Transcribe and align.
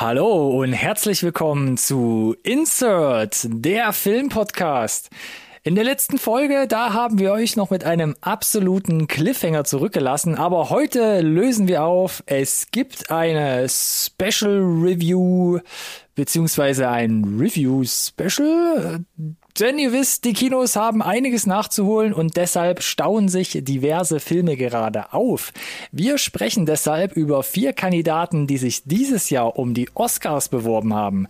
Hallo 0.00 0.48
und 0.48 0.72
herzlich 0.72 1.22
willkommen 1.22 1.76
zu 1.76 2.34
Insert, 2.42 3.46
der 3.50 3.92
Filmpodcast. 3.92 5.10
In 5.62 5.74
der 5.74 5.84
letzten 5.84 6.16
Folge, 6.16 6.64
da 6.66 6.94
haben 6.94 7.18
wir 7.18 7.32
euch 7.32 7.54
noch 7.54 7.68
mit 7.68 7.84
einem 7.84 8.16
absoluten 8.22 9.08
Cliffhanger 9.08 9.64
zurückgelassen, 9.64 10.36
aber 10.36 10.70
heute 10.70 11.20
lösen 11.20 11.68
wir 11.68 11.84
auf. 11.84 12.22
Es 12.24 12.70
gibt 12.70 13.10
eine 13.10 13.66
Special 13.68 14.62
Review 14.62 15.58
beziehungsweise 16.14 16.88
ein 16.88 17.36
Review 17.38 17.84
Special. 17.84 19.04
Denn 19.58 19.78
ihr 19.78 19.92
wisst, 19.92 20.24
die 20.24 20.32
Kinos 20.32 20.76
haben 20.76 21.02
einiges 21.02 21.46
nachzuholen 21.46 22.12
und 22.12 22.36
deshalb 22.36 22.82
stauen 22.82 23.28
sich 23.28 23.58
diverse 23.62 24.20
Filme 24.20 24.56
gerade 24.56 25.12
auf. 25.12 25.52
Wir 25.92 26.18
sprechen 26.18 26.66
deshalb 26.66 27.16
über 27.16 27.42
vier 27.42 27.72
Kandidaten, 27.72 28.46
die 28.46 28.58
sich 28.58 28.84
dieses 28.84 29.30
Jahr 29.30 29.58
um 29.58 29.74
die 29.74 29.88
Oscars 29.94 30.48
beworben 30.48 30.94
haben. 30.94 31.26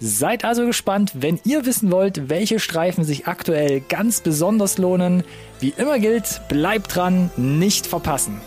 Seid 0.00 0.44
also 0.44 0.64
gespannt, 0.64 1.12
wenn 1.14 1.38
ihr 1.44 1.66
wissen 1.66 1.90
wollt, 1.92 2.30
welche 2.30 2.58
Streifen 2.58 3.04
sich 3.04 3.26
aktuell 3.26 3.80
ganz 3.80 4.22
besonders 4.22 4.78
lohnen. 4.78 5.24
Wie 5.60 5.74
immer 5.76 5.98
gilt, 5.98 6.40
bleibt 6.48 6.96
dran, 6.96 7.30
nicht 7.36 7.86
verpassen. 7.86 8.40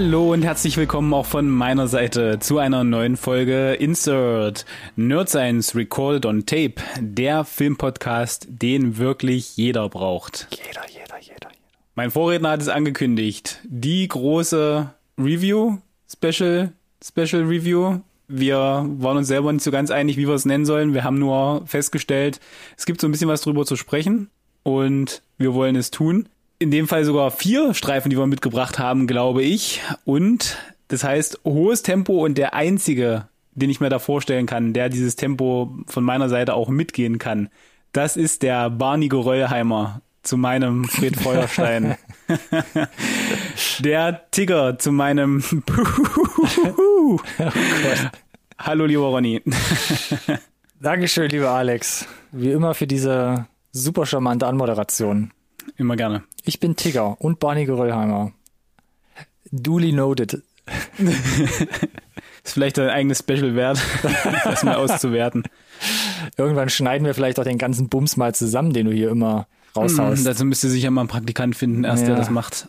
Hallo 0.00 0.32
und 0.32 0.44
herzlich 0.44 0.76
willkommen 0.76 1.12
auch 1.12 1.26
von 1.26 1.50
meiner 1.50 1.88
Seite 1.88 2.38
zu 2.38 2.58
einer 2.58 2.84
neuen 2.84 3.16
Folge 3.16 3.72
Insert 3.72 4.64
Nerd 4.94 5.28
Science 5.28 5.74
Recorded 5.74 6.24
on 6.24 6.46
Tape, 6.46 6.74
der 7.00 7.42
Filmpodcast, 7.42 8.46
den 8.48 8.98
wirklich 8.98 9.56
jeder 9.56 9.88
braucht. 9.88 10.46
Jeder, 10.52 10.88
jeder, 10.88 11.18
jeder, 11.18 11.20
jeder. 11.20 11.48
Mein 11.96 12.12
Vorredner 12.12 12.50
hat 12.50 12.62
es 12.62 12.68
angekündigt. 12.68 13.58
Die 13.64 14.06
große 14.06 14.88
Review, 15.18 15.78
Special, 16.08 16.72
Special 17.04 17.42
Review. 17.42 17.98
Wir 18.28 18.86
waren 18.98 19.16
uns 19.16 19.26
selber 19.26 19.52
nicht 19.52 19.64
so 19.64 19.72
ganz 19.72 19.90
einig, 19.90 20.16
wie 20.16 20.28
wir 20.28 20.34
es 20.34 20.44
nennen 20.44 20.64
sollen. 20.64 20.94
Wir 20.94 21.02
haben 21.02 21.18
nur 21.18 21.66
festgestellt, 21.66 22.38
es 22.76 22.86
gibt 22.86 23.00
so 23.00 23.08
ein 23.08 23.10
bisschen 23.10 23.28
was 23.28 23.40
drüber 23.40 23.66
zu 23.66 23.74
sprechen 23.74 24.30
und 24.62 25.22
wir 25.38 25.54
wollen 25.54 25.74
es 25.74 25.90
tun 25.90 26.28
in 26.58 26.70
dem 26.70 26.88
Fall 26.88 27.04
sogar 27.04 27.30
vier 27.30 27.74
Streifen, 27.74 28.10
die 28.10 28.18
wir 28.18 28.26
mitgebracht 28.26 28.78
haben, 28.78 29.06
glaube 29.06 29.42
ich. 29.42 29.80
Und 30.04 30.58
das 30.88 31.04
heißt, 31.04 31.40
hohes 31.44 31.82
Tempo 31.82 32.24
und 32.24 32.36
der 32.36 32.54
einzige, 32.54 33.28
den 33.52 33.70
ich 33.70 33.80
mir 33.80 33.90
da 33.90 33.98
vorstellen 33.98 34.46
kann, 34.46 34.72
der 34.72 34.88
dieses 34.88 35.16
Tempo 35.16 35.76
von 35.86 36.04
meiner 36.04 36.28
Seite 36.28 36.54
auch 36.54 36.68
mitgehen 36.68 37.18
kann, 37.18 37.48
das 37.92 38.16
ist 38.16 38.42
der 38.42 38.70
Barney 38.70 39.08
Geröllheimer 39.08 40.02
zu 40.22 40.36
meinem 40.36 40.84
Fred 40.84 41.16
Feuerstein. 41.20 41.96
der 43.78 44.30
Tigger 44.30 44.78
zu 44.78 44.92
meinem 44.92 45.42
oh 46.78 47.18
Hallo, 48.58 48.86
lieber 48.86 49.06
Ronny. 49.06 49.40
Dankeschön, 50.80 51.30
lieber 51.30 51.50
Alex. 51.50 52.06
Wie 52.32 52.50
immer 52.50 52.74
für 52.74 52.86
diese 52.86 53.46
super 53.72 54.04
charmante 54.04 54.46
Anmoderation. 54.46 55.30
Immer 55.76 55.96
gerne. 55.96 56.24
Ich 56.44 56.60
bin 56.60 56.76
Tigger 56.76 57.20
und 57.20 57.40
Barney 57.40 57.64
Geröllheimer. 57.64 58.32
Duly 59.50 59.92
noted. 59.92 60.42
ist 62.44 62.52
vielleicht 62.52 62.78
ein 62.78 62.88
eigenes 62.88 63.18
Special 63.20 63.54
wert, 63.54 63.78
das 64.44 64.64
mal 64.64 64.76
auszuwerten. 64.76 65.44
Irgendwann 66.36 66.68
schneiden 66.68 67.06
wir 67.06 67.14
vielleicht 67.14 67.38
auch 67.38 67.44
den 67.44 67.58
ganzen 67.58 67.88
Bums 67.88 68.16
mal 68.16 68.34
zusammen, 68.34 68.72
den 68.72 68.86
du 68.86 68.92
hier 68.92 69.10
immer 69.10 69.46
raushaust. 69.76 70.22
Mm, 70.22 70.24
dazu 70.24 70.44
müsste 70.44 70.68
sich 70.68 70.82
ja 70.82 70.90
mal 70.90 71.02
ein 71.02 71.08
Praktikant 71.08 71.56
finden, 71.56 71.84
erst 71.84 72.02
ja. 72.02 72.08
der 72.08 72.16
das 72.16 72.30
macht. 72.30 72.68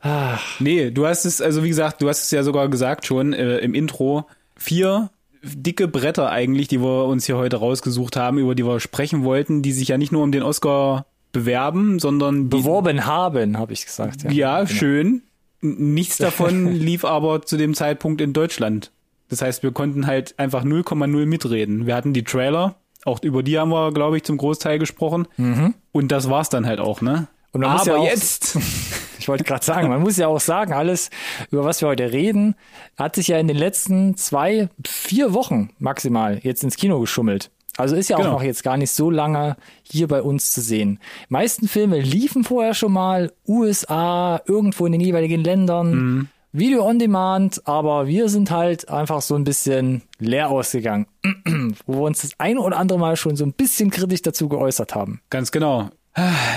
Ach. 0.00 0.42
Nee, 0.60 0.90
du 0.90 1.06
hast 1.06 1.24
es, 1.24 1.40
also 1.40 1.62
wie 1.62 1.68
gesagt, 1.68 2.02
du 2.02 2.08
hast 2.08 2.24
es 2.24 2.30
ja 2.30 2.42
sogar 2.42 2.68
gesagt 2.68 3.06
schon 3.06 3.32
äh, 3.32 3.58
im 3.58 3.74
Intro. 3.74 4.26
Vier 4.56 5.10
dicke 5.42 5.88
Bretter 5.88 6.30
eigentlich, 6.30 6.68
die 6.68 6.80
wir 6.80 7.06
uns 7.06 7.26
hier 7.26 7.36
heute 7.36 7.56
rausgesucht 7.56 8.16
haben, 8.16 8.38
über 8.38 8.54
die 8.54 8.66
wir 8.66 8.80
sprechen 8.80 9.24
wollten, 9.24 9.62
die 9.62 9.72
sich 9.72 9.88
ja 9.88 9.98
nicht 9.98 10.12
nur 10.12 10.22
um 10.22 10.32
den 10.32 10.42
Oscar 10.42 11.06
bewerben, 11.32 11.98
sondern 11.98 12.48
beworben 12.48 13.06
haben, 13.06 13.58
habe 13.58 13.72
ich 13.72 13.86
gesagt. 13.86 14.24
Ja, 14.24 14.30
ja 14.30 14.58
genau. 14.64 14.70
schön. 14.70 15.22
Nichts 15.60 16.16
davon 16.18 16.72
lief 16.72 17.04
aber 17.04 17.42
zu 17.42 17.56
dem 17.56 17.74
Zeitpunkt 17.74 18.20
in 18.20 18.32
Deutschland. 18.32 18.90
Das 19.28 19.42
heißt, 19.42 19.62
wir 19.62 19.72
konnten 19.72 20.06
halt 20.06 20.38
einfach 20.38 20.64
0,0 20.64 21.26
mitreden. 21.26 21.86
Wir 21.86 21.94
hatten 21.94 22.12
die 22.12 22.24
Trailer, 22.24 22.76
auch 23.04 23.22
über 23.22 23.42
die 23.42 23.58
haben 23.58 23.70
wir, 23.70 23.92
glaube 23.92 24.16
ich, 24.16 24.24
zum 24.24 24.36
Großteil 24.36 24.78
gesprochen. 24.78 25.26
Mhm. 25.36 25.74
Und 25.92 26.12
das 26.12 26.28
war's 26.28 26.48
dann 26.48 26.66
halt 26.66 26.80
auch, 26.80 27.00
ne? 27.00 27.28
Und 27.52 27.62
man 27.62 27.70
aber 27.70 27.78
muss 27.78 27.86
ja 27.86 27.96
auch, 27.96 28.04
jetzt. 28.04 28.58
ich 29.18 29.28
wollte 29.28 29.44
gerade 29.44 29.64
sagen, 29.64 29.88
man 29.88 30.00
muss 30.00 30.16
ja 30.16 30.28
auch 30.28 30.40
sagen, 30.40 30.72
alles, 30.72 31.10
über 31.50 31.64
was 31.64 31.80
wir 31.80 31.88
heute 31.88 32.12
reden, 32.12 32.54
hat 32.96 33.16
sich 33.16 33.28
ja 33.28 33.38
in 33.38 33.48
den 33.48 33.56
letzten 33.56 34.16
zwei, 34.16 34.68
vier 34.86 35.32
Wochen 35.32 35.70
maximal 35.78 36.38
jetzt 36.42 36.62
ins 36.62 36.76
Kino 36.76 37.00
geschummelt. 37.00 37.50
Also 37.76 37.96
ist 37.96 38.10
ja 38.10 38.16
auch 38.16 38.20
genau. 38.20 38.32
noch 38.34 38.42
jetzt 38.42 38.62
gar 38.62 38.76
nicht 38.76 38.90
so 38.90 39.10
lange 39.10 39.56
hier 39.82 40.08
bei 40.08 40.22
uns 40.22 40.52
zu 40.52 40.60
sehen. 40.60 40.98
Die 41.28 41.32
meisten 41.32 41.68
Filme 41.68 42.00
liefen 42.00 42.44
vorher 42.44 42.74
schon 42.74 42.92
mal, 42.92 43.32
USA, 43.46 44.40
irgendwo 44.46 44.86
in 44.86 44.92
den 44.92 45.00
jeweiligen 45.00 45.42
Ländern, 45.42 45.94
mhm. 45.94 46.28
Video 46.52 46.84
on 46.84 46.98
Demand, 46.98 47.66
aber 47.68 48.08
wir 48.08 48.28
sind 48.28 48.50
halt 48.50 48.88
einfach 48.88 49.22
so 49.22 49.36
ein 49.36 49.44
bisschen 49.44 50.02
leer 50.18 50.50
ausgegangen, 50.50 51.06
wo 51.86 51.94
wir 51.94 52.02
uns 52.02 52.22
das 52.22 52.32
ein 52.38 52.58
oder 52.58 52.76
andere 52.76 52.98
Mal 52.98 53.16
schon 53.16 53.36
so 53.36 53.44
ein 53.44 53.52
bisschen 53.52 53.90
kritisch 53.90 54.22
dazu 54.22 54.48
geäußert 54.48 54.96
haben. 54.96 55.20
Ganz 55.30 55.52
genau. 55.52 55.90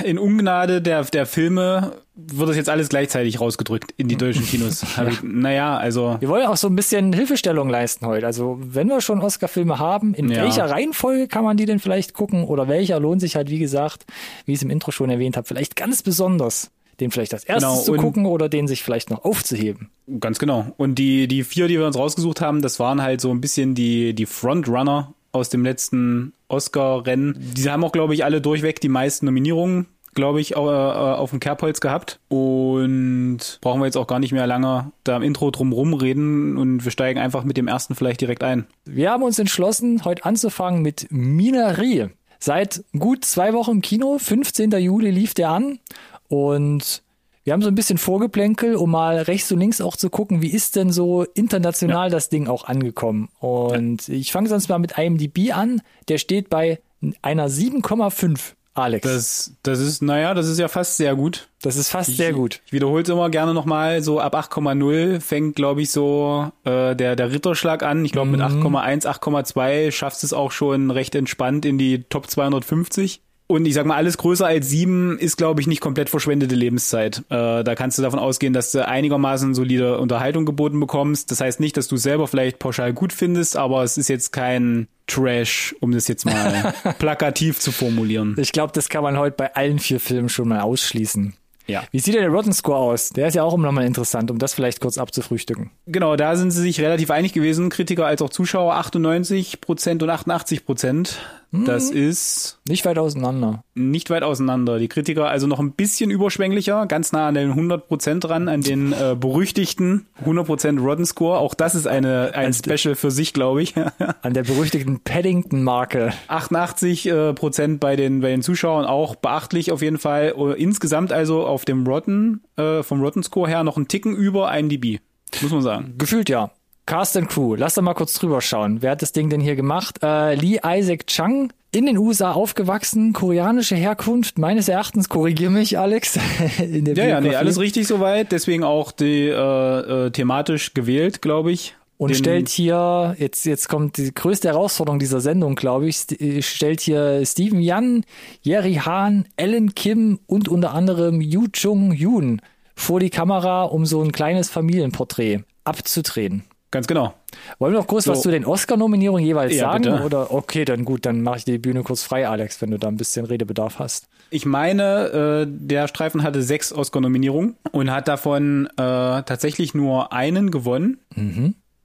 In 0.03 0.17
Ungnade 0.17 0.81
der, 0.81 1.03
der 1.03 1.25
Filme 1.25 1.93
wird 2.15 2.49
das 2.49 2.55
jetzt 2.55 2.69
alles 2.69 2.89
gleichzeitig 2.89 3.39
rausgedrückt 3.39 3.93
in 3.97 4.07
die 4.07 4.15
deutschen 4.15 4.45
Kinos. 4.45 4.83
ja. 4.97 5.07
ich, 5.07 5.21
naja, 5.21 5.77
also. 5.77 6.17
Wir 6.19 6.27
wollen 6.29 6.43
ja 6.43 6.49
auch 6.49 6.57
so 6.57 6.67
ein 6.67 6.75
bisschen 6.75 7.13
Hilfestellung 7.13 7.69
leisten 7.69 8.05
heute. 8.05 8.25
Also, 8.25 8.57
wenn 8.59 8.87
wir 8.87 9.01
schon 9.01 9.21
Oscar-Filme 9.21 9.77
haben, 9.77 10.13
in 10.15 10.29
ja. 10.29 10.41
welcher 10.43 10.69
Reihenfolge 10.69 11.27
kann 11.27 11.43
man 11.43 11.57
die 11.57 11.65
denn 11.65 11.79
vielleicht 11.79 12.13
gucken? 12.13 12.45
Oder 12.45 12.67
welcher 12.67 12.99
lohnt 12.99 13.21
sich 13.21 13.35
halt, 13.35 13.49
wie 13.49 13.59
gesagt, 13.59 14.05
wie 14.45 14.53
ich 14.53 14.59
es 14.59 14.63
im 14.63 14.71
Intro 14.71 14.91
schon 14.91 15.09
erwähnt 15.09 15.37
habe, 15.37 15.47
vielleicht 15.47 15.75
ganz 15.75 16.01
besonders, 16.01 16.71
den 16.99 17.11
vielleicht 17.11 17.33
als 17.33 17.43
erstes 17.43 17.69
genau, 17.69 17.81
zu 17.83 17.93
gucken 17.93 18.25
oder 18.25 18.49
den 18.49 18.67
sich 18.67 18.83
vielleicht 18.83 19.11
noch 19.11 19.23
aufzuheben. 19.23 19.89
Ganz 20.19 20.39
genau. 20.39 20.67
Und 20.77 20.95
die, 20.95 21.27
die 21.27 21.43
vier, 21.43 21.67
die 21.67 21.77
wir 21.77 21.85
uns 21.85 21.97
rausgesucht 21.97 22.41
haben, 22.41 22.61
das 22.61 22.79
waren 22.79 23.01
halt 23.01 23.21
so 23.21 23.31
ein 23.31 23.41
bisschen 23.41 23.75
die, 23.75 24.13
die 24.13 24.25
Frontrunner 24.25 25.13
aus 25.33 25.49
dem 25.49 25.63
letzten 25.65 26.31
Oscar-Rennen. 26.47 27.35
Die 27.55 27.69
haben 27.69 27.83
auch, 27.83 27.91
glaube 27.91 28.13
ich, 28.13 28.23
alle 28.23 28.39
durchweg 28.39 28.79
die 28.79 28.87
meisten 28.87 29.25
Nominierungen, 29.25 29.87
glaube 30.13 30.39
ich, 30.39 30.55
auf 30.55 31.31
dem 31.31 31.39
Kerbholz 31.39 31.81
gehabt. 31.81 32.19
Und 32.29 33.57
brauchen 33.59 33.81
wir 33.81 33.85
jetzt 33.85 33.97
auch 33.97 34.07
gar 34.07 34.19
nicht 34.19 34.31
mehr 34.31 34.47
lange 34.47 34.91
da 35.03 35.17
im 35.17 35.23
Intro 35.23 35.51
drum 35.51 35.73
rumreden 35.73 36.55
und 36.55 36.85
wir 36.85 36.91
steigen 36.91 37.19
einfach 37.19 37.43
mit 37.43 37.57
dem 37.57 37.67
ersten 37.67 37.95
vielleicht 37.95 38.21
direkt 38.21 38.43
ein. 38.43 38.67
Wir 38.85 39.11
haben 39.11 39.23
uns 39.23 39.39
entschlossen, 39.39 40.05
heute 40.05 40.23
anzufangen 40.23 40.81
mit 40.81 41.07
Minari. 41.09 42.09
Seit 42.39 42.83
gut 42.97 43.25
zwei 43.25 43.53
Wochen 43.53 43.71
im 43.71 43.81
Kino, 43.81 44.19
15. 44.19 44.71
Juli 44.71 45.11
lief 45.11 45.33
der 45.33 45.49
an 45.49 45.79
und 46.27 47.01
wir 47.43 47.53
haben 47.53 47.61
so 47.61 47.67
ein 47.67 47.75
bisschen 47.75 47.97
Vorgeplänkel, 47.97 48.75
um 48.75 48.91
mal 48.91 49.17
rechts 49.17 49.51
und 49.51 49.59
links 49.59 49.81
auch 49.81 49.97
zu 49.97 50.09
gucken, 50.09 50.41
wie 50.41 50.51
ist 50.51 50.75
denn 50.75 50.91
so 50.91 51.23
international 51.33 52.07
ja. 52.07 52.11
das 52.11 52.29
Ding 52.29 52.47
auch 52.47 52.65
angekommen. 52.65 53.29
Und 53.39 54.07
ja. 54.07 54.15
ich 54.15 54.31
fange 54.31 54.49
sonst 54.49 54.69
mal 54.69 54.79
mit 54.79 54.97
IMDb 54.97 55.53
an. 55.53 55.81
Der 56.07 56.17
steht 56.17 56.49
bei 56.49 56.79
einer 57.21 57.49
7,5. 57.49 58.53
Alex. 58.75 59.03
Das, 59.03 59.53
das 59.61 59.79
ist, 59.79 60.01
naja, 60.01 60.33
das 60.33 60.47
ist 60.47 60.57
ja 60.57 60.67
fast 60.67 60.97
sehr 60.97 61.15
gut. 61.15 61.49
Das 61.61 61.75
ist 61.75 61.89
fast 61.89 62.09
ich, 62.09 62.17
sehr 62.17 62.33
gut. 62.33 62.61
Ich 62.65 62.73
wiederhole 62.73 63.03
es 63.03 63.09
immer 63.09 63.29
gerne 63.29 63.53
nochmal, 63.53 64.01
so 64.01 64.19
ab 64.19 64.35
8,0 64.35 65.21
fängt, 65.21 65.55
glaube 65.55 65.83
ich, 65.83 65.91
so 65.91 66.51
äh, 66.63 66.95
der, 66.95 67.15
der 67.15 67.31
Ritterschlag 67.31 67.83
an. 67.83 68.03
Ich 68.03 68.11
glaube, 68.11 68.27
mhm. 68.27 68.37
mit 68.37 68.41
8,1, 68.41 69.05
8,2 69.05 69.91
schaffst 69.91 70.23
es 70.23 70.33
auch 70.33 70.51
schon 70.51 70.89
recht 70.89 71.13
entspannt 71.13 71.65
in 71.65 71.77
die 71.77 72.03
Top 72.03 72.27
250. 72.29 73.21
Und 73.47 73.65
ich 73.65 73.73
sag 73.73 73.85
mal, 73.85 73.95
alles 73.95 74.17
größer 74.17 74.45
als 74.47 74.69
sieben 74.69 75.19
ist, 75.19 75.37
glaube 75.37 75.61
ich, 75.61 75.67
nicht 75.67 75.81
komplett 75.81 76.09
verschwendete 76.09 76.55
Lebenszeit. 76.55 77.23
Äh, 77.29 77.63
da 77.63 77.75
kannst 77.75 77.97
du 77.97 78.01
davon 78.01 78.19
ausgehen, 78.19 78.53
dass 78.53 78.71
du 78.71 78.87
einigermaßen 78.87 79.53
solide 79.53 79.99
Unterhaltung 79.99 80.45
geboten 80.45 80.79
bekommst. 80.79 81.29
Das 81.29 81.41
heißt 81.41 81.59
nicht, 81.59 81.75
dass 81.75 81.87
du 81.87 81.97
selber 81.97 82.27
vielleicht 82.27 82.59
pauschal 82.59 82.93
gut 82.93 83.11
findest, 83.11 83.57
aber 83.57 83.83
es 83.83 83.97
ist 83.97 84.07
jetzt 84.07 84.31
kein 84.31 84.87
Trash, 85.07 85.75
um 85.81 85.91
das 85.91 86.07
jetzt 86.07 86.25
mal 86.25 86.73
plakativ 86.99 87.59
zu 87.59 87.71
formulieren. 87.71 88.35
Ich 88.39 88.53
glaube, 88.53 88.71
das 88.73 88.89
kann 88.89 89.03
man 89.03 89.17
heute 89.17 89.35
bei 89.35 89.53
allen 89.55 89.79
vier 89.79 89.99
Filmen 89.99 90.29
schon 90.29 90.47
mal 90.47 90.61
ausschließen. 90.61 91.33
Ja. 91.67 91.83
Wie 91.91 91.99
sieht 91.99 92.13
denn 92.13 92.21
der 92.21 92.31
Rotten 92.31 92.53
Score 92.53 92.77
aus? 92.77 93.09
Der 93.09 93.27
ist 93.27 93.35
ja 93.35 93.43
auch 93.43 93.53
immer 93.53 93.67
nochmal 93.67 93.85
interessant, 93.85 94.29
um 94.31 94.37
das 94.37 94.53
vielleicht 94.53 94.81
kurz 94.81 94.97
abzufrühstücken. 94.97 95.71
Genau, 95.85 96.15
da 96.15 96.35
sind 96.35 96.51
sie 96.51 96.61
sich 96.61 96.81
relativ 96.81 97.09
einig 97.09 97.33
gewesen, 97.33 97.69
Kritiker 97.69 98.05
als 98.05 98.21
auch 98.21 98.29
Zuschauer, 98.29 98.75
98 98.75 99.61
Prozent 99.61 100.03
und 100.03 100.09
88 100.09 100.65
Prozent. 100.65 101.19
Das 101.53 101.91
ist 101.91 102.59
Nicht 102.67 102.83
weit 102.83 102.97
auseinander. 102.97 103.63
nicht 103.75 104.09
weit 104.09 104.23
auseinander. 104.23 104.79
Die 104.79 104.87
Kritiker 104.87 105.29
also 105.29 105.45
noch 105.45 105.59
ein 105.59 105.73
bisschen 105.73 106.09
überschwänglicher, 106.09 106.87
ganz 106.87 107.11
nah 107.11 107.27
an 107.27 107.35
den 107.35 107.49
100 107.51 107.87
Prozent 107.87 108.23
dran, 108.23 108.47
an 108.49 108.61
den 108.61 108.91
äh, 108.91 109.15
berüchtigten 109.15 110.07
100 110.21 110.47
Prozent 110.47 110.81
Rotten 110.81 111.05
Score. 111.05 111.37
Auch 111.37 111.53
das 111.53 111.75
ist 111.75 111.87
eine, 111.87 112.31
ein 112.33 112.53
Special 112.53 112.95
für 112.95 113.11
sich, 113.11 113.33
glaube 113.33 113.61
ich. 113.61 113.75
An 114.23 114.33
der 114.33 114.43
berüchtigten 114.43 115.01
Paddington-Marke. 115.01 116.11
88 116.27 117.05
äh, 117.05 117.33
Prozent 117.33 117.79
bei 117.79 117.95
den, 117.95 118.21
bei 118.21 118.29
den 118.29 118.41
Zuschauern 118.41 118.85
auch 118.85 119.15
beachtlich 119.15 119.71
auf 119.71 119.81
jeden 119.83 119.99
Fall. 119.99 120.33
Äh, 120.35 120.61
Insgesamt 120.61 121.11
also 121.13 121.45
auf 121.45 121.65
dem 121.65 121.85
Rotten, 121.85 122.41
äh, 122.57 122.81
vom 122.81 123.01
Rotten 123.01 123.21
Score 123.21 123.47
her 123.47 123.63
noch 123.63 123.77
einen 123.77 123.87
Ticken 123.87 124.15
über 124.15 124.51
IMDb. 124.57 124.99
Muss 125.41 125.51
man 125.51 125.61
sagen. 125.61 125.93
Gefühlt 125.97 126.29
ja. 126.29 126.51
Cast 126.85 127.15
and 127.15 127.29
Crew, 127.29 127.55
lass 127.55 127.75
doch 127.75 127.81
mal 127.81 127.93
kurz 127.93 128.13
drüber 128.15 128.41
schauen. 128.41 128.81
Wer 128.81 128.91
hat 128.91 129.01
das 129.01 129.13
Ding 129.13 129.29
denn 129.29 129.39
hier 129.39 129.55
gemacht? 129.55 129.99
Äh, 130.03 130.35
Lee 130.35 130.59
Isaac 130.65 131.07
Chung, 131.07 131.51
in 131.71 131.85
den 131.85 131.97
USA 131.97 132.33
aufgewachsen, 132.33 133.13
koreanische 133.13 133.75
Herkunft, 133.75 134.37
meines 134.37 134.67
Erachtens, 134.67 135.07
korrigier 135.09 135.49
mich, 135.49 135.79
Alex. 135.79 136.19
in 136.59 136.85
der 136.85 136.95
Ja, 136.95 137.05
ja, 137.07 137.21
nee, 137.21 137.35
alles 137.35 137.57
richtig 137.59 137.87
soweit. 137.87 138.31
Deswegen 138.31 138.63
auch 138.63 138.91
die 138.91 139.27
äh, 139.29 140.05
äh, 140.07 140.11
thematisch 140.11 140.73
gewählt, 140.73 141.21
glaube 141.21 141.51
ich. 141.53 141.75
Und 141.97 142.09
Den- 142.09 142.15
stellt 142.17 142.49
hier, 142.49 143.15
jetzt, 143.17 143.45
jetzt 143.45 143.69
kommt 143.69 143.95
die 143.97 144.13
größte 144.13 144.49
Herausforderung 144.49 144.99
dieser 144.99 145.21
Sendung, 145.21 145.55
glaube 145.55 145.87
ich, 145.87 145.95
st- 145.95 146.19
äh, 146.21 146.41
stellt 146.41 146.81
hier 146.81 147.25
Steven 147.25 147.61
Yan, 147.61 148.03
Jerry 148.41 148.75
Han, 148.85 149.25
Ellen 149.37 149.73
Kim 149.73 150.19
und 150.27 150.49
unter 150.49 150.73
anderem 150.73 151.21
Yu 151.21 151.47
Chung 151.53 151.93
Yoon 151.93 152.41
vor 152.75 152.99
die 152.99 153.09
Kamera, 153.11 153.63
um 153.63 153.85
so 153.85 154.01
ein 154.01 154.11
kleines 154.11 154.49
Familienporträt 154.49 155.43
abzudrehen. 155.63 156.43
Ganz 156.73 156.87
genau. 156.87 157.13
Wollen 157.59 157.73
wir 157.73 157.79
noch 157.79 157.85
kurz 157.85 158.05
So. 158.05 158.13
was 158.13 158.21
zu 158.21 158.31
den 158.31 158.45
Oscar-Nominierungen 158.45 159.23
jeweils 159.23 159.53
Ja, 159.53 159.71
sagen? 159.73 159.83
bitte. 159.83 160.01
Oder 160.03 160.33
okay, 160.33 160.65
dann 160.65 160.85
gut, 160.85 161.05
dann 161.05 161.21
mache 161.21 161.37
ich 161.37 161.45
die 161.45 161.59
Bühne 161.59 161.83
kurz 161.83 162.01
frei, 162.01 162.27
Alex, 162.27 162.63
wenn 162.63 162.71
du 162.71 162.79
da 162.79 162.87
ein 162.87 162.97
bisschen 162.97 163.25
Redebedarf 163.27 163.77
hast. 163.77 164.07
Ich 164.31 164.47
meine, 164.47 165.43
äh, 165.43 165.47
der 165.47 165.87
Streifen 165.87 166.23
hatte 166.23 166.41
sechs 166.41 166.73
Oscar-Nominierungen 166.73 167.57
und 167.71 167.91
hat 167.91 168.07
davon 168.07 168.65
äh, 168.65 168.71
tatsächlich 168.77 169.75
nur 169.75 170.11
einen 170.13 170.49
gewonnen, 170.49 170.97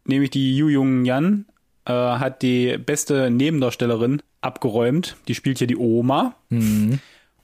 nämlich 0.06 0.30
die 0.30 0.56
Yu 0.56 0.68
Jung 0.68 1.04
Yan 1.04 1.44
äh, 1.84 1.92
hat 1.92 2.40
die 2.40 2.78
beste 2.78 3.30
Nebendarstellerin 3.30 4.22
abgeräumt. 4.40 5.16
Die 5.28 5.34
spielt 5.34 5.58
hier 5.58 5.66
die 5.66 5.76
Oma. 5.76 6.34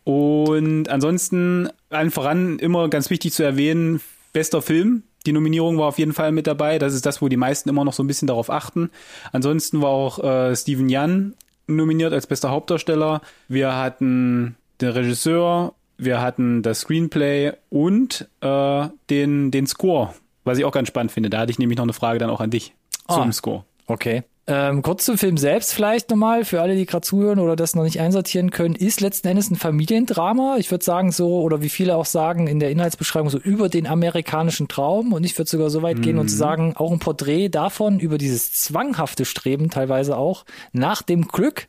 Und 0.05 0.89
ansonsten 0.89 1.69
allen 1.91 2.11
voran 2.11 2.59
immer 2.59 2.89
ganz 2.89 3.11
wichtig 3.11 3.33
zu 3.35 3.43
erwähnen, 3.43 4.01
bester 4.33 4.63
Film. 4.63 5.03
Die 5.27 5.33
Nominierung 5.33 5.79
war 5.79 5.87
auf 5.89 5.99
jeden 5.99 6.13
Fall 6.13 6.33
mit 6.33 6.47
dabei. 6.47 6.79
Das 6.79 6.95
ist 6.95 7.07
das, 7.07 7.23
wo 7.23 7.29
die 7.29 7.37
meisten 7.37 7.69
immer 7.69 7.85
noch 7.85 7.93
so 7.95 8.03
ein 8.03 8.07
bisschen 8.07 8.29
darauf 8.29 8.51
achten. 8.51 8.91
Ansonsten 9.33 9.81
war 9.81 9.89
auch 9.91 10.23
äh, 10.23 10.55
Steven 10.55 10.89
Yan 10.89 11.35
nominiert 11.67 12.13
als 12.13 12.27
bester 12.27 12.51
Hauptdarsteller. 12.51 13.23
Wir 13.49 13.75
hatten 13.77 14.57
den 14.81 14.91
Regisseur, 14.91 15.73
wir 15.97 16.21
hatten 16.21 16.63
das 16.63 16.81
Screenplay 16.81 17.53
und 17.71 18.29
äh, 18.43 18.89
den, 19.09 19.51
den 19.51 19.67
Score, 19.67 20.13
was 20.45 20.59
ich 20.59 20.65
auch 20.65 20.73
ganz 20.73 20.89
spannend 20.89 21.13
finde. 21.13 21.31
Da 21.31 21.39
hatte 21.39 21.53
ich 21.53 21.59
nämlich 21.59 21.79
noch 21.79 21.85
eine 21.85 21.93
Frage 21.95 22.19
dann 22.19 22.31
auch 22.31 22.41
an 22.41 22.51
dich 22.51 22.75
Ah. 23.07 23.15
zum 23.17 23.33
Score. 23.33 23.65
Okay. 23.87 24.25
Ähm, 24.47 24.83
kurz 24.83 25.07
zum 25.07 25.17
Film 25.17 25.39
selbst 25.39 25.73
vielleicht 25.73 26.11
nochmal, 26.11 26.45
für 26.45 26.61
alle, 26.61 26.77
die 26.77 26.85
gerade 26.85 27.07
zuhören 27.07 27.39
oder 27.39 27.57
das 27.57 27.75
noch 27.75 27.85
nicht 27.85 28.01
einsortieren 28.01 28.51
können, 28.51 28.75
ist 28.75 29.01
letzten 29.01 29.29
Endes 29.29 29.51
ein 29.51 29.57
Familiendrama. 29.57 30.57
Ich 30.59 30.71
würde 30.71 30.85
sagen 30.85 31.13
so, 31.13 31.41
oder 31.41 31.63
wie 31.63 31.71
viele 31.71 31.97
auch 31.97 32.05
sagen 32.05 32.47
in 32.47 32.61
der 32.61 32.71
Inhaltsbeschreibung, 32.71 33.31
so 33.31 33.39
über 33.39 33.71
den 33.71 33.87
amerikanischen 33.87 34.69
Traum. 34.69 35.15
Und 35.15 35.25
ich 35.25 35.39
würde 35.39 35.51
sogar 35.51 35.71
so 35.71 35.81
weit 35.81 36.03
gehen 36.03 36.19
und 36.19 36.29
zu 36.29 36.37
sagen, 36.37 36.75
auch 36.77 36.93
ein 36.93 36.99
Porträt 36.99 37.49
davon, 37.49 37.99
über 38.01 38.19
dieses 38.19 38.53
zwanghafte 38.53 39.25
Streben 39.25 39.71
teilweise 39.71 40.17
auch, 40.19 40.45
nach 40.73 41.01
dem 41.01 41.27
Glück 41.29 41.67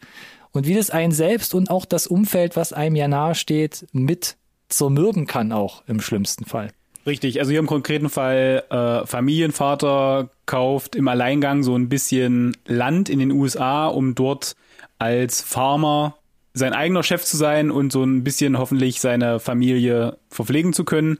und 0.51 0.67
wie 0.67 0.75
das 0.75 0.89
einen 0.89 1.13
selbst 1.13 1.55
und 1.55 1.69
auch 1.69 1.85
das 1.85 2.07
Umfeld, 2.07 2.57
was 2.57 2.73
einem 2.73 2.95
ja 2.97 3.07
nahe 3.07 3.35
steht, 3.35 3.85
mit 3.93 4.35
zermürben 4.67 5.27
kann 5.27 5.51
auch 5.51 5.83
im 5.87 6.01
schlimmsten 6.01 6.45
Fall. 6.45 6.71
Richtig, 7.05 7.39
also 7.39 7.51
hier 7.51 7.59
im 7.59 7.67
konkreten 7.67 8.09
Fall 8.09 8.63
äh, 8.69 9.05
Familienvater 9.05 10.29
kauft 10.45 10.95
im 10.95 11.07
Alleingang 11.07 11.63
so 11.63 11.75
ein 11.75 11.89
bisschen 11.89 12.55
Land 12.67 13.09
in 13.09 13.19
den 13.19 13.31
USA, 13.31 13.87
um 13.87 14.15
dort 14.15 14.55
als 14.99 15.41
Farmer 15.41 16.15
sein 16.57 16.71
eigener 16.71 17.03
Chef 17.03 17.25
zu 17.25 17.35
sein 17.35 17.69
und 17.69 17.91
so 17.91 18.01
ein 18.03 18.23
bisschen 18.23 18.57
hoffentlich 18.57 19.01
seine 19.01 19.41
Familie 19.41 20.17
verpflegen 20.29 20.71
zu 20.71 20.85
können. 20.85 21.19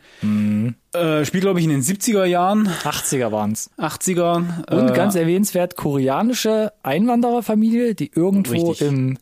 Äh, 0.94 1.26
spielt, 1.26 1.44
glaube 1.44 1.60
ich, 1.60 1.66
in 1.66 1.72
den 1.72 1.82
70er 1.82 2.24
Jahren, 2.24 2.70
80er 2.70 3.34
waren's. 3.34 3.70
80er. 3.78 4.74
Und 4.74 4.90
äh, 4.92 4.94
ganz 4.94 5.16
erwähnenswert, 5.16 5.76
koreanische 5.76 6.72
Einwandererfamilie, 6.84 7.96
die 7.96 8.12
irgendwo 8.16 8.70
Richtig. 8.70 8.88
im, 8.88 9.18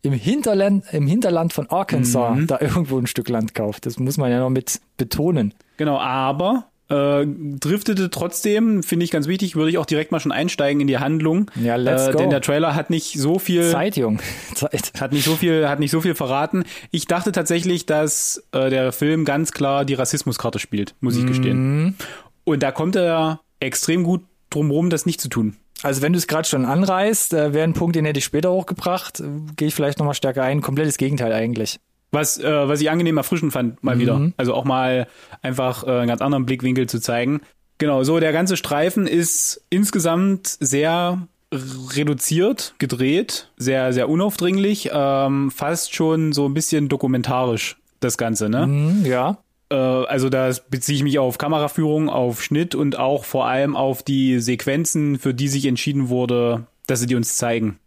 im, 0.00 0.12
Hinterland, 0.14 0.84
im 0.92 1.06
Hinterland 1.06 1.52
von 1.52 1.68
Arkansas 1.68 2.34
Mhm. 2.36 2.46
da 2.46 2.58
irgendwo 2.62 2.98
ein 2.98 3.06
Stück 3.06 3.28
Land 3.28 3.54
kauft. 3.54 3.84
Das 3.84 3.98
muss 3.98 4.16
man 4.16 4.30
ja 4.30 4.40
noch 4.40 4.48
mit 4.50 4.80
betonen. 4.96 5.52
Genau, 5.76 5.98
aber 5.98 6.64
äh, 6.88 7.26
driftete 7.26 8.10
trotzdem, 8.10 8.82
finde 8.82 9.04
ich 9.04 9.10
ganz 9.10 9.26
wichtig, 9.26 9.56
würde 9.56 9.70
ich 9.70 9.78
auch 9.78 9.86
direkt 9.86 10.12
mal 10.12 10.20
schon 10.20 10.32
einsteigen 10.32 10.80
in 10.80 10.86
die 10.86 10.98
Handlung. 10.98 11.50
Ja, 11.54 11.76
let's 11.76 12.08
äh, 12.08 12.12
go. 12.12 12.18
Denn 12.18 12.30
der 12.30 12.40
Trailer 12.40 12.74
hat 12.74 12.90
nicht 12.90 13.18
so 13.18 13.38
viel 13.38 13.70
Zeit, 13.70 13.96
Jung. 13.96 14.20
Zeit. 14.54 14.92
hat 15.00 15.12
nicht 15.12 15.24
so 15.24 15.36
viel, 15.36 15.68
hat 15.68 15.80
nicht 15.80 15.90
so 15.90 16.00
viel 16.00 16.14
verraten. 16.14 16.64
Ich 16.90 17.06
dachte 17.06 17.32
tatsächlich, 17.32 17.86
dass 17.86 18.42
äh, 18.52 18.70
der 18.70 18.92
Film 18.92 19.24
ganz 19.24 19.52
klar 19.52 19.84
die 19.84 19.94
Rassismuskarte 19.94 20.58
spielt, 20.58 20.94
muss 21.00 21.16
ich 21.16 21.26
gestehen. 21.26 21.96
Und 22.44 22.62
da 22.62 22.72
kommt 22.72 22.96
er 22.96 23.40
extrem 23.60 24.04
gut 24.04 24.22
drum 24.50 24.70
rum, 24.70 24.88
das 24.88 25.04
nicht 25.04 25.20
zu 25.20 25.28
tun. 25.28 25.56
Also 25.82 26.02
wenn 26.02 26.12
du 26.12 26.18
es 26.18 26.26
gerade 26.26 26.48
schon 26.48 26.64
anreißt, 26.64 27.34
äh, 27.34 27.52
wäre 27.52 27.64
ein 27.64 27.74
Punkt, 27.74 27.94
den 27.94 28.04
hätte 28.04 28.18
ich 28.18 28.24
später 28.24 28.50
hochgebracht. 28.50 29.20
Äh, 29.20 29.24
Gehe 29.56 29.68
ich 29.68 29.74
vielleicht 29.74 29.98
nochmal 29.98 30.14
stärker 30.14 30.42
ein. 30.42 30.60
Komplettes 30.60 30.96
Gegenteil 30.96 31.32
eigentlich. 31.32 31.78
Was, 32.10 32.38
äh, 32.38 32.68
was 32.68 32.80
ich 32.80 32.90
angenehm 32.90 33.18
erfrischend 33.18 33.52
fand, 33.52 33.82
mal 33.84 33.98
wieder. 33.98 34.32
Also 34.36 34.54
auch 34.54 34.64
mal 34.64 35.06
einfach 35.42 35.84
äh, 35.84 35.90
einen 35.90 36.08
ganz 36.08 36.22
anderen 36.22 36.46
Blickwinkel 36.46 36.88
zu 36.88 37.00
zeigen. 37.00 37.40
Genau, 37.78 38.02
so 38.02 38.18
der 38.18 38.32
ganze 38.32 38.56
Streifen 38.56 39.06
ist 39.06 39.62
insgesamt 39.70 40.56
sehr 40.60 41.28
reduziert, 41.52 42.74
gedreht, 42.78 43.50
sehr, 43.56 43.92
sehr 43.92 44.08
unaufdringlich, 44.08 44.90
ähm, 44.92 45.50
fast 45.50 45.94
schon 45.94 46.32
so 46.32 46.46
ein 46.46 46.54
bisschen 46.54 46.88
dokumentarisch, 46.88 47.76
das 48.00 48.18
Ganze, 48.18 48.48
ne? 48.48 48.64
Hm, 48.64 49.06
ja. 49.06 49.38
Äh, 49.70 49.74
also 49.74 50.28
da 50.28 50.50
beziehe 50.70 50.96
ich 50.96 51.02
mich 51.02 51.18
auf 51.18 51.38
Kameraführung, 51.38 52.08
auf 52.08 52.42
Schnitt 52.42 52.74
und 52.74 52.98
auch 52.98 53.24
vor 53.24 53.46
allem 53.46 53.76
auf 53.76 54.02
die 54.02 54.40
Sequenzen, 54.40 55.18
für 55.18 55.32
die 55.32 55.48
sich 55.48 55.66
entschieden 55.66 56.08
wurde, 56.08 56.66
dass 56.86 57.00
sie 57.00 57.06
die 57.06 57.16
uns 57.16 57.36
zeigen. 57.36 57.78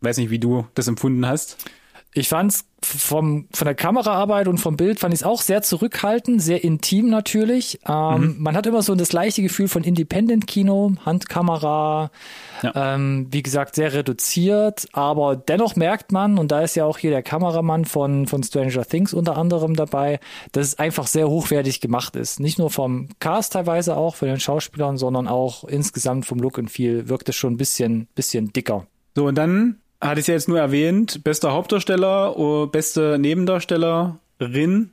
Weiß 0.00 0.16
nicht, 0.18 0.30
wie 0.30 0.38
du 0.38 0.66
das 0.74 0.88
empfunden 0.88 1.26
hast. 1.26 1.56
Ich 2.14 2.28
fand's 2.28 2.64
vom, 2.82 3.48
von 3.52 3.66
der 3.66 3.74
Kameraarbeit 3.74 4.48
und 4.48 4.58
vom 4.58 4.76
Bild 4.76 4.98
fand 4.98 5.12
ich 5.12 5.20
es 5.20 5.26
auch 5.26 5.42
sehr 5.42 5.62
zurückhaltend, 5.62 6.40
sehr 6.40 6.64
intim 6.64 7.10
natürlich. 7.10 7.80
Ähm, 7.86 8.36
Man 8.38 8.56
hat 8.56 8.66
immer 8.66 8.82
so 8.82 8.94
das 8.94 9.10
gleiche 9.10 9.42
Gefühl 9.42 9.68
von 9.68 9.84
Independent-Kino, 9.84 10.94
Handkamera, 11.04 12.10
Ja. 12.62 12.94
ähm, 12.94 13.26
wie 13.30 13.42
gesagt, 13.42 13.74
sehr 13.74 13.92
reduziert, 13.92 14.86
aber 14.92 15.36
dennoch 15.36 15.76
merkt 15.76 16.10
man, 16.12 16.38
und 16.38 16.50
da 16.50 16.60
ist 16.62 16.76
ja 16.76 16.84
auch 16.86 16.98
hier 16.98 17.10
der 17.10 17.22
Kameramann 17.22 17.84
von, 17.84 18.26
von 18.26 18.42
Stranger 18.42 18.84
Things 18.86 19.12
unter 19.12 19.36
anderem 19.36 19.74
dabei, 19.76 20.18
dass 20.52 20.68
es 20.68 20.78
einfach 20.78 21.06
sehr 21.06 21.28
hochwertig 21.28 21.80
gemacht 21.80 22.16
ist. 22.16 22.40
Nicht 22.40 22.58
nur 22.58 22.70
vom 22.70 23.08
Cast 23.20 23.52
teilweise 23.52 23.96
auch, 23.96 24.14
von 24.14 24.28
den 24.28 24.40
Schauspielern, 24.40 24.96
sondern 24.96 25.28
auch 25.28 25.64
insgesamt 25.64 26.26
vom 26.26 26.38
Look 26.38 26.58
und 26.58 26.70
Feel 26.70 27.08
wirkt 27.08 27.28
es 27.28 27.36
schon 27.36 27.54
ein 27.54 27.58
bisschen, 27.58 28.08
bisschen 28.14 28.52
dicker. 28.52 28.86
So, 29.14 29.26
und 29.26 29.34
dann 29.36 29.80
hatte 30.00 30.20
ich 30.20 30.26
ja 30.26 30.34
jetzt 30.34 30.48
nur 30.48 30.58
erwähnt, 30.58 31.24
bester 31.24 31.52
Hauptdarsteller, 31.52 32.38
oh, 32.38 32.66
beste 32.66 33.18
Nebendarstellerin. 33.18 34.92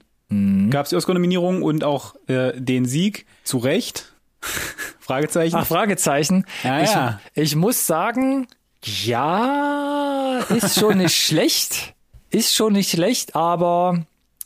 Gab 0.72 0.86
es 0.86 0.90
die 0.90 0.96
Oscar-Nominierung 0.96 1.62
und 1.62 1.84
auch 1.84 2.16
äh, 2.28 2.60
den 2.60 2.86
Sieg. 2.86 3.26
Zu 3.44 3.60
Recht. 3.60 4.14
Fragezeichen. 5.00 5.56
Ach, 5.56 5.68
Fragezeichen. 5.68 6.46
Ja, 6.64 6.82
ich, 6.82 6.92
ja. 6.92 7.20
ich 7.36 7.56
muss 7.56 7.86
sagen, 7.86 8.48
ja, 8.84 10.40
ist 10.50 10.80
schon 10.80 10.98
nicht 10.98 11.16
schlecht. 11.26 11.94
Ist 12.32 12.56
schon 12.56 12.74
nicht 12.74 12.90
schlecht, 12.90 13.36
aber 13.36 14.06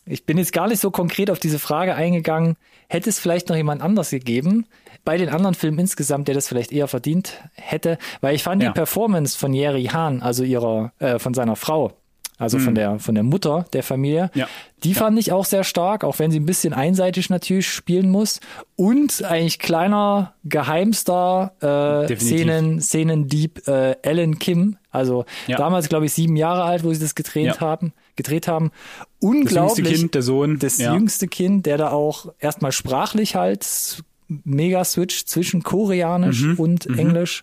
ich 0.09 0.25
bin 0.25 0.37
jetzt 0.37 0.51
gar 0.53 0.67
nicht 0.67 0.79
so 0.81 0.91
konkret 0.91 1.29
auf 1.29 1.39
diese 1.39 1.59
Frage 1.59 1.95
eingegangen. 1.95 2.55
Hätte 2.87 3.09
es 3.09 3.19
vielleicht 3.19 3.49
noch 3.49 3.55
jemand 3.55 3.81
anders 3.81 4.09
gegeben? 4.09 4.65
Bei 5.05 5.17
den 5.17 5.29
anderen 5.29 5.55
Filmen 5.55 5.79
insgesamt, 5.79 6.27
der 6.27 6.35
das 6.35 6.47
vielleicht 6.47 6.71
eher 6.71 6.87
verdient 6.87 7.33
hätte, 7.53 7.97
weil 8.21 8.35
ich 8.35 8.43
fand 8.43 8.61
Ja. 8.63 8.69
die 8.69 8.73
Performance 8.73 9.37
von 9.37 9.53
Jerry 9.53 9.85
Hahn, 9.85 10.21
also 10.21 10.43
ihrer, 10.43 10.91
äh, 10.99 11.19
von 11.19 11.33
seiner 11.33 11.55
Frau, 11.55 11.93
also 12.37 12.57
von 12.57 12.73
der, 12.73 12.99
von 12.99 13.15
der 13.15 13.23
Mutter 13.25 13.65
der 13.73 13.83
Familie, 13.83 14.31
Mhm. 14.33 14.39
Ja. 14.41 14.47
die 14.83 14.93
fand 14.93 15.19
ich 15.19 15.31
auch 15.33 15.43
sehr 15.45 15.63
stark, 15.65 16.03
auch 16.05 16.19
wenn 16.19 16.31
sie 16.31 16.39
ein 16.39 16.45
bisschen 16.45 16.73
einseitig 16.73 17.29
natürlich 17.29 17.67
spielen 17.69 18.09
muss. 18.09 18.39
Und 18.77 19.23
eigentlich 19.25 19.59
kleiner 19.59 20.33
Geheimstar, 20.45 21.51
äh, 21.61 22.07
Definitiv. 22.07 22.21
Szenen, 22.39 22.81
Szenendieb 22.81 23.67
äh, 23.67 23.95
Ellen 24.01 24.39
Kim. 24.39 24.77
Also 24.91 25.25
Ja. 25.47 25.57
damals, 25.57 25.89
glaube 25.89 26.05
ich, 26.05 26.13
sieben 26.13 26.35
Jahre 26.35 26.63
alt, 26.63 26.83
wo 26.83 26.93
sie 26.93 26.99
das 26.99 27.13
gedreht 27.15 27.59
haben. 27.59 27.93
Gedreht 28.19 28.47
haben. 28.47 28.71
Unglaublich. 29.19 29.77
Das 29.77 29.77
jüngste 29.77 29.99
Kind, 30.01 30.15
der 30.15 30.21
Sohn. 30.21 30.59
Das 30.59 30.77
ja. 30.77 30.93
jüngste 30.93 31.27
Kind, 31.27 31.65
der 31.65 31.77
da 31.77 31.91
auch 31.91 32.33
erstmal 32.39 32.71
sprachlich 32.71 33.35
halt 33.35 34.03
mega 34.27 34.83
Switch 34.83 35.25
zwischen 35.25 35.63
Koreanisch 35.63 36.43
Mhm, 36.43 36.59
und 36.59 36.85
Englisch. 36.97 37.41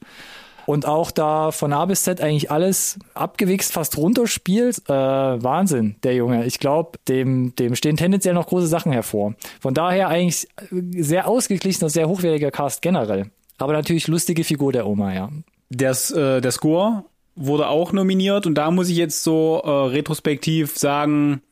Und 0.66 0.84
auch 0.84 1.12
da 1.12 1.52
von 1.52 1.72
A 1.72 1.84
bis 1.86 2.02
Z 2.02 2.20
eigentlich 2.20 2.50
alles 2.50 2.98
abgewichst, 3.14 3.72
fast 3.72 3.96
runterspielt. 3.96 4.82
Äh, 4.88 4.92
Wahnsinn, 4.92 5.94
der 6.02 6.14
Junge. 6.14 6.44
Ich 6.44 6.58
glaube, 6.58 6.98
dem, 7.08 7.54
dem 7.54 7.76
stehen 7.76 7.96
tendenziell 7.96 8.34
noch 8.34 8.48
große 8.48 8.66
Sachen 8.66 8.90
hervor. 8.92 9.34
Von 9.60 9.74
daher 9.74 10.08
eigentlich 10.08 10.48
sehr 10.90 11.28
ausgeglichener, 11.28 11.88
sehr 11.88 12.08
hochwertiger 12.08 12.50
Cast 12.50 12.82
generell. 12.82 13.30
Aber 13.58 13.72
natürlich 13.72 14.08
lustige 14.08 14.42
Figur 14.44 14.72
der 14.72 14.86
Oma, 14.86 15.14
ja. 15.14 15.30
Der, 15.70 15.92
äh, 15.92 16.40
der 16.40 16.50
Score 16.50 17.04
wurde 17.36 17.68
auch 17.68 17.92
nominiert 17.92 18.46
und 18.46 18.54
da 18.56 18.70
muss 18.70 18.88
ich 18.88 18.96
jetzt 18.96 19.22
so 19.22 19.60
äh, 19.64 19.68
retrospektiv 19.70 20.76
sagen, 20.76 21.42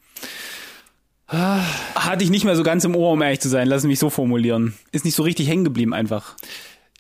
hatte 1.26 2.22
ich 2.22 2.30
nicht 2.30 2.44
mehr 2.44 2.54
so 2.56 2.62
ganz 2.62 2.84
im 2.84 2.94
Ohr, 2.94 3.12
um 3.12 3.22
ehrlich 3.22 3.40
zu 3.40 3.48
sein. 3.48 3.66
Lass 3.66 3.84
mich 3.84 3.98
so 3.98 4.10
formulieren. 4.10 4.74
Ist 4.92 5.04
nicht 5.04 5.14
so 5.14 5.22
richtig 5.22 5.48
hängen 5.48 5.64
geblieben 5.64 5.94
einfach. 5.94 6.36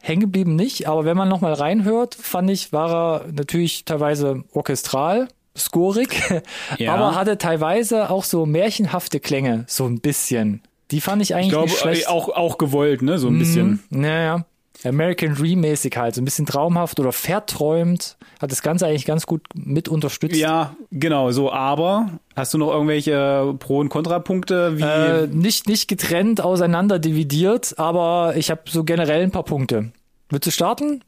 Hängen 0.00 0.20
geblieben 0.20 0.56
nicht, 0.56 0.88
aber 0.88 1.04
wenn 1.04 1.16
man 1.16 1.28
nochmal 1.28 1.52
reinhört, 1.52 2.14
fand 2.14 2.50
ich, 2.50 2.72
war 2.72 2.90
er 3.24 3.32
natürlich 3.32 3.84
teilweise 3.84 4.44
orchestral, 4.52 5.28
scorig, 5.56 6.20
Ja. 6.78 6.94
aber 6.94 7.14
hatte 7.14 7.38
teilweise 7.38 8.10
auch 8.10 8.24
so 8.24 8.44
märchenhafte 8.44 9.20
Klänge, 9.20 9.64
so 9.68 9.86
ein 9.86 10.00
bisschen. 10.00 10.62
Die 10.90 11.00
fand 11.00 11.22
ich 11.22 11.34
eigentlich 11.34 11.46
Ich 11.46 11.52
glaube, 11.52 11.68
nicht 11.68 11.78
schlecht. 11.78 12.02
äh, 12.04 12.06
auch, 12.08 12.28
auch 12.28 12.58
gewollt, 12.58 13.02
ne, 13.02 13.18
so 13.18 13.28
ein 13.28 13.38
bisschen. 13.38 13.82
Naja. 13.90 14.44
American 14.84 15.34
Dream 15.34 15.60
mäßig 15.60 15.96
halt, 15.96 16.14
so 16.14 16.20
ein 16.20 16.24
bisschen 16.24 16.46
traumhaft 16.46 17.00
oder 17.00 17.12
verträumt, 17.12 18.16
hat 18.40 18.52
das 18.52 18.62
Ganze 18.62 18.86
eigentlich 18.86 19.06
ganz 19.06 19.26
gut 19.26 19.42
mit 19.54 19.88
unterstützt. 19.88 20.36
Ja, 20.36 20.76
genau, 20.90 21.30
so, 21.30 21.52
aber 21.52 22.10
hast 22.36 22.54
du 22.54 22.58
noch 22.58 22.72
irgendwelche 22.72 23.54
Pro- 23.58 23.80
und 23.80 23.88
Kontrapunkte, 23.88 24.78
wie, 24.78 24.82
Äh, 24.82 25.26
nicht, 25.26 25.68
nicht 25.68 25.88
getrennt, 25.88 26.40
auseinander 26.42 26.98
dividiert, 26.98 27.78
aber 27.78 28.34
ich 28.36 28.50
habe 28.50 28.62
so 28.66 28.84
generell 28.84 29.22
ein 29.22 29.30
paar 29.30 29.44
Punkte. 29.44 29.92
Willst 30.30 30.46
du 30.46 30.50
starten? 30.50 31.02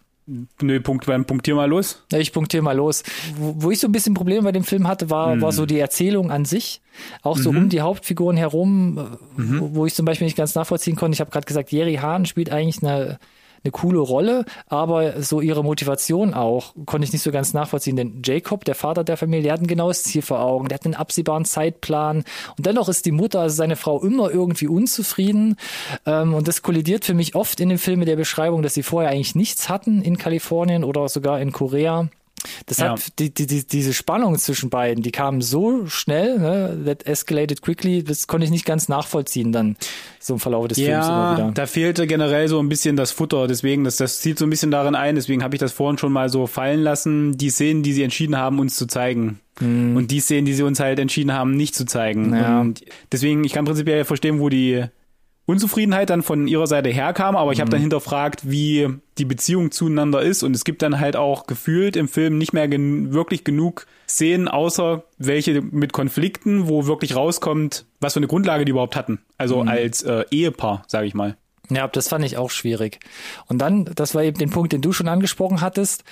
nö, 0.61 0.81
Punkt, 0.81 1.07
beim 1.07 1.25
Punktier 1.25 1.55
mal 1.55 1.69
los. 1.69 2.03
Ja, 2.11 2.19
ich 2.19 2.33
punktiere 2.33 2.63
mal 2.63 2.77
los. 2.77 3.05
Wo, 3.39 3.55
wo 3.59 3.71
ich 3.71 3.79
so 3.79 3.87
ein 3.87 3.93
bisschen 3.93 4.15
Probleme 4.15 4.43
bei 4.43 4.53
dem 4.53 4.65
Film 4.65 4.89
hatte, 4.89 5.09
war, 5.09 5.41
war 5.41 5.53
so 5.53 5.67
die 5.67 5.79
Erzählung 5.79 6.33
an 6.33 6.45
sich. 6.45 6.81
Auch 7.23 7.39
so 7.39 7.51
um 7.51 7.69
die 7.69 7.81
Hauptfiguren 7.81 8.37
herum, 8.37 8.99
äh, 8.99 9.03
wo, 9.37 9.75
wo 9.75 9.87
ich 9.87 9.95
zum 9.95 10.05
Beispiel 10.05 10.25
nicht 10.27 10.37
ganz 10.37 10.55
nachvollziehen 10.57 10.97
konnte. 10.97 11.15
Ich 11.15 11.21
habe 11.21 11.31
gerade 11.31 11.47
gesagt, 11.47 11.71
Jerry 11.71 11.97
Hahn 11.97 12.27
spielt 12.27 12.51
eigentlich 12.51 12.83
eine, 12.83 13.19
eine 13.67 13.73
coole 13.73 13.99
Rolle, 13.99 14.45
aber 14.69 15.21
so 15.23 15.41
ihre 15.41 15.65
Motivation 15.65 16.35
auch 16.35 16.75
konnte 16.87 17.05
ich 17.05 17.13
nicht 17.13 17.23
so 17.23 17.33
ganz 17.33 17.53
nachvollziehen. 17.53 17.97
Denn 17.97 18.23
Jacob, 18.25 18.65
der 18.65 18.75
Vater 18.75 19.05
der 19.05 19.17
Familie, 19.17 19.45
der 19.45 19.53
hat 19.55 19.61
ein 19.61 19.67
genaues 19.67 20.05
Ziel 20.05 20.23
vor 20.23 20.41
Augen, 20.41 20.69
der 20.69 20.77
hat 20.77 20.85
einen 20.85 20.95
absehbaren 20.95 21.45
Zeitplan 21.45 22.25
und 22.57 22.67
dennoch 22.67 22.89
ist 22.89 23.05
die 23.07 23.13
Mutter, 23.13 23.41
also 23.41 23.57
seine 23.57 23.77
Frau, 23.77 24.01
immer 24.03 24.31
irgendwie 24.31 24.69
unzufrieden. 24.69 25.57
Ähm, 26.07 26.35
und 26.35 26.49
das 26.49 26.63
kollidiert 26.63 27.05
für 27.05 27.15
mich 27.15 27.35
oft 27.35 27.61
in 27.61 27.69
dem 27.69 27.79
Film 27.79 27.99
mit 27.99 28.09
der 28.09 28.17
Beschreibung, 28.17 28.63
dass 28.63 28.75
sie 28.75 28.83
vorher 28.83 29.11
eigentlich 29.11 29.35
nichts 29.35 29.69
hatten 29.69 30.03
in 30.03 30.17
Kalifornien 30.17 30.85
oder 30.85 31.09
sogar 31.09 31.41
in 31.41 31.53
Korea. 31.53 32.09
Das 32.67 32.79
Ja. 32.79 32.91
hat 32.93 33.19
die, 33.19 33.33
die, 33.33 33.47
die, 33.47 33.67
diese 33.67 33.93
Spannung 33.93 34.39
zwischen 34.39 34.71
beiden, 34.71 35.03
die 35.03 35.11
kam 35.11 35.43
so 35.43 35.87
schnell, 35.87 36.39
ne, 36.39 36.79
that 36.85 37.07
escalated 37.07 37.63
quickly, 37.63 38.05
das 38.05 38.27
konnte 38.27 38.45
ich 38.45 38.51
nicht 38.51 38.65
ganz 38.65 38.89
nachvollziehen 38.89 39.53
dann 39.53 39.77
so 40.21 40.35
im 40.35 40.41
Verlauf 40.41 40.69
des 40.69 40.79
Films 40.79 41.07
immer 41.07 41.17
Ja, 41.17 41.37
wieder. 41.39 41.53
da 41.53 41.67
fehlte 41.67 42.07
generell 42.07 42.49
so 42.49 42.59
ein 42.61 42.69
bisschen 42.69 42.97
das 42.97 43.11
Futter, 43.11 43.47
deswegen, 43.47 43.85
das, 43.85 43.97
das 43.97 44.21
zielt 44.21 44.39
so 44.39 44.47
ein 44.47 44.51
bisschen 44.51 44.71
darin 44.71 44.95
ein, 44.95 45.15
deswegen 45.17 45.43
habe 45.43 45.57
ich 45.57 45.61
das 45.61 45.73
vorhin 45.73 45.99
schon 45.99 46.13
mal 46.13 46.29
so 46.29 46.47
fallen 46.47 46.81
lassen, 46.83 47.37
die 47.37 47.51
Szenen, 47.51 47.83
die 47.83 47.93
sie 47.93 48.03
entschieden 48.03 48.37
haben, 48.37 48.59
uns 48.59 48.77
zu 48.77 48.87
zeigen. 48.87 49.41
Und 49.59 50.09
die 50.11 50.21
Szenen, 50.21 50.45
die 50.45 50.53
sie 50.53 50.65
uns 50.65 50.81
halt 50.81 50.99
entschieden 50.99 51.33
haben, 51.33 51.57
nicht 51.57 51.75
zu 51.75 51.87
zeigen. 51.87 52.29
Mhm. 52.29 52.35
Ja. 52.35 52.61
Und 52.61 52.83
deswegen, 53.11 53.43
ich 53.43 53.55
kann 53.55 53.65
prinzipiell 53.65 54.05
verstehen, 54.05 54.39
wo 54.39 54.51
die 54.51 54.85
Unzufriedenheit 55.47 56.11
dann 56.11 56.23
von 56.23 56.49
ihrer 56.49 56.67
Seite 56.67 56.91
herkam, 56.91 57.37
aber 57.37 57.53
ich 57.53 57.59
Mhm. 57.59 57.63
habe 57.63 57.71
dann 57.71 57.81
hinterfragt, 57.81 58.51
wie 58.51 58.89
die 59.19 59.25
Beziehung 59.25 59.71
zueinander 59.71 60.21
ist 60.21 60.43
und 60.43 60.55
es 60.57 60.65
gibt 60.65 60.83
dann 60.83 60.99
halt 61.01 61.17
auch 61.17 61.47
gefühlt 61.47 61.97
im 61.97 62.09
Film 62.09 62.37
nicht 62.37 62.53
mehr 62.53 62.67
gen 62.69 63.13
wirklich 63.13 63.45
genug 63.45 63.87
Szenen, 64.09 64.49
außer 64.49 65.05
welche 65.19 65.63
mit 65.63 65.93
Konflikten, 65.93 66.69
wo 66.69 66.87
wirklich 66.87 67.15
rauskommt, 67.17 67.87
was 68.01 68.13
für 68.15 68.19
eine 68.21 68.27
Grundlage 68.27 68.65
die 68.65 68.71
überhaupt 68.71 68.97
hatten. 68.97 69.21
Also 69.39 69.63
Mhm. 69.63 69.69
als 69.69 70.03
äh, 70.03 70.25
Ehepaar, 70.31 70.83
sage 70.89 71.07
ich 71.07 71.15
mal. 71.15 71.37
Ja, 71.69 71.89
das 71.89 72.07
fand 72.07 72.25
ich 72.25 72.37
auch 72.37 72.51
schwierig. 72.51 73.01
Und 73.49 73.59
dann, 73.59 73.87
das 73.97 74.15
war 74.15 74.23
eben 74.23 74.39
den 74.39 74.51
Punkt, 74.51 74.73
den 74.73 74.83
du 74.83 74.93
schon 74.93 75.09
angesprochen 75.09 75.61
hattest. 75.61 76.05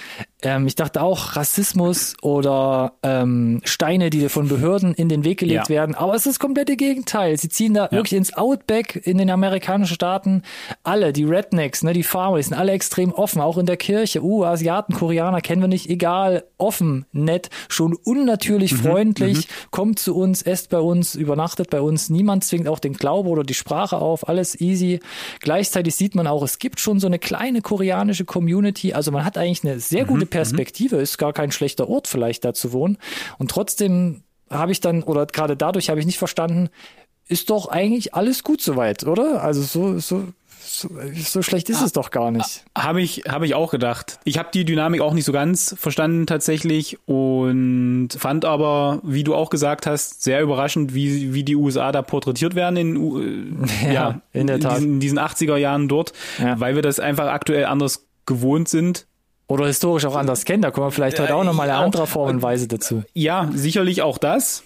Ähm, 0.45 0.67
ich 0.67 0.75
dachte 0.75 1.03
auch 1.03 1.37
Rassismus 1.37 2.15
oder 2.23 2.93
ähm, 3.03 3.61
Steine, 3.65 4.11
die 4.11 4.29
von 4.29 4.49
Behörden 4.49 4.95
in 4.95 5.09
den 5.09 5.25
Weg 5.25 5.39
gelegt 5.39 5.69
Ja. 5.69 5.75
werden. 5.75 5.95
Aber 5.95 6.13
es 6.15 6.27
ist 6.27 6.35
das 6.35 6.39
komplette 6.39 6.77
Gegenteil. 6.77 7.37
Sie 7.39 7.49
ziehen 7.49 7.75
da 7.75 7.91
wirklich 7.91 8.13
ins 8.13 8.35
Outback 8.35 9.01
in 9.05 9.19
den 9.19 9.31
amerikanischen 9.31 9.95
Staaten. 9.95 10.43
Alle, 10.83 11.13
die 11.13 11.25
Rednecks, 11.25 11.83
ne, 11.83 11.95
die 11.95 12.03
Farmer, 12.03 12.37
die 12.37 12.43
sind 12.43 12.55
alle 12.55 12.73
extrem 12.73 13.13
offen, 13.13 13.41
auch 13.41 13.57
in 13.59 13.67
der 13.67 13.77
Kirche. 13.79 14.23
Uh, 14.23 14.45
Asiaten, 14.45 14.95
Koreaner 14.95 15.41
kennen 15.41 15.63
wir 15.63 15.69
nicht, 15.69 15.89
egal, 15.89 16.45
offen, 16.59 17.07
nett, 17.13 17.49
schon 17.69 17.95
unnatürlich 17.95 18.75
freundlich, 18.75 19.49
kommt 19.71 19.99
zu 19.99 20.15
uns, 20.15 20.43
esst 20.43 20.69
bei 20.71 20.79
uns, 20.79 21.15
übernachtet 21.15 21.71
bei 21.71 21.81
uns. 21.81 22.11
Niemand 22.11 22.45
zwingt 22.45 22.69
auch 22.69 22.79
den 22.79 22.93
Glaube 22.93 23.31
oder 23.31 23.45
die 23.45 23.55
Sprache 23.55 23.97
auf, 23.97 24.29
alles 24.29 24.61
easy. 24.61 25.01
Gleichzeitig 25.41 25.95
sieht 25.95 26.15
man 26.15 26.27
auch, 26.27 26.43
es 26.43 26.59
gibt 26.59 26.81
schon 26.81 27.01
so 27.01 27.07
eine 27.07 27.19
kleine 27.19 27.63
koreanische 27.63 28.25
Community. 28.27 28.93
Also 28.93 29.11
man 29.11 29.25
hat 29.25 29.39
eigentlich 29.39 29.65
eine 29.65 29.81
sehr 29.81 30.05
gute 30.05 30.27
Perspektive, 30.39 30.97
ist 30.97 31.19
gar 31.19 31.33
kein 31.33 31.51
schlechter 31.53 31.89
Ort 31.89 32.09
vielleicht 32.09 32.45
da 32.45 32.53
zu 32.55 32.73
wohnen. 32.73 32.99
Und 33.39 33.51
trotzdem 33.51 34.23
habe 34.51 34.73
ich 34.73 34.81
dann, 34.81 35.03
oder 35.03 35.27
gerade 35.27 35.57
dadurch 35.57 35.89
habe 35.91 36.01
ich 36.01 36.07
nicht 36.07 36.19
verstanden, 36.19 36.69
ist 37.29 37.49
doch 37.51 37.69
eigentlich 37.69 38.15
alles 38.15 38.43
gut 38.45 38.61
soweit, 38.61 39.05
oder? 39.05 39.43
Also 39.43 39.63
so, 39.63 39.99
so, 39.99 40.25
so, 40.63 40.91
so 41.15 41.43
schlecht 41.43 41.71
ist 41.71 41.81
es 41.81 41.93
doch 41.93 42.11
gar 42.11 42.31
nicht. 42.31 42.65
Habe 42.77 43.01
ich, 43.01 43.23
habe 43.29 43.47
ich 43.47 43.55
auch 43.55 43.71
gedacht. 43.71 44.19
Ich 44.25 44.37
habe 44.39 44.49
die 44.53 44.65
Dynamik 44.67 45.01
auch 45.01 45.15
nicht 45.15 45.25
so 45.25 45.33
ganz 45.33 45.75
verstanden 45.79 46.27
tatsächlich 46.27 46.99
und 47.07 48.09
fand 48.19 48.45
aber, 48.45 49.01
wie 49.03 49.25
du 49.25 49.35
auch 49.35 49.49
gesagt 49.51 49.87
hast, 49.87 50.23
sehr 50.23 50.43
überraschend, 50.43 50.95
wie, 50.95 51.33
wie 51.33 51.45
die 51.45 51.57
USA 51.57 51.93
da 51.93 52.03
porträtiert 52.03 52.55
werden 52.55 52.77
in, 52.77 53.65
äh, 53.67 53.93
ja, 53.95 54.21
in 54.33 54.47
der 54.47 54.61
Tat. 54.61 54.77
diesen, 54.79 54.95
in 54.95 55.01
diesen 55.01 55.19
80er 55.19 55.57
Jahren 55.57 55.89
dort, 55.89 56.13
Ja. 56.39 56.61
weil 56.61 56.75
wir 56.75 56.83
das 56.83 57.01
einfach 57.01 57.29
aktuell 57.29 57.65
anders 57.65 58.07
gewohnt 58.27 58.69
sind. 58.69 59.07
Oder 59.47 59.67
historisch 59.67 60.05
auch 60.07 60.17
anders 60.17 60.45
kennen. 60.45 60.63
Da 60.63 60.71
kommen 60.71 60.87
wir 60.87 60.91
vielleicht 60.91 61.19
heute 61.21 61.35
auch 61.35 61.45
nochmal 61.45 61.69
eine 61.71 61.79
andere 61.79 62.07
Form 62.07 62.31
und 62.31 62.43
Weise 62.43 62.67
dazu. 62.67 63.03
Ja, 63.13 63.51
sicherlich 63.55 64.01
auch 64.03 64.19
das. 64.19 64.65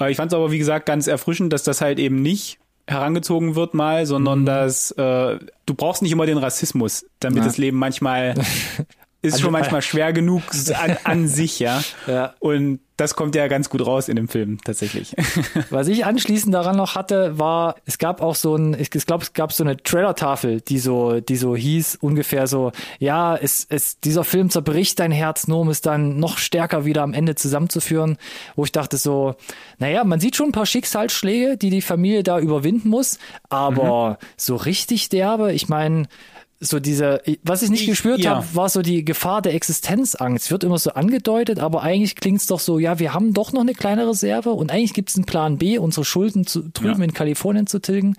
Äh, 0.00 0.10
Ich 0.10 0.16
fand 0.16 0.32
es 0.32 0.36
aber, 0.36 0.50
wie 0.50 0.58
gesagt, 0.58 0.86
ganz 0.86 1.06
erfrischend, 1.06 1.52
dass 1.52 1.62
das 1.62 1.80
halt 1.80 1.98
eben 1.98 2.22
nicht 2.22 2.58
herangezogen 2.88 3.54
wird 3.56 3.74
mal, 3.74 4.04
sondern 4.06 4.40
Mhm. 4.40 4.46
dass 4.46 4.90
äh, 4.92 5.38
du 5.66 5.74
brauchst 5.74 6.02
nicht 6.02 6.12
immer 6.12 6.26
den 6.26 6.38
Rassismus, 6.38 7.04
damit 7.20 7.38
Ja. 7.38 7.44
das 7.44 7.56
Leben 7.58 7.78
manchmal 7.78 8.34
ist 9.34 9.40
schon 9.40 9.52
manchmal 9.52 9.82
schwer 9.82 10.12
genug 10.12 10.42
an, 10.74 10.96
an 11.04 11.28
sich, 11.28 11.58
ja. 11.58 11.82
Ja. 12.06 12.34
Und 12.38 12.80
das 12.96 13.14
kommt 13.14 13.34
ja 13.34 13.46
ganz 13.46 13.68
gut 13.68 13.86
raus 13.86 14.08
in 14.08 14.16
dem 14.16 14.28
Film 14.28 14.58
tatsächlich. 14.64 15.14
Was 15.70 15.86
ich 15.88 16.06
anschließend 16.06 16.54
daran 16.54 16.76
noch 16.76 16.94
hatte, 16.94 17.38
war, 17.38 17.76
es 17.84 17.98
gab 17.98 18.22
auch 18.22 18.34
so 18.34 18.56
ein, 18.56 18.74
ich 18.78 18.90
glaube, 18.90 19.22
es 19.22 19.34
gab 19.34 19.52
so 19.52 19.64
eine 19.64 19.76
Trailer-Tafel, 19.76 20.62
die 20.62 20.78
so, 20.78 21.20
die 21.20 21.36
so 21.36 21.54
hieß, 21.54 21.98
ungefähr 22.00 22.46
so, 22.46 22.72
ja, 22.98 23.36
es, 23.36 23.66
es, 23.68 24.00
dieser 24.00 24.24
Film 24.24 24.48
zerbricht 24.48 24.98
dein 24.98 25.12
Herz, 25.12 25.46
nur 25.46 25.60
um 25.60 25.68
es 25.68 25.82
dann 25.82 26.18
noch 26.18 26.38
stärker 26.38 26.86
wieder 26.86 27.02
am 27.02 27.12
Ende 27.12 27.34
zusammenzuführen, 27.34 28.16
wo 28.54 28.64
ich 28.64 28.72
dachte 28.72 28.96
so, 28.96 29.34
naja, 29.78 30.02
man 30.04 30.20
sieht 30.20 30.36
schon 30.36 30.48
ein 30.48 30.52
paar 30.52 30.66
Schicksalsschläge, 30.66 31.58
die 31.58 31.70
die 31.70 31.82
Familie 31.82 32.22
da 32.22 32.38
überwinden 32.38 32.88
muss, 32.88 33.18
aber 33.50 34.18
so 34.38 34.56
richtig 34.56 35.10
derbe, 35.10 35.52
ich 35.52 35.68
meine, 35.68 36.08
so 36.58 36.80
diese, 36.80 37.20
was 37.42 37.62
ich 37.62 37.70
nicht 37.70 37.82
Ich- 37.82 37.88
gespürt 37.88 38.20
ja. 38.20 38.36
habe, 38.36 38.46
war 38.54 38.68
so 38.70 38.80
die 38.80 39.04
Gefahr 39.04 39.42
der 39.42 39.52
Existenzangst. 39.54 40.50
Wird 40.50 40.64
immer 40.64 40.78
so 40.78 40.90
angedeutet, 40.92 41.58
aber 41.58 41.82
eigentlich 41.82 42.16
klingt's 42.16 42.46
doch 42.46 42.60
so, 42.60 42.78
ja, 42.78 42.98
wir 42.98 43.12
haben 43.12 43.34
doch 43.34 43.52
noch 43.52 43.60
eine 43.60 43.74
kleine 43.74 44.08
Reserve 44.08 44.50
und 44.50 44.70
eigentlich 44.72 44.94
gibt's 44.94 45.16
einen 45.16 45.26
Plan 45.26 45.58
B, 45.58 45.76
unsere 45.78 46.04
Schulden 46.06 46.46
zu, 46.46 46.62
drüben 46.72 46.98
Ja. 47.00 47.04
in 47.04 47.12
Kalifornien 47.12 47.66
zu 47.66 47.78
tilgen. 47.78 48.16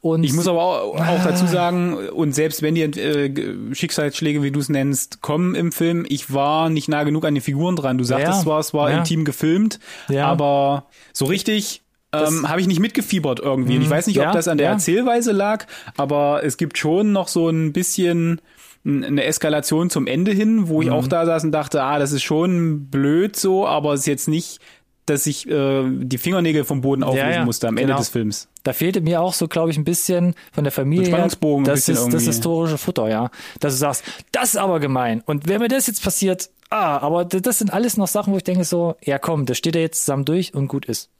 Und 0.00 0.22
Ich 0.22 0.32
muss 0.32 0.46
aber 0.46 0.62
auch, 0.62 0.94
auch 0.96 1.24
dazu 1.24 1.46
sagen, 1.46 1.96
und 2.10 2.32
selbst 2.34 2.62
wenn 2.62 2.76
die 2.76 2.82
äh, 2.82 3.74
Schicksalsschläge, 3.74 4.42
wie 4.42 4.52
du 4.52 4.60
es 4.60 4.68
nennst, 4.68 5.20
kommen 5.20 5.54
im 5.56 5.72
Film, 5.72 6.06
ich 6.08 6.32
war 6.32 6.70
nicht 6.70 6.88
nah 6.88 7.02
genug 7.02 7.24
an 7.24 7.34
die 7.34 7.40
Figuren 7.40 7.74
dran. 7.76 7.98
Du 7.98 8.04
sagtest 8.04 8.38
Ja. 8.38 8.42
zwar, 8.44 8.60
es 8.60 8.72
war 8.72 8.90
intim 8.90 9.24
gefilmt, 9.24 9.80
aber 10.16 10.84
so 11.12 11.24
richtig 11.24 11.82
ähm, 12.12 12.48
habe 12.48 12.60
ich 12.60 12.66
nicht 12.66 12.80
mitgefiebert 12.80 13.40
irgendwie. 13.40 13.76
Und 13.76 13.82
ich 13.82 13.90
weiß 13.90 14.06
nicht, 14.06 14.16
Ja, 14.16 14.28
ob 14.28 14.32
das 14.32 14.48
an 14.48 14.58
der 14.58 14.66
ja. 14.68 14.72
Erzählweise 14.72 15.32
lag, 15.32 15.66
aber 15.96 16.42
es 16.44 16.56
gibt 16.56 16.76
schon 16.78 17.12
noch 17.12 17.28
so 17.28 17.48
ein 17.48 17.72
bisschen 17.72 18.40
eine 18.84 19.24
Eskalation 19.24 19.90
zum 19.90 20.06
Ende 20.06 20.32
hin, 20.32 20.68
wo 20.68 20.80
ich 20.80 20.88
Mhm. 20.88 20.94
auch 20.94 21.06
da 21.06 21.26
saß 21.26 21.44
und 21.44 21.52
dachte, 21.52 21.82
ah, 21.82 21.98
das 21.98 22.12
ist 22.12 22.22
schon 22.22 22.86
blöd 22.86 23.36
so, 23.36 23.66
aber 23.66 23.92
es 23.92 24.00
ist 24.00 24.06
jetzt 24.06 24.28
nicht, 24.28 24.58
dass 25.06 25.26
ich 25.26 25.48
äh, 25.50 25.82
die 25.86 26.18
Fingernägel 26.18 26.64
vom 26.64 26.80
Boden 26.80 27.02
auflösen 27.02 27.30
ja, 27.30 27.44
musste 27.44 27.68
am 27.68 27.76
Ende 27.76 27.88
genau. 27.88 27.98
des 27.98 28.08
Films. 28.10 28.48
da 28.62 28.72
fehlte 28.72 29.00
mir 29.00 29.20
auch 29.20 29.34
so, 29.34 29.48
glaube 29.48 29.70
ich, 29.70 29.76
ein 29.76 29.84
bisschen 29.84 30.34
von 30.52 30.64
der 30.64 30.72
Familie 30.72 31.04
So 31.06 31.10
her, 31.10 31.16
Spannungsbogen 31.18 31.64
ein 31.64 31.68
das 31.68 31.80
ist 31.80 31.88
das 31.90 31.98
irgendwie. 32.06 32.24
historische 32.26 32.78
Futter, 32.78 33.08
ja. 33.08 33.30
Dass 33.58 33.74
du 33.74 33.78
sagst, 33.80 34.04
das 34.32 34.50
ist 34.50 34.56
aber 34.56 34.78
gemein. 34.80 35.22
Und 35.26 35.48
wenn 35.48 35.60
mir 35.60 35.68
das 35.68 35.86
jetzt 35.88 36.02
passiert, 36.02 36.48
ah, 36.70 36.98
aber 36.98 37.24
das 37.24 37.58
sind 37.58 37.72
alles 37.72 37.96
noch 37.96 38.08
Sachen, 38.08 38.32
wo 38.32 38.36
ich 38.36 38.44
denke 38.44 38.64
so, 38.64 38.96
ja 39.04 39.18
komm, 39.18 39.46
das 39.46 39.58
steht 39.58 39.74
ja 39.74 39.80
jetzt 39.80 40.00
zusammen 40.00 40.24
durch 40.24 40.54
und 40.54 40.68
gut 40.68 40.86
ist. 40.86 41.10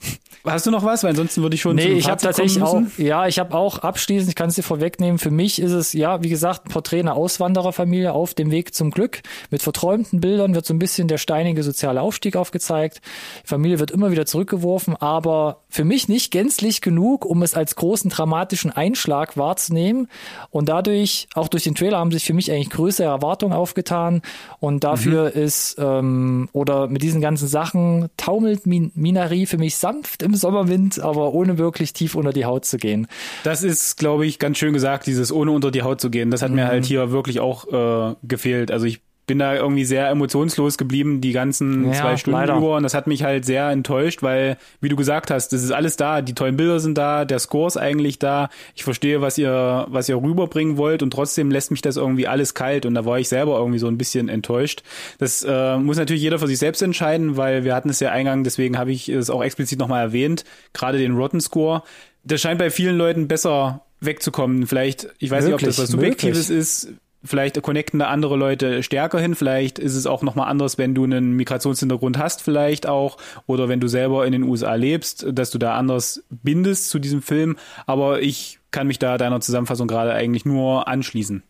Hast 0.44 0.66
du 0.66 0.70
noch 0.70 0.84
was? 0.84 1.02
Weil 1.02 1.10
ansonsten 1.10 1.42
würde 1.42 1.54
ich 1.54 1.60
schon 1.60 1.76
Nee, 1.76 1.92
ich 1.92 2.08
habe 2.08 2.20
tatsächlich 2.20 2.62
auch, 2.62 2.80
ja, 2.96 3.26
ich 3.26 3.38
habe 3.38 3.54
auch 3.54 3.80
abschließend, 3.80 4.30
ich 4.30 4.34
kann 4.36 4.48
es 4.48 4.54
dir 4.54 4.62
vorwegnehmen, 4.62 5.18
für 5.18 5.30
mich 5.30 5.60
ist 5.60 5.72
es, 5.72 5.92
ja, 5.92 6.22
wie 6.22 6.30
gesagt, 6.30 6.66
ein 6.66 6.70
Porträt 6.70 7.00
einer 7.00 7.14
Auswandererfamilie 7.14 8.12
auf 8.12 8.32
dem 8.32 8.50
Weg 8.50 8.74
zum 8.74 8.90
Glück. 8.90 9.20
Mit 9.50 9.60
verträumten 9.62 10.20
Bildern 10.20 10.54
wird 10.54 10.64
so 10.64 10.72
ein 10.72 10.78
bisschen 10.78 11.08
der 11.08 11.18
steinige 11.18 11.62
soziale 11.62 12.00
Aufstieg 12.00 12.36
aufgezeigt. 12.36 13.00
Die 13.44 13.48
Familie 13.48 13.78
wird 13.78 13.90
immer 13.90 14.10
wieder 14.10 14.24
zurückgeworfen, 14.24 14.96
aber 14.96 15.60
für 15.68 15.84
mich 15.84 16.08
nicht 16.08 16.30
gänzlich 16.30 16.80
genug, 16.80 17.24
um 17.24 17.42
es 17.42 17.54
als 17.54 17.76
großen 17.76 18.10
dramatischen 18.10 18.70
Einschlag 18.70 19.36
wahrzunehmen. 19.36 20.08
Und 20.50 20.68
dadurch, 20.68 21.28
auch 21.34 21.48
durch 21.48 21.64
den 21.64 21.74
Trailer, 21.74 21.98
haben 21.98 22.12
sich 22.12 22.24
für 22.24 22.34
mich 22.34 22.50
eigentlich 22.50 22.70
größere 22.70 23.08
Erwartungen 23.08 23.52
aufgetan. 23.52 24.22
Und 24.58 24.84
dafür 24.84 25.32
mhm. 25.34 25.39
Ist, 25.40 25.76
ähm, 25.78 26.48
oder 26.52 26.88
mit 26.88 27.02
diesen 27.02 27.20
ganzen 27.20 27.48
Sachen 27.48 28.08
taumelt 28.16 28.66
Min 28.66 28.92
Minari 28.94 29.46
für 29.46 29.58
mich 29.58 29.76
sanft 29.76 30.22
im 30.22 30.34
Sommerwind, 30.34 31.00
aber 31.00 31.32
ohne 31.32 31.58
wirklich 31.58 31.92
tief 31.92 32.14
unter 32.14 32.32
die 32.32 32.44
Haut 32.44 32.64
zu 32.64 32.76
gehen. 32.76 33.06
Das 33.44 33.62
ist, 33.62 33.96
glaube 33.96 34.26
ich, 34.26 34.38
ganz 34.38 34.58
schön 34.58 34.72
gesagt, 34.72 35.06
dieses 35.06 35.32
ohne 35.32 35.50
unter 35.50 35.70
die 35.70 35.82
Haut 35.82 36.00
zu 36.00 36.10
gehen. 36.10 36.30
Das 36.30 36.42
hat 36.42 36.50
mhm. 36.50 36.56
mir 36.56 36.66
halt 36.68 36.84
hier 36.84 37.10
wirklich 37.10 37.40
auch 37.40 37.66
äh, 38.12 38.14
gefehlt. 38.22 38.70
Also 38.70 38.86
ich 38.86 39.00
bin 39.30 39.38
da 39.38 39.54
irgendwie 39.54 39.84
sehr 39.84 40.08
emotionslos 40.08 40.76
geblieben 40.76 41.20
die 41.20 41.30
ganzen 41.30 41.92
ja, 41.92 42.00
zwei 42.00 42.16
Stunden 42.16 42.40
leider. 42.40 42.56
über 42.56 42.74
und 42.74 42.82
das 42.82 42.94
hat 42.94 43.06
mich 43.06 43.22
halt 43.22 43.44
sehr 43.44 43.70
enttäuscht, 43.70 44.24
weil, 44.24 44.56
wie 44.80 44.88
du 44.88 44.96
gesagt 44.96 45.30
hast, 45.30 45.52
das 45.52 45.62
ist 45.62 45.70
alles 45.70 45.94
da, 45.94 46.20
die 46.20 46.34
tollen 46.34 46.56
Bilder 46.56 46.80
sind 46.80 46.98
da, 46.98 47.24
der 47.24 47.38
Score 47.38 47.68
ist 47.68 47.76
eigentlich 47.76 48.18
da, 48.18 48.48
ich 48.74 48.82
verstehe, 48.82 49.20
was 49.20 49.38
ihr, 49.38 49.86
was 49.88 50.08
ihr 50.08 50.16
rüberbringen 50.16 50.78
wollt 50.78 51.04
und 51.04 51.12
trotzdem 51.12 51.52
lässt 51.52 51.70
mich 51.70 51.80
das 51.80 51.96
irgendwie 51.96 52.26
alles 52.26 52.54
kalt 52.54 52.86
und 52.86 52.94
da 52.96 53.04
war 53.04 53.20
ich 53.20 53.28
selber 53.28 53.56
irgendwie 53.56 53.78
so 53.78 53.86
ein 53.86 53.98
bisschen 53.98 54.28
enttäuscht. 54.28 54.82
Das 55.18 55.46
äh, 55.48 55.76
muss 55.76 55.96
natürlich 55.96 56.22
jeder 56.22 56.40
für 56.40 56.48
sich 56.48 56.58
selbst 56.58 56.82
entscheiden, 56.82 57.36
weil 57.36 57.62
wir 57.62 57.76
hatten 57.76 57.88
es 57.88 58.00
ja 58.00 58.10
eingang, 58.10 58.42
deswegen 58.42 58.78
habe 58.78 58.90
ich 58.90 59.08
es 59.08 59.30
auch 59.30 59.44
explizit 59.44 59.78
nochmal 59.78 60.02
erwähnt, 60.02 60.44
gerade 60.72 60.98
den 60.98 61.14
Rotten 61.14 61.40
Score. 61.40 61.84
Das 62.24 62.40
scheint 62.40 62.58
bei 62.58 62.70
vielen 62.70 62.98
Leuten 62.98 63.28
besser 63.28 63.82
wegzukommen. 64.00 64.66
Vielleicht, 64.66 65.06
ich 65.20 65.30
weiß 65.30 65.44
möglich, 65.44 65.60
nicht, 65.60 65.68
ob 65.68 65.76
das 65.76 65.78
was 65.78 65.90
Subjektives 65.90 66.48
möglich. 66.48 66.58
ist 66.58 66.88
vielleicht 67.22 67.60
connecten 67.62 67.98
da 67.98 68.08
andere 68.08 68.36
Leute 68.36 68.82
stärker 68.82 69.20
hin. 69.20 69.34
Vielleicht 69.34 69.78
ist 69.78 69.94
es 69.94 70.06
auch 70.06 70.22
nochmal 70.22 70.48
anders, 70.48 70.78
wenn 70.78 70.94
du 70.94 71.04
einen 71.04 71.32
Migrationshintergrund 71.32 72.18
hast, 72.18 72.42
vielleicht 72.42 72.86
auch. 72.86 73.18
Oder 73.46 73.68
wenn 73.68 73.80
du 73.80 73.88
selber 73.88 74.26
in 74.26 74.32
den 74.32 74.42
USA 74.42 74.74
lebst, 74.74 75.26
dass 75.32 75.50
du 75.50 75.58
da 75.58 75.74
anders 75.74 76.22
bindest 76.30 76.90
zu 76.90 76.98
diesem 76.98 77.22
Film. 77.22 77.56
Aber 77.86 78.22
ich 78.22 78.58
kann 78.70 78.86
mich 78.86 78.98
da 78.98 79.18
deiner 79.18 79.40
Zusammenfassung 79.40 79.88
gerade 79.88 80.12
eigentlich 80.12 80.44
nur 80.44 80.88
anschließen. 80.88 81.42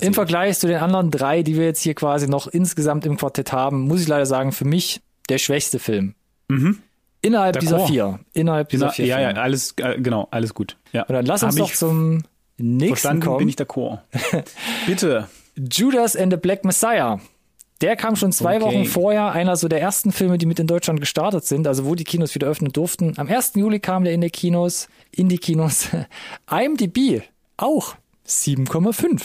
Im 0.00 0.14
Vergleich 0.14 0.58
zu 0.58 0.66
den 0.66 0.78
anderen 0.78 1.10
drei, 1.10 1.42
die 1.42 1.56
wir 1.56 1.64
jetzt 1.64 1.82
hier 1.82 1.94
quasi 1.94 2.28
noch 2.28 2.46
insgesamt 2.46 3.04
im 3.06 3.16
Quartett 3.16 3.52
haben, 3.52 3.82
muss 3.82 4.00
ich 4.00 4.08
leider 4.08 4.26
sagen, 4.26 4.52
für 4.52 4.64
mich 4.64 5.00
der 5.28 5.38
schwächste 5.38 5.78
Film. 5.78 6.14
Mhm. 6.48 6.78
Innerhalb 7.22 7.60
dieser 7.60 7.86
vier. 7.86 8.20
Innerhalb 8.32 8.70
dieser 8.70 8.90
vier. 8.90 9.06
Ja, 9.06 9.16
Filme. 9.16 9.34
ja, 9.34 9.42
alles, 9.42 9.74
äh, 9.76 10.00
genau, 10.00 10.28
alles 10.30 10.54
gut. 10.54 10.76
Ja. 10.92 11.02
Und 11.02 11.14
dann 11.14 11.26
lass 11.26 11.42
uns 11.42 11.56
doch 11.56 11.72
zum 11.72 12.22
nächsten 12.62 12.88
Verstanden 12.88 13.22
kommen. 13.22 13.38
bin 13.38 13.48
ich 13.48 13.56
d'accord. 13.56 14.00
Bitte. 14.86 15.28
Judas 15.56 16.16
and 16.16 16.32
the 16.32 16.36
Black 16.36 16.64
Messiah. 16.64 17.20
Der 17.80 17.96
kam 17.96 18.14
schon 18.14 18.30
zwei 18.30 18.56
okay. 18.56 18.64
Wochen 18.64 18.84
vorher, 18.84 19.32
einer 19.32 19.56
so 19.56 19.66
der 19.66 19.80
ersten 19.80 20.12
Filme, 20.12 20.36
die 20.36 20.44
mit 20.44 20.58
in 20.58 20.66
Deutschland 20.66 21.00
gestartet 21.00 21.46
sind, 21.46 21.66
also 21.66 21.86
wo 21.86 21.94
die 21.94 22.04
Kinos 22.04 22.34
wieder 22.34 22.46
öffnen 22.46 22.72
durften. 22.72 23.14
Am 23.16 23.28
1. 23.28 23.52
Juli 23.54 23.80
kam 23.80 24.04
der 24.04 24.12
in 24.12 24.20
die 24.20 24.30
Kinos, 24.30 24.88
in 25.10 25.28
die 25.28 25.38
Kinos. 25.38 25.88
IMDb 26.50 27.22
auch 27.56 27.94
7,5. 28.26 29.22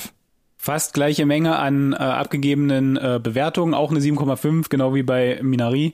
Fast 0.58 0.94
gleiche 0.94 1.26
Menge 1.26 1.58
an 1.58 1.94
äh, 1.94 1.98
abgegebenen 1.98 2.98
äh, 2.98 3.20
Bewertungen, 3.22 3.74
auch 3.74 3.92
eine 3.92 4.00
7,5, 4.00 4.70
genau 4.70 4.96
wie 4.96 5.04
bei 5.04 5.40
Minari. 5.44 5.94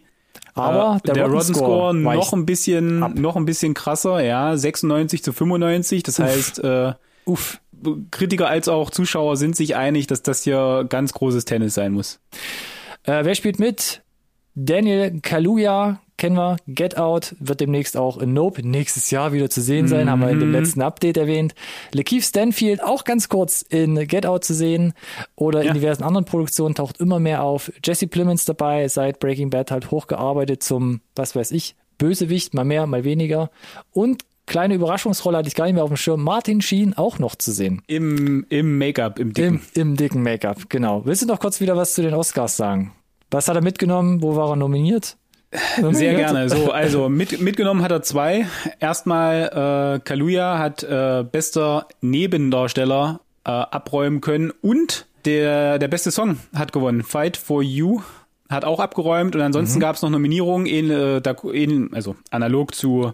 Aber 0.53 0.97
äh, 0.97 1.07
der, 1.07 1.13
der 1.15 1.27
Rotten 1.27 1.55
Score, 1.55 1.93
noch 1.93 2.33
ein 2.33 2.45
bisschen, 2.45 3.03
ab. 3.03 3.15
noch 3.15 3.35
ein 3.35 3.45
bisschen 3.45 3.73
krasser, 3.73 4.23
ja, 4.23 4.55
96 4.55 5.23
zu 5.23 5.33
95. 5.33 6.03
Das 6.03 6.19
heißt, 6.19 6.63
äh, 6.63 6.93
Uff. 7.25 7.59
Kritiker 8.11 8.47
als 8.47 8.67
auch 8.67 8.91
Zuschauer 8.91 9.37
sind 9.37 9.55
sich 9.55 9.75
einig, 9.75 10.05
dass 10.07 10.21
das 10.21 10.43
hier 10.43 10.85
ganz 10.87 11.13
großes 11.13 11.45
Tennis 11.45 11.73
sein 11.73 11.93
muss. 11.93 12.19
Äh, 13.03 13.25
wer 13.25 13.33
spielt 13.33 13.59
mit? 13.59 14.03
Daniel 14.53 15.19
Kaluuya 15.21 15.99
kennen 16.21 16.35
wir. 16.35 16.57
Get 16.67 16.97
Out 16.97 17.35
wird 17.39 17.61
demnächst 17.61 17.97
auch 17.97 18.19
in 18.19 18.33
Nope 18.33 18.61
nächstes 18.67 19.09
Jahr 19.09 19.33
wieder 19.33 19.49
zu 19.49 19.59
sehen 19.59 19.87
sein, 19.87 20.05
mhm. 20.05 20.09
haben 20.11 20.21
wir 20.21 20.29
in 20.29 20.39
dem 20.39 20.49
mhm. 20.49 20.55
letzten 20.55 20.81
Update 20.81 21.17
erwähnt. 21.17 21.55
Lakeith 21.93 22.23
Stanfield 22.23 22.83
auch 22.83 23.05
ganz 23.05 23.27
kurz 23.27 23.63
in 23.63 24.07
Get 24.07 24.27
Out 24.27 24.43
zu 24.43 24.53
sehen 24.53 24.93
oder 25.35 25.63
ja. 25.63 25.69
in 25.69 25.73
diversen 25.73 26.03
anderen 26.03 26.25
Produktionen 26.25 26.75
taucht 26.75 26.99
immer 26.99 27.19
mehr 27.19 27.43
auf. 27.43 27.71
Jesse 27.83 28.05
Plemons 28.05 28.45
dabei, 28.45 28.87
seit 28.87 29.19
Breaking 29.19 29.49
Bad 29.49 29.71
halt 29.71 29.89
hochgearbeitet 29.89 30.61
zum, 30.61 31.01
was 31.15 31.35
weiß 31.35 31.49
ich, 31.51 31.75
Bösewicht, 31.97 32.53
mal 32.53 32.65
mehr, 32.65 32.85
mal 32.85 33.03
weniger. 33.03 33.49
Und 33.91 34.23
kleine 34.51 34.75
Überraschungsrolle 34.75 35.37
hatte 35.37 35.47
ich 35.47 35.55
gar 35.55 35.65
nicht 35.65 35.75
mehr 35.75 35.83
auf 35.83 35.89
dem 35.89 35.97
Schirm. 35.97 36.21
Martin 36.23 36.61
Sheen 36.61 36.93
auch 36.95 37.19
noch 37.19 37.35
zu 37.35 37.51
sehen. 37.51 37.81
Im, 37.87 38.45
im 38.49 38.77
Make-up, 38.77 39.17
im 39.17 39.33
dicken. 39.33 39.61
Im, 39.73 39.81
Im 39.81 39.95
dicken 39.95 40.21
Make-up, 40.21 40.69
genau. 40.69 41.05
Willst 41.05 41.21
du 41.21 41.25
noch 41.25 41.39
kurz 41.39 41.61
wieder 41.61 41.77
was 41.77 41.93
zu 41.93 42.01
den 42.01 42.13
Oscars 42.13 42.57
sagen? 42.57 42.91
Was 43.31 43.47
hat 43.47 43.55
er 43.55 43.63
mitgenommen? 43.63 44.21
Wo 44.21 44.35
war 44.35 44.49
er 44.49 44.55
nominiert? 44.57 45.15
Sehr 45.91 46.15
gerne. 46.15 46.49
So, 46.49 46.71
also 46.71 47.07
mit, 47.07 47.41
mitgenommen 47.41 47.81
hat 47.81 47.91
er 47.91 48.01
zwei. 48.01 48.45
Erstmal 48.79 49.95
äh, 49.95 49.99
Kaluja 50.03 50.59
hat 50.59 50.83
äh, 50.83 51.23
bester 51.29 51.87
Nebendarsteller 52.01 53.21
äh, 53.45 53.51
abräumen 53.51 54.19
können 54.19 54.51
und 54.61 55.05
der 55.25 55.79
der 55.79 55.87
beste 55.87 56.11
Song 56.11 56.39
hat 56.53 56.73
gewonnen. 56.73 57.03
Fight 57.03 57.37
for 57.37 57.61
You 57.61 58.01
hat 58.49 58.65
auch 58.65 58.79
abgeräumt 58.79 59.35
und 59.35 59.41
ansonsten 59.41 59.77
mhm. 59.77 59.81
gab 59.81 59.95
es 59.95 60.01
noch 60.01 60.09
Nominierungen, 60.09 60.67
in, 60.67 60.89
äh, 60.89 61.95
also 61.95 62.15
analog 62.31 62.75
zu 62.75 63.13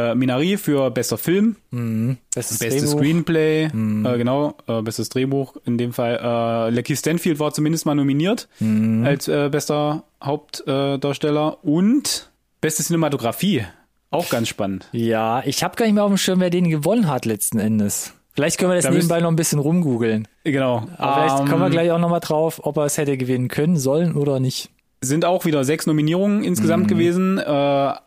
äh, 0.00 0.14
Minari 0.14 0.56
für 0.56 0.90
bester 0.90 1.18
Film, 1.18 1.56
mhm. 1.70 2.18
bestes, 2.34 2.58
bestes 2.58 2.92
Screenplay, 2.92 3.68
mhm. 3.72 4.06
äh, 4.06 4.16
genau, 4.18 4.54
äh, 4.66 4.82
bestes 4.82 5.08
Drehbuch 5.08 5.56
in 5.64 5.78
dem 5.78 5.92
Fall. 5.92 6.18
Äh, 6.22 6.70
Lecky 6.70 6.96
Stanfield 6.96 7.38
war 7.38 7.52
zumindest 7.52 7.86
mal 7.86 7.94
nominiert 7.94 8.48
mhm. 8.60 9.04
als 9.04 9.28
äh, 9.28 9.48
bester 9.50 10.04
Hauptdarsteller 10.22 11.64
und 11.64 12.30
beste 12.60 12.82
Cinematografie. 12.82 13.64
Auch 14.10 14.28
ganz 14.28 14.48
spannend. 14.48 14.88
Ja, 14.92 15.42
ich 15.44 15.62
habe 15.62 15.76
gar 15.76 15.84
nicht 15.84 15.94
mehr 15.94 16.04
auf 16.04 16.10
dem 16.10 16.18
Schirm, 16.18 16.40
wer 16.40 16.50
den 16.50 16.68
gewonnen 16.68 17.08
hat 17.08 17.26
letzten 17.26 17.58
Endes. 17.58 18.12
Vielleicht 18.32 18.58
können 18.58 18.70
wir 18.70 18.76
das 18.76 18.84
da 18.84 18.90
nebenbei 18.90 19.20
noch 19.20 19.28
ein 19.28 19.36
bisschen 19.36 19.58
rumgoogeln. 19.58 20.26
Genau. 20.44 20.88
Aber 20.96 21.14
vielleicht 21.14 21.40
um, 21.40 21.48
kommen 21.48 21.60
wir 21.60 21.66
ähm, 21.66 21.72
gleich 21.72 21.90
auch 21.90 21.98
nochmal 21.98 22.20
drauf, 22.20 22.60
ob 22.64 22.76
er 22.76 22.84
es 22.84 22.96
hätte 22.96 23.16
gewinnen 23.16 23.48
können, 23.48 23.76
sollen 23.76 24.14
oder 24.14 24.40
nicht 24.40 24.70
sind 25.00 25.24
auch 25.24 25.44
wieder 25.44 25.64
sechs 25.64 25.86
Nominierungen 25.86 26.44
insgesamt 26.44 26.84
mhm. 26.84 26.88
gewesen. 26.88 27.38
Äh, 27.38 27.42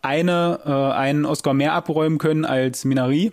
eine, 0.02 0.60
äh, 0.64 0.70
einen 0.70 1.24
Oscar 1.24 1.54
mehr 1.54 1.72
abräumen 1.72 2.18
können 2.18 2.44
als 2.44 2.84
Minari. 2.84 3.32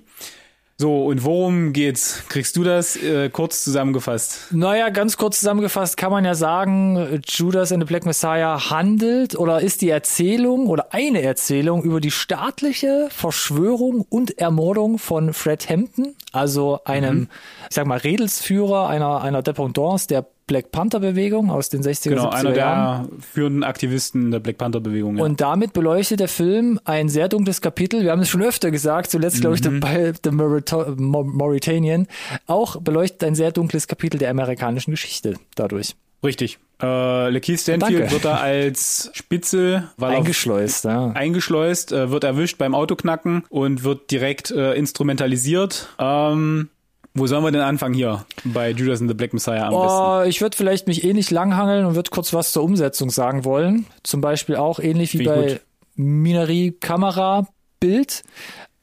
So, 0.81 1.05
und 1.05 1.23
worum 1.23 1.73
geht's? 1.73 2.23
Kriegst 2.27 2.57
du 2.57 2.63
das 2.63 2.95
äh, 2.95 3.29
kurz 3.29 3.63
zusammengefasst? 3.63 4.47
Naja, 4.49 4.89
ganz 4.89 5.15
kurz 5.15 5.39
zusammengefasst 5.39 5.95
kann 5.95 6.11
man 6.11 6.25
ja 6.25 6.33
sagen, 6.33 7.21
Judas 7.23 7.71
and 7.71 7.83
the 7.83 7.85
Black 7.85 8.03
Messiah 8.03 8.71
handelt 8.71 9.37
oder 9.37 9.61
ist 9.61 9.83
die 9.83 9.91
Erzählung 9.91 10.65
oder 10.65 10.91
eine 10.91 11.21
Erzählung 11.21 11.83
über 11.83 12.01
die 12.01 12.09
staatliche 12.09 13.09
Verschwörung 13.11 14.07
und 14.09 14.39
Ermordung 14.39 14.97
von 14.97 15.33
Fred 15.33 15.69
Hampton, 15.69 16.15
also 16.31 16.79
einem, 16.83 17.15
mhm. 17.15 17.27
ich 17.69 17.75
sag 17.75 17.85
mal, 17.85 17.99
Redelsführer 17.99 18.89
einer, 18.89 19.21
einer 19.21 19.43
Dependance 19.43 20.07
der 20.07 20.25
Black 20.51 20.73
Panther 20.73 20.99
Bewegung 20.99 21.49
aus 21.49 21.69
den 21.69 21.81
60er, 21.81 22.09
genau, 22.09 22.29
70er 22.29 22.33
einer 22.33 22.55
Jahren. 22.57 23.09
der 23.09 23.19
führenden 23.21 23.63
Aktivisten 23.63 24.31
der 24.31 24.41
Black 24.41 24.57
Panther 24.57 24.81
Bewegung. 24.81 25.17
Ja. 25.17 25.23
Und 25.23 25.39
damit 25.39 25.71
beleuchtet 25.71 26.19
der 26.19 26.27
Film 26.27 26.77
ein 26.83 27.07
sehr 27.07 27.29
dunkles 27.29 27.61
Kapitel. 27.61 28.03
Wir 28.03 28.11
haben 28.11 28.19
es 28.19 28.27
schon 28.27 28.43
öfter 28.43 28.69
gesagt, 28.69 29.11
zuletzt 29.11 29.37
mhm. 29.37 29.39
glaube 29.39 29.55
ich 29.55 29.79
bei 29.79 30.11
The 30.21 30.31
Mauritanian. 30.31 32.05
Auch 32.47 32.81
beleuchtet 32.81 33.23
ein 33.23 33.33
sehr 33.33 33.53
dunkles 33.53 33.87
Kapitel 33.87 34.17
der 34.17 34.29
amerikanischen 34.29 34.91
Geschichte 34.91 35.35
dadurch. 35.55 35.95
Richtig. 36.21 36.59
Äh, 36.81 37.29
Lakeith 37.29 37.61
Stanfield 37.61 38.01
Danke. 38.01 38.11
wird 38.11 38.25
da 38.25 38.35
als 38.35 39.09
Spitze 39.13 39.89
eingeschleust, 40.01 40.85
auf, 40.85 40.91
ja. 40.91 41.11
eingeschleust, 41.11 41.93
äh, 41.93 42.11
wird 42.11 42.25
erwischt 42.25 42.57
beim 42.57 42.75
Autoknacken 42.75 43.45
und 43.47 43.85
wird 43.85 44.11
direkt 44.11 44.51
äh, 44.51 44.73
instrumentalisiert. 44.73 45.87
Ähm, 45.97 46.67
wo 47.13 47.27
sollen 47.27 47.43
wir 47.43 47.51
denn 47.51 47.61
anfangen 47.61 47.93
hier 47.93 48.25
bei 48.43 48.71
Judas 48.71 49.01
and 49.01 49.09
the 49.09 49.13
Black 49.13 49.33
Messiah 49.33 49.67
am 49.67 49.73
oh, 49.73 49.81
besten? 50.17 50.29
Ich 50.29 50.41
würde 50.41 50.55
vielleicht 50.55 50.87
mich 50.87 51.03
ähnlich 51.03 51.31
eh 51.31 51.35
langhangeln 51.35 51.85
und 51.85 51.95
würde 51.95 52.09
kurz 52.09 52.33
was 52.33 52.53
zur 52.53 52.63
Umsetzung 52.63 53.09
sagen 53.09 53.43
wollen. 53.43 53.85
Zum 54.03 54.21
Beispiel 54.21 54.55
auch 54.55 54.79
ähnlich 54.79 55.17
wie 55.17 55.25
bei 55.25 55.59
Minari 55.95 56.75
Kamera 56.79 57.47
Bild. 57.79 58.23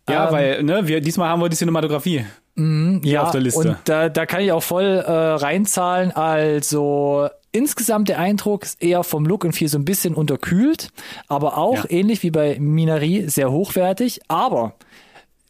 Ja, 0.09 0.27
ähm, 0.27 0.33
weil 0.33 0.63
ne, 0.63 0.89
wir 0.89 1.01
diesmal 1.01 1.29
haben 1.29 1.41
wir 1.41 1.49
die 1.49 1.57
Cinematografie. 1.57 2.25
Mm, 2.57 2.99
ja, 3.03 3.23
auf 3.23 3.31
der 3.31 3.41
Liste. 3.41 3.61
Und 3.61 3.77
da, 3.85 4.09
da 4.09 4.27
kann 4.27 4.43
ich 4.43 4.53
auch 4.53 4.63
voll 4.63 4.85
äh, 4.85 5.11
reinzahlen. 5.11 6.13
Also 6.13 7.29
insgesamt 7.53 8.09
der 8.09 8.19
Eindruck 8.19 8.65
ist 8.65 8.83
eher 8.83 9.05
vom 9.05 9.25
Look 9.25 9.45
und 9.45 9.53
viel 9.53 9.69
so 9.69 9.79
ein 9.79 9.85
bisschen 9.85 10.15
unterkühlt, 10.15 10.91
aber 11.29 11.57
auch 11.57 11.85
ja. 11.85 11.91
ähnlich 11.91 12.23
wie 12.23 12.31
bei 12.31 12.59
Minari 12.59 13.25
sehr 13.29 13.51
hochwertig. 13.51 14.21
Aber 14.29 14.75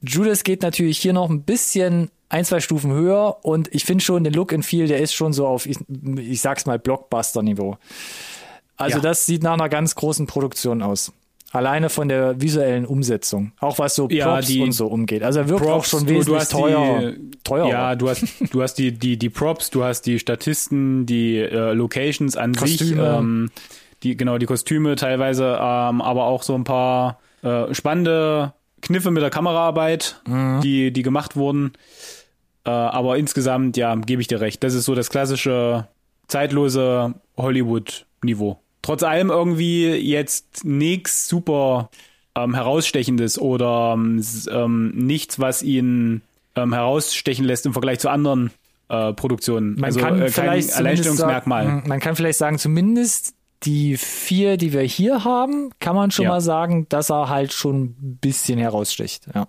Judas 0.01 0.45
geht 0.45 0.63
natürlich 0.63 0.99
hier 0.99 1.13
noch 1.13 1.29
ein 1.29 1.43
bisschen 1.43 2.11
ein, 2.31 2.45
zwei 2.45 2.61
Stufen 2.61 2.93
höher 2.93 3.39
und 3.43 3.69
ich 3.75 3.85
finde 3.85 4.05
schon 4.05 4.25
den 4.25 4.33
Look 4.35 4.53
and 4.53 4.65
Feel, 4.65 4.87
der 4.87 5.01
ist 5.01 5.15
schon 5.15 5.33
so 5.33 5.47
auf, 5.47 5.67
ich, 5.67 5.79
ich 6.19 6.41
sag's 6.41 6.67
mal, 6.67 6.79
Blockbuster-Niveau. 6.79 7.79
Also 8.77 8.99
Ja. 8.99 9.03
das 9.03 9.27
sieht 9.27 9.43
nach 9.43 9.55
einer 9.55 9.69
ganz 9.69 9.95
großen 9.95 10.27
Produktion 10.27 10.83
aus. 10.83 11.13
Alleine 11.51 11.89
von 11.89 12.09
der 12.09 12.39
visuellen 12.41 12.85
Umsetzung. 12.85 13.53
Auch 13.61 13.79
was 13.79 13.95
so 13.95 14.03
Props 14.07 14.15
Ja, 14.19 14.41
die 14.43 14.61
und 14.61 14.73
so 14.73 14.87
umgeht. 14.89 15.23
Also 15.23 15.41
er 15.41 15.49
wirkt 15.49 15.63
auch 15.65 15.77
Props, 15.77 15.89
schon 15.89 16.01
du- 16.01 16.13
du 16.13 16.19
wesentlich 16.19 16.41
hast 16.41 16.53
teuer. 16.53 17.13
die- 17.13 17.31
teuer. 17.43 17.69
Ja, 17.69 17.95
du 17.95 18.11
hast, 18.11 18.25
du 18.53 18.63
hast 18.63 18.75
die, 18.75 18.93
die, 18.93 19.17
die 19.17 19.31
Props, 19.31 19.71
du 19.71 19.83
hast 19.83 20.03
die 20.03 20.19
Statisten, 20.19 21.07
die 21.07 21.39
äh, 21.39 21.73
Locations 21.73 22.37
an 22.37 22.53
sich, 22.53 22.79
Kostüme. 22.79 23.17
ähm, 23.19 23.51
die, 24.03 24.17
genau, 24.19 24.37
die 24.37 24.45
Kostüme 24.45 24.95
teilweise, 24.97 25.57
ähm, 25.59 26.03
aber 26.03 26.25
auch 26.25 26.43
so 26.43 26.55
ein 26.55 26.65
paar 26.65 27.19
äh, 27.43 27.73
spannende 27.75 28.53
Kniffe 28.83 29.11
mit 29.11 29.23
der 29.23 29.31
Kameraarbeit, 29.31 30.21
Mhm. 30.27 30.61
die, 30.61 30.93
die 30.93 31.03
gemacht 31.03 31.35
wurden. 31.35 31.73
Äh, 32.69 32.71
aber 32.71 33.17
insgesamt, 33.17 33.79
ja, 33.79 33.95
gebe 33.95 34.21
ich 34.21 34.29
dir 34.29 34.43
recht. 34.43 34.63
Das 34.63 34.75
ist 34.75 34.85
so 34.85 34.95
das 34.95 35.09
klassische, 35.09 35.89
zeitlose 36.27 37.15
Hollywood-Niveau. 37.39 38.59
Trotz 38.83 39.03
allem 39.03 39.31
irgendwie 39.31 39.87
jetzt 39.95 40.67
nichts 40.67 41.29
super 41.29 41.89
ähm, 42.35 42.55
herausstechendes 42.55 43.39
oder 43.39 43.95
ähm, 43.97 44.23
ähm, 44.53 44.91
nichts, 44.95 45.41
was 45.41 45.63
ihn 45.63 46.21
ähm, 46.57 46.75
herausstechen 46.75 47.47
lässt 47.47 47.65
im 47.65 47.73
Vergleich 47.73 48.01
zu 48.01 48.11
anderen 48.11 48.51
äh, 48.91 49.15
Produktionen. 49.15 49.75
Man 49.77 49.85
also 49.85 50.01
kann 50.01 50.21
äh, 50.21 50.29
vielleicht 50.29 50.75
Alleinstellungsmerkmal. 50.75 51.65
Sagen, 51.65 51.89
man 51.89 52.01
kann 52.01 52.17
vielleicht 52.17 52.39
sagen, 52.39 52.59
zumindest 52.59 53.35
die 53.63 53.97
vier, 53.97 54.57
die 54.59 54.75
wir 54.75 54.83
hier 54.83 55.25
haben, 55.25 55.71
kann 55.81 55.97
man 55.97 56.11
schon 56.11 56.25
Ja. 56.25 56.33
mal 56.33 56.41
sagen, 56.41 56.87
dass 56.91 57.11
er 57.11 57.31
halt 57.31 57.53
schon 57.53 57.97
ein 58.01 58.19
bisschen 58.21 58.59
heraussticht. 58.59 59.27
Ja. 59.35 59.49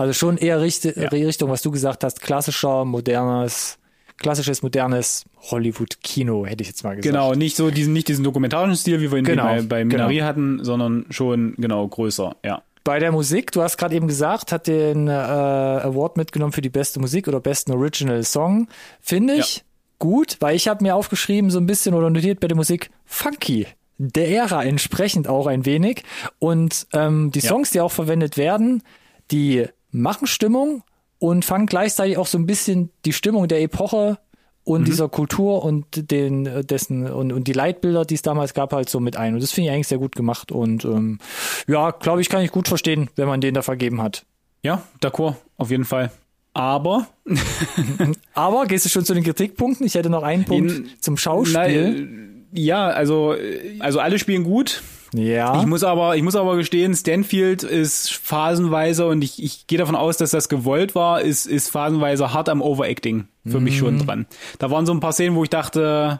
Also 0.00 0.12
schon 0.14 0.36
eher 0.38 0.60
Richt 0.60 0.84
Richtung, 0.86 1.50
was 1.50 1.62
du 1.62 1.70
gesagt 1.70 2.04
hast, 2.04 2.22
klassischer, 2.22 2.84
modernes, 2.84 3.78
klassisches, 4.16 4.62
modernes 4.62 5.24
Hollywood-Kino, 5.50 6.46
hätte 6.46 6.62
ich 6.62 6.68
jetzt 6.68 6.84
mal 6.84 6.96
gesagt. 6.96 7.04
Genau, 7.04 7.34
nicht 7.34 7.56
so 7.56 7.70
diesen, 7.70 7.92
nicht 7.92 8.08
diesen 8.08 8.24
dokumentarischen 8.24 8.76
Stil, 8.76 9.00
wie 9.00 9.10
wir 9.10 9.18
ihn 9.18 9.24
Genau, 9.24 9.44
bei, 9.44 9.62
bei 9.62 9.84
Minari 9.84 10.14
genau. 10.16 10.26
hatten, 10.26 10.64
sondern 10.64 11.06
schon 11.10 11.54
genau 11.58 11.86
größer, 11.86 12.36
ja. 12.44 12.62
Bei 12.82 12.98
der 12.98 13.12
Musik, 13.12 13.52
du 13.52 13.60
hast 13.62 13.76
gerade 13.76 13.94
eben 13.94 14.08
gesagt, 14.08 14.52
hat 14.52 14.66
den 14.66 15.06
äh, 15.06 15.10
Award 15.10 16.16
mitgenommen 16.16 16.52
für 16.52 16.62
die 16.62 16.70
beste 16.70 16.98
Musik 16.98 17.28
oder 17.28 17.38
besten 17.38 17.72
Original 17.72 18.24
Song. 18.24 18.68
Finde 19.02 19.34
ich 19.34 19.64
gut, 19.98 20.38
weil 20.40 20.56
ich 20.56 20.66
habe 20.66 20.82
mir 20.82 20.94
aufgeschrieben, 20.96 21.50
so 21.50 21.58
ein 21.58 21.66
bisschen 21.66 21.94
oder 21.94 22.08
notiert 22.08 22.40
bei 22.40 22.48
der 22.48 22.56
Musik, 22.56 22.90
funky. 23.04 23.66
Der 23.98 24.30
Ära 24.30 24.64
entsprechend 24.64 25.28
auch 25.28 25.46
ein 25.46 25.66
wenig. 25.66 26.04
Und 26.38 26.86
ähm, 26.94 27.30
die 27.32 27.40
Ja. 27.40 27.50
Songs, 27.50 27.68
die 27.68 27.82
auch 27.82 27.92
verwendet 27.92 28.38
werden, 28.38 28.82
die 29.30 29.66
machen 29.92 30.26
Stimmung 30.26 30.82
und 31.18 31.44
fangen 31.44 31.66
gleichzeitig 31.66 32.16
auch 32.18 32.26
so 32.26 32.38
ein 32.38 32.46
bisschen 32.46 32.90
die 33.04 33.12
Stimmung 33.12 33.48
der 33.48 33.60
Epoche 33.62 34.18
und 34.64 34.86
dieser 34.86 35.08
Kultur 35.08 35.64
und 35.64 36.10
den 36.10 36.46
äh, 36.46 36.64
dessen 36.64 37.10
und, 37.10 37.32
und 37.32 37.48
die 37.48 37.52
Leitbilder, 37.52 38.04
die 38.04 38.14
es 38.14 38.22
damals 38.22 38.54
gab, 38.54 38.72
halt 38.72 38.88
so 38.88 39.00
mit 39.00 39.16
ein. 39.16 39.34
Und 39.34 39.42
das 39.42 39.52
finde 39.52 39.68
ich 39.68 39.74
eigentlich 39.74 39.88
sehr 39.88 39.98
gut 39.98 40.14
gemacht. 40.14 40.52
Und 40.52 40.84
ähm, 40.84 41.18
ja, 41.66 41.90
glaube 41.90 42.20
ich, 42.20 42.28
kann 42.28 42.42
ich 42.42 42.52
gut 42.52 42.68
verstehen, 42.68 43.08
wenn 43.16 43.26
man 43.26 43.40
den 43.40 43.54
da 43.54 43.62
vergeben 43.62 44.00
hat. 44.02 44.24
Ja, 44.62 44.82
d'accord, 45.02 45.34
auf 45.56 45.70
jeden 45.70 45.84
Fall. 45.86 46.10
Aber 46.52 47.06
Aber 48.34 48.66
gehst 48.66 48.84
du 48.84 48.88
schon 48.88 49.04
zu 49.04 49.14
den 49.14 49.24
Kritikpunkten? 49.24 49.86
Ich 49.86 49.94
hätte 49.94 50.10
noch 50.10 50.22
einen 50.22 50.44
Punkt 50.44 50.70
In- 50.70 50.90
zum 51.00 51.16
Schauspiel. 51.16 51.54
Nein, 51.54 52.48
äh, 52.54 52.60
ja, 52.60 52.88
also, 52.88 53.34
äh, 53.34 53.76
also 53.80 54.00
alle 54.00 54.18
spielen 54.18 54.44
gut. 54.44 54.82
Ja. 55.14 55.60
Ich 55.60 55.66
muss 55.66 55.82
aber, 55.84 56.16
ich 56.16 56.22
muss 56.22 56.36
aber 56.36 56.56
gestehen, 56.56 56.94
Stanfield 56.94 57.62
ist 57.62 58.12
phasenweise 58.12 59.06
und 59.06 59.22
ich, 59.22 59.42
ich 59.42 59.66
gehe 59.66 59.78
davon 59.78 59.96
aus, 59.96 60.16
dass 60.16 60.30
das 60.30 60.48
gewollt 60.48 60.94
war, 60.94 61.20
ist, 61.20 61.46
ist 61.46 61.70
phasenweise 61.70 62.32
hart 62.32 62.48
am 62.48 62.62
Overacting 62.62 63.26
für 63.46 63.60
mich 63.60 63.74
Mhm. 63.74 63.78
schon 63.78 63.98
dran. 64.06 64.26
Da 64.58 64.70
waren 64.70 64.86
so 64.86 64.92
ein 64.92 65.00
paar 65.00 65.12
Szenen, 65.12 65.34
wo 65.36 65.42
ich 65.44 65.50
dachte, 65.50 66.18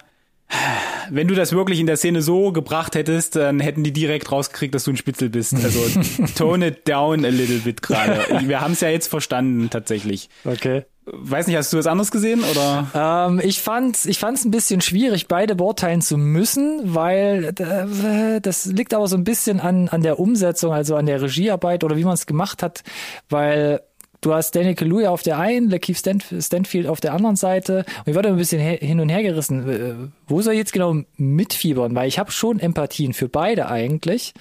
wenn 1.11 1.29
du 1.29 1.35
das 1.37 1.53
wirklich 1.53 1.79
in 1.79 1.87
der 1.87 1.97
Szene 1.97 2.23
so 2.23 2.51
gebracht 2.53 2.97
hättest, 2.97 3.37
dann 3.37 3.61
hätten 3.61 3.85
die 3.85 3.93
direkt 3.93 4.33
rausgekriegt, 4.33 4.75
dass 4.75 4.83
du 4.85 4.91
ein 4.91 4.97
Spitzel 4.97 5.29
bist. 5.31 5.55
Also 5.55 5.79
tone 6.37 6.67
it 6.69 6.89
down 6.89 7.25
a 7.25 7.29
little 7.29 7.59
bit 7.59 7.83
gerade. 7.83 8.25
Wir 8.49 8.61
haben 8.61 8.73
es 8.73 8.81
ja 8.81 8.89
jetzt 8.89 9.07
verstanden 9.09 9.71
tatsächlich. 9.71 10.29
okay. 10.45 10.83
Weiß 11.13 11.47
nicht, 11.47 11.57
hast 11.57 11.73
du 11.73 11.77
das 11.77 11.87
anders 11.87 12.11
gesehen 12.11 12.43
oder? 12.45 13.27
Ähm, 13.29 13.41
ich 13.43 13.61
fand's, 13.61 14.07
ich 14.07 14.19
fand's 14.19 14.45
ein 14.45 14.51
bisschen 14.51 14.81
schwierig, 14.81 15.27
beide 15.29 15.55
beurteilen 15.57 16.01
zu 16.03 16.17
müssen, 16.17 16.81
weil 16.95 17.53
äh, 17.59 18.41
das 18.41 18.67
liegt 18.67 18.95
aber 18.95 19.09
so 19.09 19.17
ein 19.17 19.25
bisschen 19.25 19.61
an, 19.61 19.89
an 19.89 20.03
der 20.03 20.21
Umsetzung, 20.21 20.73
also 20.73 20.95
an 20.97 21.07
der 21.07 21.21
Regiearbeit 21.21 21.83
oder 21.85 21.97
wie 21.97 22.05
man 22.05 22.15
es 22.15 22.27
gemacht 22.27 22.63
hat, 22.63 22.83
weil 23.29 23.81
du 24.21 24.35
hast 24.35 24.55
Danny 24.55 24.75
Kaluuya 24.75 25.11
auf 25.11 25.23
der 25.23 25.39
einen, 25.39 25.71
Lakeith 25.71 25.97
Stan 25.97 26.23
Stanfield 26.41 26.87
auf 26.87 27.01
der 27.01 27.15
anderen 27.15 27.37
Seite 27.37 27.85
und 28.05 28.09
ich 28.11 28.15
war 28.15 28.23
da 28.23 28.29
ein 28.29 28.37
bisschen 28.37 28.61
he- 28.61 28.77
hin 28.87 29.01
und 29.01 29.09
her 29.09 29.23
gerissen. 29.23 29.69
Äh, 29.69 29.95
Wo 30.29 30.43
soll 30.43 30.53
ich 30.53 30.59
jetzt 30.59 30.73
genau 30.73 30.95
mitfiebern? 31.17 31.95
Weil 31.95 32.07
ich 32.09 32.19
habe 32.19 32.31
schon 32.31 32.61
Empathien 32.61 33.15
für 33.15 33.29
beide 33.29 33.69
eigentlich, 33.69 34.33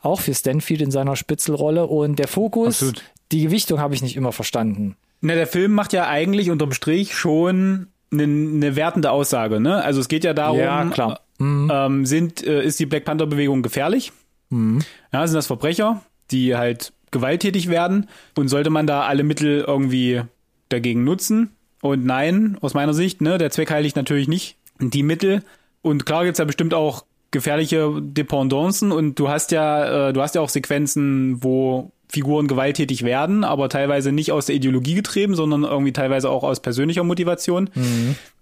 auch 0.00 0.20
für 0.20 0.34
Stanfield 0.34 0.80
in 0.82 0.90
seiner 0.90 1.14
Spitzelrolle 1.16 1.86
und 1.86 2.18
der 2.18 2.28
Fokus, 2.28 2.76
Absolut. 2.82 3.02
die 3.32 3.42
Gewichtung 3.42 3.78
habe 3.80 3.94
ich 3.94 4.02
nicht 4.02 4.16
immer 4.16 4.32
verstanden. 4.32 4.96
Na, 5.20 5.34
der 5.34 5.46
Film 5.46 5.72
macht 5.72 5.92
ja 5.92 6.06
eigentlich 6.08 6.50
unterm 6.50 6.72
Strich 6.72 7.16
schon 7.16 7.88
eine, 8.12 8.22
eine 8.24 8.76
wertende 8.76 9.10
Aussage, 9.10 9.60
ne? 9.60 9.82
Also 9.82 10.00
es 10.00 10.08
geht 10.08 10.24
ja 10.24 10.32
darum, 10.34 10.58
Ja, 10.60 10.84
klar. 10.86 11.20
ähm, 11.40 12.06
sind, 12.06 12.44
äh, 12.46 12.62
ist 12.64 12.78
die 12.80 12.86
Black 12.86 13.04
Panther 13.04 13.26
Bewegung 13.26 13.62
gefährlich? 13.62 14.12
Ja, 14.50 15.26
sind 15.26 15.36
das 15.36 15.46
Verbrecher, 15.46 16.02
die 16.30 16.56
halt 16.56 16.92
gewalttätig 17.10 17.68
werden? 17.68 18.08
Und 18.36 18.48
sollte 18.48 18.70
man 18.70 18.86
da 18.86 19.02
alle 19.02 19.24
Mittel 19.24 19.64
irgendwie 19.66 20.22
dagegen 20.70 21.04
nutzen? 21.04 21.50
Und 21.82 22.04
nein, 22.06 22.56
aus 22.60 22.74
meiner 22.74 22.94
Sicht, 22.94 23.20
ne, 23.20 23.38
der 23.38 23.50
Zweck 23.50 23.70
heiligt 23.70 23.94
natürlich 23.96 24.26
nicht 24.28 24.56
die 24.80 25.02
Mittel. 25.02 25.42
Und 25.82 26.06
klar 26.06 26.24
gibt's 26.24 26.38
ja 26.38 26.44
bestimmt 26.44 26.74
auch 26.74 27.04
gefährliche 27.30 27.92
Dependancen 28.00 28.92
und 28.92 29.18
du 29.18 29.28
hast 29.28 29.50
ja, 29.50 30.08
äh, 30.08 30.12
du 30.12 30.22
hast 30.22 30.34
ja 30.34 30.40
auch 30.40 30.48
Sequenzen, 30.48 31.42
wo 31.42 31.90
Figuren 32.10 32.46
gewalttätig 32.46 33.02
werden, 33.02 33.44
aber 33.44 33.68
teilweise 33.68 34.12
nicht 34.12 34.32
aus 34.32 34.46
der 34.46 34.54
Ideologie 34.54 34.94
getrieben, 34.94 35.34
sondern 35.34 35.64
irgendwie 35.64 35.92
teilweise 35.92 36.30
auch 36.30 36.42
aus 36.42 36.60
persönlicher 36.60 37.04
Motivation. 37.04 37.68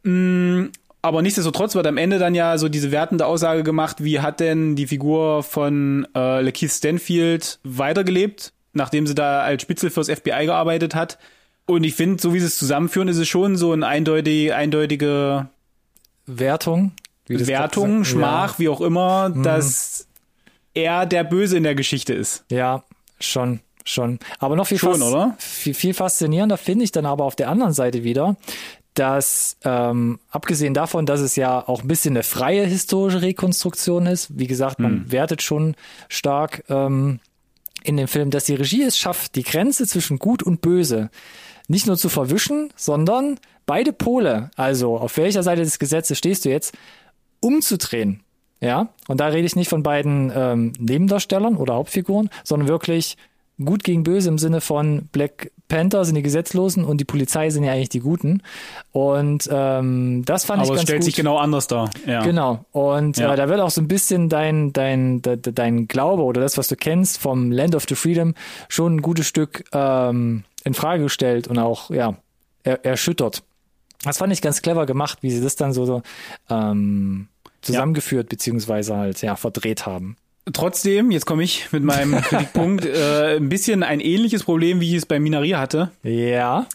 Mm, 0.05 0.66
aber 1.03 1.22
nichtsdestotrotz 1.22 1.75
wird 1.75 1.87
am 1.87 1.96
Ende 1.96 2.18
dann 2.18 2.35
ja 2.35 2.59
so 2.59 2.68
diese 2.68 2.92
wertende 2.92 3.27
Aussage 3.27 3.64
gemacht, 3.64 4.03
wie 4.05 4.20
hat 4.20 4.40
denn 4.40 4.77
die 4.77 4.87
Figur 4.87 5.42
von 5.42 6.07
äh, 6.14 6.40
Lakeith 6.42 6.70
Stanfield 6.70 7.59
weitergelebt, 7.64 8.53
nachdem 8.72 9.07
sie 9.07 9.14
da 9.14 9.40
als 9.40 9.62
Spitzel 9.62 9.90
fürs 9.90 10.11
FBI 10.11 10.46
gearbeitet 10.46 10.94
hat. 10.94 11.18
Und 11.66 11.83
ich 11.83 11.94
finde, 11.94 12.22
so 12.22 12.35
wie 12.35 12.40
sie 12.40 12.46
es 12.46 12.59
zusammenführen, 12.59 13.09
ist 13.09 13.18
es 13.18 13.27
schon 13.27 13.57
so 13.57 13.72
eine 13.72 13.87
eindeutig, 13.87 14.55
eindeutige 14.55 15.49
Wertung. 16.27 16.92
Wertung, 17.29 18.05
Schmach, 18.05 18.59
wie 18.59 18.69
auch 18.69 18.81
immer, 18.81 19.31
dass 19.31 20.07
er 20.75 21.07
der 21.07 21.25
Böse 21.25 21.57
in 21.57 21.62
der 21.62 21.75
Geschichte 21.75 22.12
ist. 22.15 22.45
Ja, 22.51 22.57
ja, 22.57 22.85
schon, 23.21 23.61
schon. 23.85 24.19
Aber 24.39 24.57
noch 24.57 24.67
viel, 24.67 24.79
Schon, 24.79 25.03
oder? 25.03 25.35
viel, 25.39 25.75
viel 25.75 25.95
faszinierender 25.95 26.57
finde 26.57 26.85
ich 26.85 26.93
dann 26.93 27.07
aber 27.07 27.25
auf 27.25 27.37
der 27.37 27.49
anderen 27.49 27.73
Seite 27.73 28.05
wieder, 28.05 28.37
dass 28.95 29.57
ähm, 29.65 30.19
abgesehen 30.31 30.75
davon, 30.75 31.05
dass 31.07 31.21
es 31.21 31.37
ja 31.37 31.67
auch 31.67 31.83
ein 31.83 31.89
bisschen 31.89 32.15
eine 32.15 32.23
freie 32.23 32.65
historische 32.65 33.23
Rekonstruktion 33.23 34.07
ist, 34.07 34.39
wie 34.39 34.47
gesagt, 34.47 34.79
man 34.79 34.93
Hm. 34.93 35.12
wertet 35.12 35.43
schon 35.43 35.77
stark 36.09 36.65
ähm, 36.69 37.21
in 37.85 37.97
dem 37.97 38.09
Film, 38.09 38.31
dass 38.31 38.45
die 38.45 38.55
Regie 38.55 38.83
es 38.83 38.99
schafft, 38.99 39.35
die 39.35 39.43
Grenze 39.45 39.87
zwischen 39.87 40.19
Gut 40.19 40.43
und 40.43 40.61
Böse 40.61 41.11
nicht 41.69 41.87
nur 41.87 41.97
zu 41.97 42.09
verwischen, 42.09 42.73
sondern 42.77 43.39
beide 43.67 43.93
Pole, 43.93 44.51
also 44.57 44.97
auf 44.97 45.17
welcher 45.17 45.43
Seite 45.43 45.62
des 45.62 45.79
Gesetzes 45.79 46.17
stehst 46.19 46.45
du 46.45 46.49
jetzt, 46.49 46.73
umzudrehen. 47.47 48.21
Ja, 48.61 48.89
und 49.07 49.21
da 49.21 49.27
rede 49.27 49.47
ich 49.47 49.55
nicht 49.55 49.69
von 49.69 49.83
beiden 49.83 50.33
ähm, 50.35 50.73
Nebendarstellern 50.79 51.57
oder 51.57 51.75
Hauptfiguren, 51.75 52.31
sondern 52.43 52.69
wirklich 52.69 53.17
gut 53.63 53.85
gegen 53.85 54.03
böse 54.03 54.29
im 54.29 54.39
Sinne 54.39 54.61
von 54.61 55.09
Black 55.13 55.51
Panther 55.69 56.05
sind 56.05 56.15
die 56.15 56.23
Gesetzlosen 56.23 56.85
und 56.85 56.99
die 56.99 57.05
Polizei 57.05 57.51
sind 57.51 57.65
ja 57.65 57.73
eigentlich 57.73 57.89
die 57.89 58.01
Guten. 58.01 58.43
Und 58.93 59.49
ähm, 59.53 60.23
das 60.25 60.45
fand 60.45 60.63
ich 60.63 60.69
Aber 60.69 60.75
es 60.75 60.81
ganz 60.81 60.89
stellt 60.89 61.01
gut. 61.01 61.05
sich 61.07 61.15
genau 61.17 61.39
anders 61.39 61.67
dar. 61.67 61.91
Ja. 62.07 62.23
Genau. 62.23 62.65
Und 62.73 63.17
Ja. 63.19 63.33
äh, 63.33 63.37
da 63.37 63.49
wird 63.49 63.61
auch 63.61 63.71
so 63.71 63.81
ein 63.81 63.89
bisschen 63.89 64.29
dein, 64.29 64.73
dein, 64.73 65.23
de, 65.23 65.37
de, 65.37 65.53
dein 65.53 65.89
Glaube 65.89 66.23
oder 66.23 66.41
das, 66.41 66.57
was 66.57 66.69
du 66.69 66.77
kennst 66.77 67.19
vom 67.19 67.51
Land 67.51 67.75
of 67.75 67.85
the 67.89 67.95
Freedom, 67.95 68.35
schon 68.69 68.97
ein 68.97 69.03
gutes 69.03 69.27
Stück 69.27 69.65
ähm, 69.73 70.45
in 70.65 70.75
Frage 70.75 71.05
gestellt 71.05 71.49
und 71.49 71.59
auch, 71.59 71.91
ja, 71.91 72.15
er, 72.63 72.85
erschüttert. 72.85 73.43
Das 74.05 74.19
fand 74.19 74.33
ich 74.33 74.43
ganz 74.43 74.63
clever 74.63 74.87
gemacht, 74.87 75.19
wie 75.23 75.31
sie 75.31 75.43
das 75.43 75.57
dann 75.57 75.73
so, 75.73 75.85
so 75.85 76.03
ähm, 76.49 77.29
zusammengeführt 77.67 78.29
beziehungsweise 78.29 78.97
halt, 78.97 79.23
ja, 79.23 79.37
verdreht 79.37 79.87
haben. 79.87 80.17
Trotzdem, 80.53 81.11
jetzt 81.11 81.27
komme 81.27 81.43
ich 81.43 81.73
mit 81.73 81.83
meinem 81.83 82.13
Kritikpunkt, 82.23 82.85
äh, 82.87 83.37
ein 83.37 83.49
bisschen 83.49 83.83
ein 83.83 84.01
ähnliches 84.01 84.45
Problem, 84.45 84.81
wie 84.81 84.91
ich 84.91 84.97
es 84.99 85.07
bei 85.07 85.19
Minari 85.19 85.51
hatte. 85.51 85.91
Ja. 86.03 86.67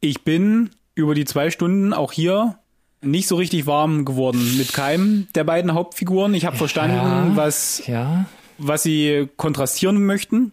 Ich 0.00 0.22
bin 0.24 0.70
über 0.94 1.14
die 1.14 1.24
zwei 1.24 1.50
Stunden 1.50 1.92
auch 1.94 2.12
hier 2.12 2.58
nicht 3.00 3.26
so 3.26 3.36
richtig 3.36 3.66
warm 3.66 4.04
geworden 4.04 4.56
mit 4.58 4.72
keinem 4.72 5.26
der 5.34 5.44
beiden 5.44 5.72
Hauptfiguren. 5.74 6.34
Ich 6.34 6.44
habe 6.46 6.56
verstanden, 6.56 6.96
Ja. 6.96 7.30
was, 7.34 7.82
Ja. 7.86 8.26
was 8.58 8.82
sie 8.82 9.28
kontrastieren 9.36 10.04
möchten. 10.06 10.52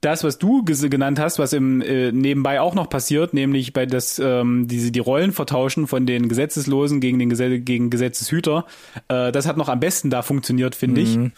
Das, 0.00 0.24
was 0.24 0.38
du 0.38 0.64
genannt 0.64 1.18
hast, 1.18 1.38
was 1.38 1.52
im 1.52 1.82
äh, 1.82 2.10
nebenbei 2.10 2.60
auch 2.60 2.74
noch 2.74 2.88
passiert, 2.88 3.34
nämlich 3.34 3.72
bei 3.72 3.84
das 3.84 4.18
ähm, 4.18 4.66
diese 4.66 4.90
die 4.90 4.98
Rollen 4.98 5.32
vertauschen 5.32 5.86
von 5.86 6.06
den 6.06 6.28
Gesetzeslosen 6.28 7.00
gegen 7.00 7.18
den 7.18 7.28
Gesetz 7.28 7.64
gegen 7.64 7.90
Gesetzeshüter, 7.90 8.64
äh, 9.08 9.30
das 9.30 9.46
hat 9.46 9.58
noch 9.58 9.68
am 9.68 9.80
besten 9.80 10.08
da 10.08 10.22
funktioniert, 10.22 10.74
finde 10.74 11.02
mhm. 11.02 11.06
ich. 11.26 11.32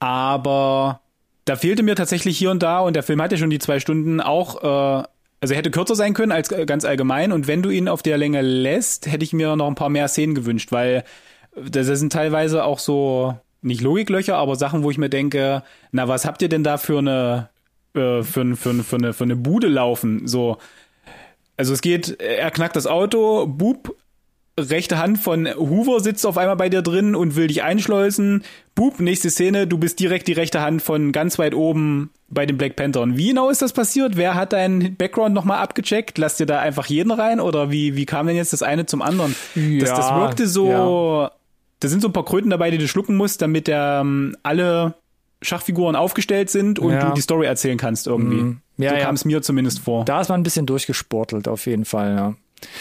Aber 0.00 1.00
da 1.46 1.56
fehlte 1.56 1.82
mir 1.82 1.96
tatsächlich 1.96 2.36
hier 2.36 2.50
und 2.50 2.62
da 2.62 2.80
und 2.80 2.94
der 2.94 3.02
Film 3.02 3.22
hatte 3.22 3.38
schon 3.38 3.50
die 3.50 3.58
zwei 3.58 3.80
Stunden 3.80 4.20
auch. 4.20 4.62
Äh, 4.62 5.06
also 5.42 5.54
er 5.54 5.58
hätte 5.58 5.70
kürzer 5.70 5.94
sein 5.94 6.12
können 6.12 6.32
als 6.32 6.52
äh, 6.52 6.66
ganz 6.66 6.84
allgemein 6.84 7.32
und 7.32 7.46
wenn 7.46 7.62
du 7.62 7.70
ihn 7.70 7.88
auf 7.88 8.02
der 8.02 8.18
Länge 8.18 8.42
lässt, 8.42 9.10
hätte 9.10 9.24
ich 9.24 9.32
mir 9.32 9.56
noch 9.56 9.68
ein 9.68 9.74
paar 9.74 9.88
mehr 9.88 10.08
Szenen 10.08 10.34
gewünscht, 10.34 10.72
weil 10.72 11.04
das 11.56 11.86
sind 11.86 12.12
teilweise 12.12 12.64
auch 12.64 12.78
so 12.78 13.34
nicht 13.62 13.80
Logiklöcher, 13.80 14.36
aber 14.36 14.56
Sachen, 14.56 14.82
wo 14.82 14.90
ich 14.90 14.98
mir 14.98 15.10
denke, 15.10 15.62
na, 15.92 16.08
was 16.08 16.24
habt 16.24 16.42
ihr 16.42 16.48
denn 16.48 16.64
da 16.64 16.78
für 16.78 16.98
eine, 16.98 17.48
äh, 17.94 18.22
für, 18.22 18.56
für, 18.56 18.74
für, 18.82 18.96
eine, 18.96 19.12
für 19.12 19.24
eine 19.24 19.36
Bude 19.36 19.68
laufen? 19.68 20.26
So, 20.26 20.58
also 21.56 21.72
es 21.72 21.82
geht, 21.82 22.20
er 22.20 22.50
knackt 22.50 22.76
das 22.76 22.86
Auto, 22.86 23.46
Bub, 23.46 23.94
rechte 24.58 24.98
Hand 24.98 25.18
von 25.18 25.46
Hoover 25.46 26.00
sitzt 26.00 26.26
auf 26.26 26.36
einmal 26.36 26.56
bei 26.56 26.68
dir 26.68 26.82
drin 26.82 27.14
und 27.14 27.36
will 27.36 27.46
dich 27.46 27.62
einschleusen. 27.62 28.44
Bub, 28.74 29.00
nächste 29.00 29.30
Szene, 29.30 29.66
du 29.66 29.78
bist 29.78 30.00
direkt 30.00 30.28
die 30.28 30.32
rechte 30.32 30.60
Hand 30.60 30.82
von 30.82 31.12
ganz 31.12 31.38
weit 31.38 31.54
oben 31.54 32.10
bei 32.28 32.46
den 32.46 32.56
Black 32.56 32.76
Panthern. 32.76 33.16
Wie 33.16 33.28
genau 33.28 33.50
ist 33.50 33.62
das 33.62 33.72
passiert? 33.72 34.16
Wer 34.16 34.34
hat 34.34 34.52
deinen 34.52 34.96
Background 34.96 35.34
nochmal 35.34 35.58
abgecheckt? 35.58 36.18
Lass 36.18 36.36
dir 36.36 36.46
da 36.46 36.60
einfach 36.60 36.86
jeden 36.86 37.10
rein? 37.10 37.40
Oder 37.40 37.70
wie, 37.70 37.96
wie 37.96 38.06
kam 38.06 38.26
denn 38.26 38.36
jetzt 38.36 38.52
das 38.52 38.62
eine 38.62 38.86
zum 38.86 39.02
anderen? 39.02 39.34
Ja, 39.54 39.80
das, 39.80 39.90
das 39.94 40.14
wirkte 40.14 40.46
so, 40.46 40.68
ja 40.68 41.30
da 41.80 41.88
sind 41.88 42.02
so 42.02 42.08
ein 42.08 42.12
paar 42.12 42.24
Kröten 42.24 42.50
dabei, 42.50 42.70
die 42.70 42.78
du 42.78 42.86
schlucken 42.86 43.16
musst, 43.16 43.42
damit 43.42 43.68
ähm, 43.68 44.36
alle 44.42 44.94
Schachfiguren 45.42 45.96
aufgestellt 45.96 46.50
sind 46.50 46.78
und 46.78 46.92
ja. 46.92 47.08
du 47.08 47.14
die 47.14 47.20
Story 47.22 47.46
erzählen 47.46 47.78
kannst 47.78 48.06
irgendwie. 48.06 48.42
Mm. 48.42 48.60
Ja, 48.76 48.90
so 48.90 49.04
kam 49.04 49.14
es 49.14 49.24
mir 49.24 49.42
zumindest 49.42 49.80
vor. 49.80 50.04
Da 50.04 50.20
ist 50.20 50.28
man 50.28 50.40
ein 50.40 50.42
bisschen 50.42 50.66
durchgesportelt, 50.66 51.48
auf 51.48 51.66
jeden 51.66 51.84
Fall, 51.84 52.14
ja. 52.14 52.34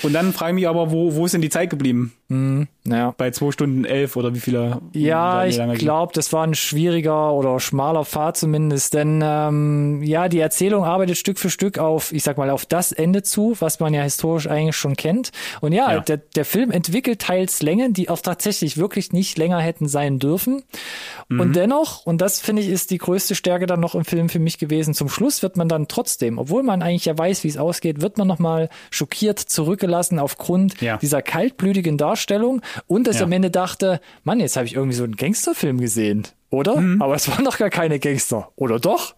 Und 0.04 0.14
dann 0.14 0.34
frage 0.34 0.52
ich 0.52 0.56
mich 0.56 0.68
aber, 0.68 0.92
wo, 0.92 1.16
wo 1.16 1.26
ist 1.26 1.34
denn 1.34 1.42
die 1.42 1.50
Zeit 1.50 1.70
geblieben? 1.70 2.14
Mm, 2.32 2.66
ja. 2.86 3.16
Bei 3.18 3.32
zwei 3.32 3.52
Stunden 3.52 3.86
elf 3.86 4.16
oder 4.16 4.36
wie 4.36 4.40
viele? 4.40 4.80
Ja, 4.94 5.46
ich 5.46 5.60
glaube, 5.80 6.14
das 6.14 6.32
war 6.32 6.46
ein 6.46 6.54
schwieriger 6.54 7.34
oder 7.34 7.60
schmaler 7.60 8.06
Pfad 8.06 8.38
zumindest, 8.38 8.94
denn 8.94 9.22
ähm, 9.24 10.04
ja, 10.04 10.30
die 10.30 10.40
Erzählung 10.40 10.84
arbeitet 10.84 11.18
Stück 11.18 11.40
für 11.40 11.50
Stück 11.50 11.80
auf, 11.80 12.14
ich 12.14 12.24
sag 12.24 12.38
mal, 12.38 12.52
auf 12.52 12.68
das 12.68 12.92
Ende 12.92 13.24
zu, 13.24 13.56
was 13.60 13.80
man 13.80 13.96
ja 13.96 14.04
historisch 14.04 14.48
eigentlich 14.48 14.76
schon 14.76 14.96
kennt. 14.96 15.32
Und 15.62 15.74
ja, 15.74 15.92
ja. 15.92 16.00
Der, 16.02 16.18
der 16.18 16.46
Film 16.46 16.70
entwickelt 16.70 17.20
teils 17.20 17.64
Längen, 17.64 17.94
die 17.94 18.10
auch 18.10 18.20
tatsächlich 18.20 18.78
wirklich 18.78 19.12
nicht 19.12 19.36
länger 19.40 19.60
hätten 19.60 19.88
sein 19.88 20.20
dürfen. 20.20 20.62
Mhm. 21.30 21.40
Und 21.40 21.56
dennoch, 21.56 22.06
und 22.06 22.22
das 22.22 22.40
finde 22.42 22.62
ich 22.62 22.70
ist 22.70 22.92
die 22.92 23.00
größte 23.00 23.34
Stärke 23.34 23.66
dann 23.66 23.80
noch 23.80 23.96
im 23.96 24.06
Film 24.06 24.30
für 24.30 24.40
mich 24.40 24.60
gewesen, 24.60 24.94
zum 24.94 25.10
Schluss 25.10 25.42
wird 25.42 25.58
man 25.58 25.68
dann 25.68 25.88
trotzdem, 25.88 26.38
obwohl 26.38 26.62
man 26.62 26.84
eigentlich 26.84 27.06
ja 27.06 27.18
weiß, 27.18 27.44
wie 27.44 27.48
es 27.48 27.58
ausgeht, 27.58 28.02
wird 28.02 28.20
man 28.20 28.28
nochmal 28.28 28.70
schockiert 28.92 29.40
zurückgelassen 29.40 30.20
aufgrund 30.20 30.80
ja. 30.80 30.98
dieser 30.98 31.24
kaltblütigen 31.24 31.98
Darstellung 31.98 32.19
und 32.88 33.08
dass 33.08 33.18
ja. 33.20 33.24
am 33.24 33.32
Ende 33.32 33.52
dachte, 33.52 34.00
Mann, 34.24 34.40
jetzt 34.40 34.56
habe 34.56 34.66
ich 34.66 34.76
irgendwie 34.76 34.96
so 34.96 35.04
einen 35.04 35.16
Gangsterfilm 35.16 35.80
gesehen, 35.80 36.28
oder? 36.50 36.78
Mhm. 36.78 37.02
Aber 37.02 37.16
es 37.16 37.30
waren 37.30 37.46
doch 37.46 37.58
gar 37.58 37.70
keine 37.70 38.00
Gangster, 38.00 38.52
oder 38.56 38.80
doch? 38.80 39.16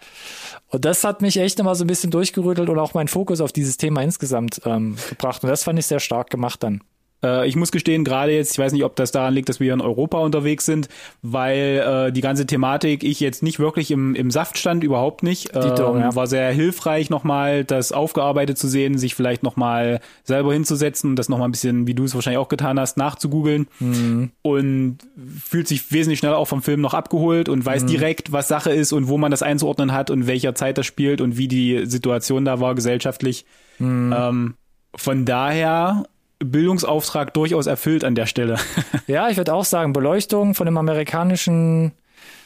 Und 0.67 0.85
das 0.85 1.03
hat 1.03 1.21
mich 1.21 1.37
echt 1.37 1.59
immer 1.59 1.75
so 1.75 1.83
ein 1.83 1.87
bisschen 1.87 2.11
durchgerüttelt 2.11 2.69
und 2.69 2.79
auch 2.79 2.93
meinen 2.93 3.09
Fokus 3.09 3.41
auf 3.41 3.51
dieses 3.51 3.77
Thema 3.77 4.01
insgesamt 4.01 4.61
ähm, 4.65 4.95
gebracht. 5.09 5.43
Und 5.43 5.49
das 5.49 5.63
fand 5.63 5.77
ich 5.77 5.85
sehr 5.85 5.99
stark 5.99 6.29
gemacht 6.29 6.63
dann. 6.63 6.81
Äh, 7.23 7.47
ich 7.47 7.55
muss 7.55 7.71
gestehen, 7.71 8.03
gerade 8.03 8.31
jetzt, 8.31 8.53
ich 8.53 8.59
weiß 8.59 8.73
nicht, 8.73 8.83
ob 8.83 8.95
das 8.95 9.11
daran 9.11 9.33
liegt, 9.33 9.49
dass 9.49 9.59
wir 9.59 9.73
in 9.73 9.81
Europa 9.81 10.19
unterwegs 10.19 10.65
sind, 10.65 10.89
weil 11.21 12.07
äh, 12.07 12.11
die 12.11 12.21
ganze 12.21 12.45
Thematik 12.45 13.03
ich 13.03 13.19
jetzt 13.19 13.43
nicht 13.43 13.59
wirklich 13.59 13.91
im, 13.91 14.15
im 14.15 14.31
Saft 14.31 14.57
stand, 14.57 14.83
überhaupt 14.83 15.23
nicht. 15.23 15.55
Ähm, 15.55 15.61
Dito, 15.61 15.97
ja. 15.97 16.15
War 16.15 16.27
sehr 16.27 16.51
hilfreich, 16.51 17.09
nochmal 17.09 17.63
das 17.63 17.91
aufgearbeitet 17.91 18.57
zu 18.57 18.67
sehen, 18.67 18.97
sich 18.97 19.15
vielleicht 19.15 19.43
nochmal 19.43 19.99
selber 20.23 20.53
hinzusetzen 20.53 21.11
und 21.11 21.15
das 21.15 21.29
nochmal 21.29 21.47
ein 21.47 21.51
bisschen, 21.51 21.87
wie 21.87 21.93
du 21.93 22.03
es 22.03 22.15
wahrscheinlich 22.15 22.39
auch 22.39 22.49
getan 22.49 22.79
hast, 22.79 22.97
nachzugoogeln. 22.97 23.67
Mhm. 23.79 24.31
Und 24.41 24.97
fühlt 25.43 25.67
sich 25.67 25.91
wesentlich 25.91 26.19
schneller 26.19 26.37
auch 26.37 26.47
vom 26.47 26.61
Film 26.61 26.81
noch 26.81 26.93
abgeholt 26.93 27.49
und 27.49 27.65
weiß 27.65 27.83
mhm. 27.83 27.87
direkt, 27.87 28.31
was 28.31 28.47
Sache 28.47 28.71
ist 28.71 28.93
und 28.93 29.07
wo 29.07 29.17
man 29.17 29.31
das 29.31 29.43
einzuordnen 29.43 29.91
hat 29.91 30.09
und 30.09 30.27
welcher 30.27 30.55
Zeit 30.55 30.77
das 30.77 30.85
spielt 30.85 31.21
und 31.21 31.37
wie 31.37 31.47
die 31.47 31.85
Situation 31.85 32.45
da 32.45 32.59
war 32.59 32.75
gesellschaftlich. 32.75 33.45
Mhm. 33.79 34.13
Ähm, 34.15 34.53
von 34.95 35.25
daher 35.25 36.03
Bildungsauftrag 36.43 37.33
durchaus 37.33 37.67
erfüllt 37.67 38.03
an 38.03 38.15
der 38.15 38.25
Stelle. 38.25 38.57
ja, 39.07 39.29
ich 39.29 39.37
würde 39.37 39.53
auch 39.53 39.65
sagen, 39.65 39.93
Beleuchtung 39.93 40.55
von 40.55 40.65
dem 40.65 40.77
amerikanischen 40.77 41.93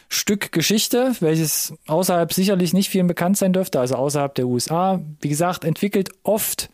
Stück 0.08 0.51
Geschichte, 0.51 1.15
welches 1.19 1.73
außerhalb 1.88 2.31
sicherlich 2.31 2.73
nicht 2.73 2.89
vielen 2.89 3.08
bekannt 3.08 3.38
sein 3.38 3.53
dürfte, 3.53 3.79
also 3.79 3.95
außerhalb 3.95 4.36
der 4.36 4.47
USA. 4.47 5.01
Wie 5.19 5.29
gesagt, 5.29 5.63
entwickelt 5.63 6.10
oft 6.23 6.69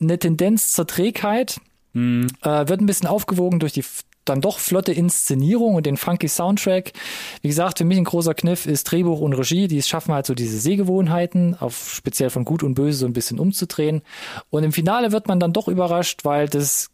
eine 0.00 0.18
Tendenz 0.18 0.72
zur 0.72 0.86
Trägheit, 0.86 1.60
mhm. 1.92 2.26
äh, 2.42 2.68
wird 2.68 2.80
ein 2.80 2.86
bisschen 2.86 3.06
aufgewogen 3.06 3.60
durch 3.60 3.72
die 3.72 3.84
dann 4.24 4.40
doch 4.40 4.58
flotte 4.58 4.92
Inszenierung 4.92 5.74
und 5.74 5.86
den 5.86 5.96
funky 5.96 6.28
Soundtrack. 6.28 6.92
Wie 7.40 7.48
gesagt, 7.48 7.78
für 7.78 7.84
mich 7.84 7.98
ein 7.98 8.04
großer 8.04 8.34
Kniff 8.34 8.66
ist 8.66 8.84
Drehbuch 8.84 9.20
und 9.20 9.32
Regie, 9.32 9.68
die 9.68 9.78
es 9.78 9.88
schaffen 9.88 10.14
halt 10.14 10.26
so 10.26 10.34
diese 10.34 10.58
Sehgewohnheiten, 10.58 11.56
auf 11.58 11.92
speziell 11.94 12.30
von 12.30 12.44
Gut 12.44 12.62
und 12.62 12.74
Böse 12.74 12.98
so 12.98 13.06
ein 13.06 13.12
bisschen 13.12 13.38
umzudrehen. 13.38 14.02
Und 14.50 14.64
im 14.64 14.72
Finale 14.72 15.12
wird 15.12 15.28
man 15.28 15.40
dann 15.40 15.52
doch 15.52 15.68
überrascht, 15.68 16.24
weil 16.24 16.48
das 16.48 16.90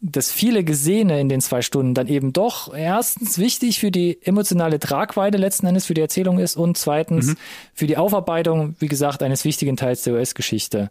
das 0.00 0.30
viele 0.30 0.62
Gesehene 0.62 1.20
in 1.20 1.28
den 1.28 1.40
zwei 1.40 1.60
Stunden 1.60 1.92
dann 1.92 2.06
eben 2.06 2.32
doch 2.32 2.72
erstens 2.72 3.38
wichtig 3.38 3.80
für 3.80 3.90
die 3.90 4.22
emotionale 4.22 4.78
Tragweite 4.78 5.38
letzten 5.38 5.66
Endes 5.66 5.86
für 5.86 5.94
die 5.94 6.00
Erzählung 6.00 6.38
ist 6.38 6.56
und 6.56 6.78
zweitens 6.78 7.26
mhm. 7.26 7.36
für 7.74 7.88
die 7.88 7.96
Aufarbeitung, 7.96 8.76
wie 8.78 8.86
gesagt, 8.86 9.22
eines 9.22 9.44
wichtigen 9.44 9.76
Teils 9.76 10.02
der 10.02 10.14
US-Geschichte 10.14 10.90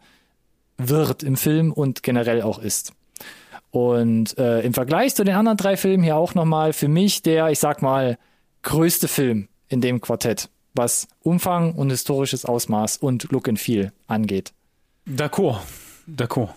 wird 0.78 1.24
im 1.24 1.38
Film 1.38 1.72
und 1.72 2.04
generell 2.04 2.42
auch 2.42 2.60
ist. 2.60 2.94
Und 3.72 4.38
äh, 4.38 4.62
im 4.62 4.74
Vergleich 4.74 5.16
zu 5.16 5.24
den 5.24 5.36
anderen 5.36 5.58
drei 5.58 5.78
Filmen 5.78 6.04
hier 6.04 6.16
auch 6.16 6.36
nochmal 6.36 6.74
für 6.74 6.88
mich 6.88 7.22
der, 7.22 7.50
ich 7.50 7.60
sag 7.60 7.82
mal, 7.82 8.18
größte 8.64 9.08
Film 9.08 9.50
in 9.70 9.82
dem 9.82 10.02
Quartett, 10.02 10.50
was 10.74 11.08
Umfang 11.22 11.74
und 11.74 11.90
historisches 11.90 12.46
Ausmaß 12.46 12.98
und 12.98 13.32
Look 13.32 13.48
and 13.48 13.60
Feel 13.60 13.92
angeht. 14.08 14.54
D'accord, 15.08 15.60
d'accord. 16.08 16.50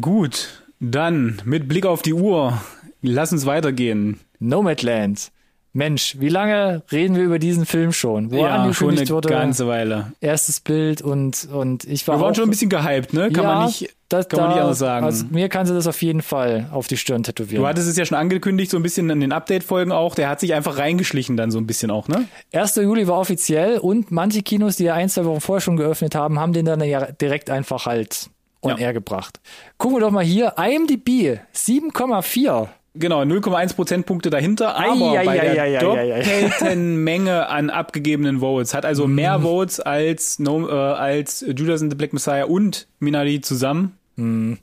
Gut, 0.00 0.62
dann 0.78 1.40
mit 1.44 1.68
Blick 1.68 1.86
auf 1.86 2.02
die 2.02 2.14
Uhr, 2.14 2.60
lass 3.02 3.32
uns 3.32 3.46
weitergehen. 3.46 4.20
Nomadland. 4.38 5.32
Mensch, 5.76 6.16
wie 6.18 6.30
lange 6.30 6.82
reden 6.90 7.16
wir 7.16 7.22
über 7.22 7.38
diesen 7.38 7.66
Film 7.66 7.92
schon? 7.92 8.30
Wo 8.30 8.38
ja, 8.38 8.72
schon 8.72 8.96
eine 8.96 9.06
wurde, 9.10 9.28
ganze 9.28 9.66
Weile. 9.66 10.12
Erstes 10.22 10.60
Bild 10.60 11.02
und, 11.02 11.46
und 11.52 11.84
ich 11.84 12.08
war. 12.08 12.16
Wir 12.16 12.22
waren 12.22 12.34
schon 12.34 12.44
ein 12.44 12.50
bisschen 12.50 12.70
gehypt, 12.70 13.12
ne? 13.12 13.30
Kann 13.30 13.44
ja, 13.44 13.54
man 13.54 13.66
nicht, 13.66 13.94
das, 14.08 14.26
kann 14.26 14.38
da, 14.38 14.44
man 14.44 14.54
nicht 14.54 14.62
anders 14.62 14.78
sagen. 14.78 15.04
Also 15.04 15.26
mir 15.28 15.50
kann 15.50 15.66
sie 15.66 15.74
das 15.74 15.86
auf 15.86 16.00
jeden 16.00 16.22
Fall 16.22 16.70
auf 16.72 16.86
die 16.86 16.96
Stirn 16.96 17.24
tätowieren. 17.24 17.62
Du 17.62 17.68
hattest 17.68 17.88
es 17.88 17.96
ja 17.98 18.06
schon 18.06 18.16
angekündigt, 18.16 18.70
so 18.70 18.78
ein 18.78 18.82
bisschen 18.82 19.10
in 19.10 19.20
den 19.20 19.32
Update-Folgen 19.32 19.92
auch. 19.92 20.14
Der 20.14 20.30
hat 20.30 20.40
sich 20.40 20.54
einfach 20.54 20.78
reingeschlichen 20.78 21.36
dann 21.36 21.50
so 21.50 21.58
ein 21.58 21.66
bisschen 21.66 21.90
auch, 21.90 22.08
ne? 22.08 22.24
1. 22.54 22.76
Juli 22.76 23.06
war 23.06 23.18
offiziell 23.18 23.76
und 23.76 24.10
manche 24.10 24.40
Kinos, 24.40 24.76
die 24.76 24.84
ja 24.84 24.94
ein, 24.94 25.10
zwei 25.10 25.26
Wochen 25.26 25.42
vorher 25.42 25.60
schon 25.60 25.76
geöffnet 25.76 26.14
haben, 26.14 26.40
haben 26.40 26.54
den 26.54 26.64
dann 26.64 26.82
ja 26.82 27.12
direkt 27.12 27.50
einfach 27.50 27.84
halt 27.84 28.30
on 28.62 28.70
ja. 28.70 28.78
air 28.78 28.92
gebracht. 28.94 29.40
Gucken 29.76 29.98
wir 29.98 30.00
doch 30.00 30.10
mal 30.10 30.24
hier. 30.24 30.54
IMDb 30.56 31.38
7,4. 31.54 32.68
Genau, 32.98 33.20
0,1 33.20 33.74
Prozentpunkte 33.74 34.30
dahinter, 34.30 34.76
aber 34.76 35.18
ei, 35.18 35.24
bei 35.24 35.40
ei, 35.40 35.70
der 35.70 35.80
doppelten 35.80 36.96
Menge 37.04 37.48
an 37.48 37.70
abgegebenen 37.70 38.40
Votes, 38.40 38.74
hat 38.74 38.84
also 38.84 39.06
mehr 39.06 39.38
mhm. 39.38 39.42
Votes 39.42 39.80
als, 39.80 40.38
no, 40.38 40.68
äh, 40.68 40.72
als 40.72 41.44
Judas 41.54 41.82
and 41.82 41.92
the 41.92 41.96
Black 41.96 42.12
Messiah 42.12 42.44
und 42.44 42.86
Minari 42.98 43.40
zusammen. 43.40 43.96
Mm. 44.16 44.54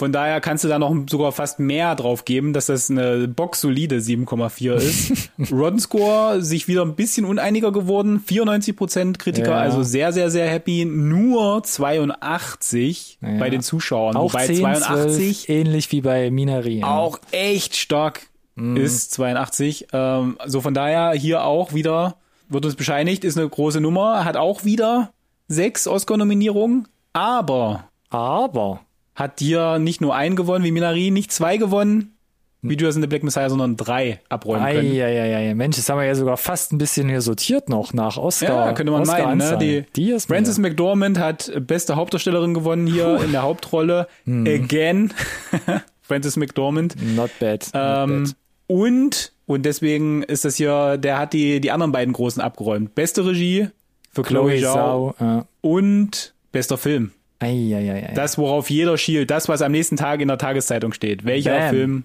Von 0.00 0.12
daher 0.12 0.40
kannst 0.40 0.64
du 0.64 0.68
da 0.68 0.78
noch 0.78 0.96
sogar 1.10 1.30
fast 1.30 1.58
mehr 1.58 1.94
drauf 1.94 2.24
geben, 2.24 2.54
dass 2.54 2.64
das 2.64 2.90
eine 2.90 3.28
boxsolide 3.28 3.98
7,4 3.98 4.72
ist. 4.76 5.30
Rotten 5.52 5.78
Score 5.78 6.40
sich 6.40 6.68
wieder 6.68 6.86
ein 6.86 6.94
bisschen 6.94 7.26
uneiniger 7.26 7.70
geworden. 7.70 8.24
94% 8.26 9.18
Kritiker, 9.18 9.50
ja. 9.50 9.58
also 9.58 9.82
sehr, 9.82 10.14
sehr, 10.14 10.30
sehr 10.30 10.48
happy. 10.48 10.86
Nur 10.86 11.62
82 11.62 13.18
ja. 13.20 13.38
bei 13.38 13.50
den 13.50 13.60
Zuschauern. 13.60 14.16
Auch 14.16 14.32
Wobei 14.32 14.46
10, 14.46 14.60
82 14.60 15.44
12, 15.44 15.48
ähnlich 15.50 15.92
wie 15.92 16.00
bei 16.00 16.30
Minari. 16.30 16.82
Auch 16.82 17.18
echt 17.30 17.76
stark 17.76 18.22
mhm. 18.54 18.78
ist 18.78 19.12
82. 19.12 19.88
Ähm, 19.92 20.38
so 20.46 20.62
von 20.62 20.72
daher 20.72 21.12
hier 21.12 21.44
auch 21.44 21.74
wieder 21.74 22.16
wird 22.48 22.64
uns 22.64 22.74
bescheinigt, 22.74 23.22
ist 23.22 23.36
eine 23.36 23.46
große 23.46 23.82
Nummer, 23.82 24.24
hat 24.24 24.38
auch 24.38 24.64
wieder 24.64 25.12
sechs 25.48 25.86
Oscar-Nominierungen, 25.86 26.88
aber 27.12 27.84
aber 28.08 28.80
hat 29.20 29.38
dir 29.38 29.78
nicht 29.78 30.00
nur 30.00 30.14
einen 30.16 30.34
gewonnen 30.34 30.64
wie 30.64 30.72
Minari, 30.72 31.10
nicht 31.10 31.30
zwei 31.30 31.58
gewonnen, 31.58 32.16
wie 32.62 32.74
Judas 32.74 32.96
in 32.96 33.02
the 33.02 33.06
Black 33.06 33.22
Messiah, 33.22 33.48
sondern 33.50 33.76
drei 33.76 34.20
abräumen 34.30 34.66
können. 34.66 34.94
Ja, 34.94 35.08
ja, 35.08 35.24
ja, 35.24 35.54
Mensch, 35.54 35.76
das 35.76 35.88
haben 35.88 35.98
wir 35.98 36.06
ja 36.06 36.14
sogar 36.14 36.38
fast 36.38 36.72
ein 36.72 36.78
bisschen 36.78 37.08
hier 37.08 37.20
sortiert 37.20 37.68
noch 37.68 37.92
nach 37.92 38.16
Oscar. 38.16 38.66
Ja, 38.66 38.72
könnte 38.72 38.92
man 38.92 39.02
Oscar 39.02 39.26
meinen. 39.26 39.38
Ne? 39.38 39.58
Die, 39.58 39.84
die 39.94 40.18
Frances 40.20 40.58
mir. 40.58 40.68
McDormand 40.68 41.18
hat 41.18 41.52
beste 41.66 41.96
Hauptdarstellerin 41.96 42.54
gewonnen 42.54 42.86
hier 42.86 43.16
Puh. 43.16 43.22
in 43.22 43.32
der 43.32 43.42
Hauptrolle. 43.42 44.08
Hm. 44.24 44.46
Again. 44.46 45.12
Frances 46.02 46.36
McDormand. 46.36 46.96
Not 47.14 47.30
bad. 47.38 47.68
Not 47.72 47.74
ähm, 47.74 48.24
bad. 48.24 48.36
Und, 48.66 49.32
und 49.46 49.66
deswegen 49.66 50.22
ist 50.22 50.44
das 50.44 50.56
hier, 50.56 50.96
der 50.96 51.18
hat 51.18 51.34
die, 51.34 51.60
die 51.60 51.70
anderen 51.70 51.92
beiden 51.92 52.14
Großen 52.14 52.40
abgeräumt. 52.40 52.94
Beste 52.94 53.26
Regie, 53.26 53.68
für 54.10 54.22
Chloe, 54.22 54.56
Chloe 54.56 54.62
Zhao. 54.62 55.14
Zhao. 55.18 55.26
Ja. 55.26 55.46
Und 55.60 56.34
bester 56.52 56.78
Film. 56.78 57.12
Eieiei. 57.40 58.12
Das, 58.14 58.38
worauf 58.38 58.70
jeder 58.70 58.96
schielt, 58.98 59.30
das, 59.30 59.48
was 59.48 59.62
am 59.62 59.72
nächsten 59.72 59.96
Tag 59.96 60.20
in 60.20 60.28
der 60.28 60.38
Tageszeitung 60.38 60.92
steht. 60.92 61.24
Welcher 61.24 61.56
Bam. 61.58 61.70
Film 61.70 62.04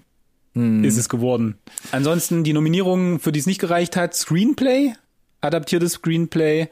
Hm. 0.54 0.84
ist 0.84 0.96
es 0.96 1.08
geworden? 1.08 1.58
Ansonsten 1.92 2.42
die 2.42 2.54
Nominierungen, 2.54 3.20
für 3.20 3.30
die 3.32 3.38
es 3.40 3.46
nicht 3.46 3.60
gereicht 3.60 3.94
hat, 3.96 4.14
Screenplay, 4.14 4.92
adaptiertes 5.42 5.92
Screenplay, 5.92 6.68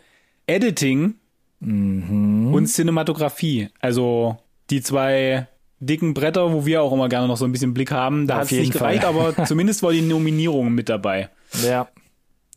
Editing 0.47 1.15
Mhm. 1.61 2.53
und 2.55 2.67
Cinematografie. 2.67 3.69
Also 3.81 4.37
die 4.71 4.81
zwei 4.83 5.47
dicken 5.81 6.15
Bretter, 6.15 6.53
wo 6.53 6.65
wir 6.67 6.83
auch 6.83 6.93
immer 6.93 7.09
gerne 7.11 7.29
noch 7.29 7.37
so 7.37 7.45
ein 7.45 7.53
bisschen 7.53 7.75
Blick 7.75 7.91
haben. 7.91 8.27
Da 8.27 8.37
hat 8.37 8.45
es 8.45 8.53
nicht 8.53 8.73
Fall. 8.73 8.95
gereicht, 8.99 9.05
aber 9.05 9.35
zumindest 9.47 9.83
war 9.83 9.93
die 9.93 10.01
Nominierung 10.03 10.73
mit 10.73 10.89
dabei. 10.89 11.29
Ja. 11.63 11.89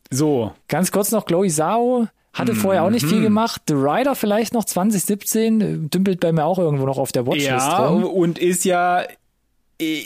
So, 0.09 0.53
Ganz 0.69 0.91
kurz 0.91 1.11
noch, 1.11 1.25
Chloe 1.25 1.49
Zhao 1.49 2.07
hatte 2.37 2.55
vorher 2.55 2.83
auch 2.83 2.89
nicht 2.89 3.05
Mhm. 3.05 3.09
viel 3.09 3.21
gemacht. 3.21 3.61
The 3.67 3.73
Rider 3.73 4.15
vielleicht 4.15 4.53
noch 4.53 4.65
2017, 4.65 5.61
äh, 5.61 5.77
dümpelt 5.89 6.19
bei 6.19 6.31
mir 6.31 6.45
auch 6.45 6.59
irgendwo 6.59 6.85
noch 6.85 6.97
auf 6.97 7.11
der 7.11 7.25
Watchlist 7.25 7.47
ja, 7.49 7.87
rum. 7.87 8.03
und 8.03 8.37
ist 8.39 8.65
ja 8.65 9.03
äh, 9.79 10.01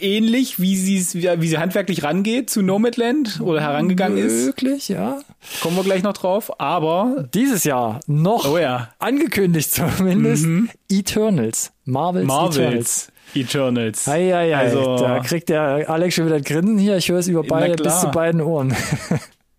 ähnlich, 0.00 0.60
wie 0.60 0.76
sie 0.76 1.24
wie 1.40 1.48
sie 1.48 1.56
handwerklich 1.56 2.02
rangeht 2.04 2.50
zu 2.50 2.60
Nomadland 2.60 3.40
oder 3.40 3.62
herangegangen 3.62 4.18
ist. 4.18 4.44
Möglich, 4.44 4.88
ja. 4.90 5.20
Kommen 5.62 5.76
wir 5.76 5.82
gleich 5.82 6.02
noch 6.02 6.12
drauf. 6.12 6.60
Aber 6.60 7.24
Dieses 7.32 7.64
Jahr 7.64 8.00
noch 8.06 8.46
Oh 8.52 8.58
ja. 8.58 8.90
angekündigt 8.98 9.72
zumindest 9.72 10.46
Eternals. 10.90 11.72
Marvels, 11.86 12.24
Eternals. 12.26 12.52
Marvels 12.58 13.08
Eternals. 13.34 14.08
Ei, 14.08 14.34
ei, 14.36 14.54
ei. 14.54 14.56
Also- 14.56 14.96
da 14.98 15.20
kriegt 15.20 15.48
der 15.48 15.88
Alex 15.88 16.14
schon 16.14 16.26
wieder 16.26 16.36
ein 16.36 16.44
Grinsen 16.44 16.76
hier. 16.78 16.98
Ich 16.98 17.08
höre 17.08 17.18
es 17.20 17.26
über 17.28 17.42
beide 17.44 17.82
bis 17.82 18.00
zu 18.00 18.08
beiden 18.08 18.42
Ohren. 18.42 18.76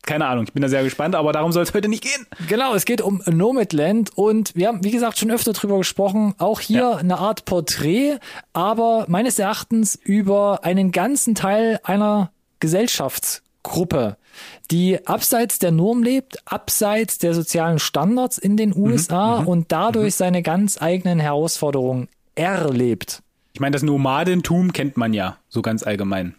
Keine 0.06 0.28
Ahnung, 0.28 0.44
ich 0.46 0.54
bin 0.54 0.62
da 0.62 0.70
sehr 0.70 0.84
gespannt, 0.84 1.16
aber 1.16 1.34
darum 1.34 1.52
soll 1.52 1.64
es 1.64 1.74
heute 1.74 1.88
nicht 1.90 2.04
gehen. 2.04 2.28
Genau, 2.48 2.76
es 2.76 2.86
geht 2.86 3.02
um 3.02 3.24
Nomadland 3.26 4.16
und 4.16 4.56
wir 4.56 4.68
haben, 4.68 4.84
wie 4.84 4.92
gesagt, 4.92 5.18
schon 5.18 5.32
öfter 5.32 5.54
drüber 5.54 5.80
gesprochen. 5.80 6.36
Auch 6.38 6.60
hier 6.60 6.78
Ja. 6.80 6.96
eine 6.98 7.18
Art 7.18 7.46
Porträt, 7.46 8.18
aber 8.54 9.06
meines 9.08 9.40
Erachtens 9.40 9.96
über 9.96 10.64
einen 10.64 10.92
ganzen 10.92 11.34
Teil 11.34 11.80
einer 11.84 12.32
Gesellschaftsgruppe, 12.60 14.18
die 14.72 15.06
abseits 15.08 15.60
der 15.60 15.72
Norm 15.72 16.04
lebt, 16.04 16.38
abseits 16.46 17.18
der 17.18 17.34
sozialen 17.34 17.80
Standards 17.80 18.38
in 18.38 18.58
den 18.58 18.76
USA 18.76 19.38
und 19.38 19.72
dadurch 19.72 20.16
seine 20.16 20.44
ganz 20.44 20.82
eigenen 20.82 21.20
Herausforderungen 21.20 22.08
erlebt. 22.36 23.22
Ich 23.54 23.60
meine, 23.60 23.72
das 23.74 23.84
Nomadentum 23.84 24.74
kennt 24.74 24.98
man 24.98 25.14
ja 25.14 25.38
so 25.50 25.62
ganz 25.62 25.84
allgemein. 25.84 26.36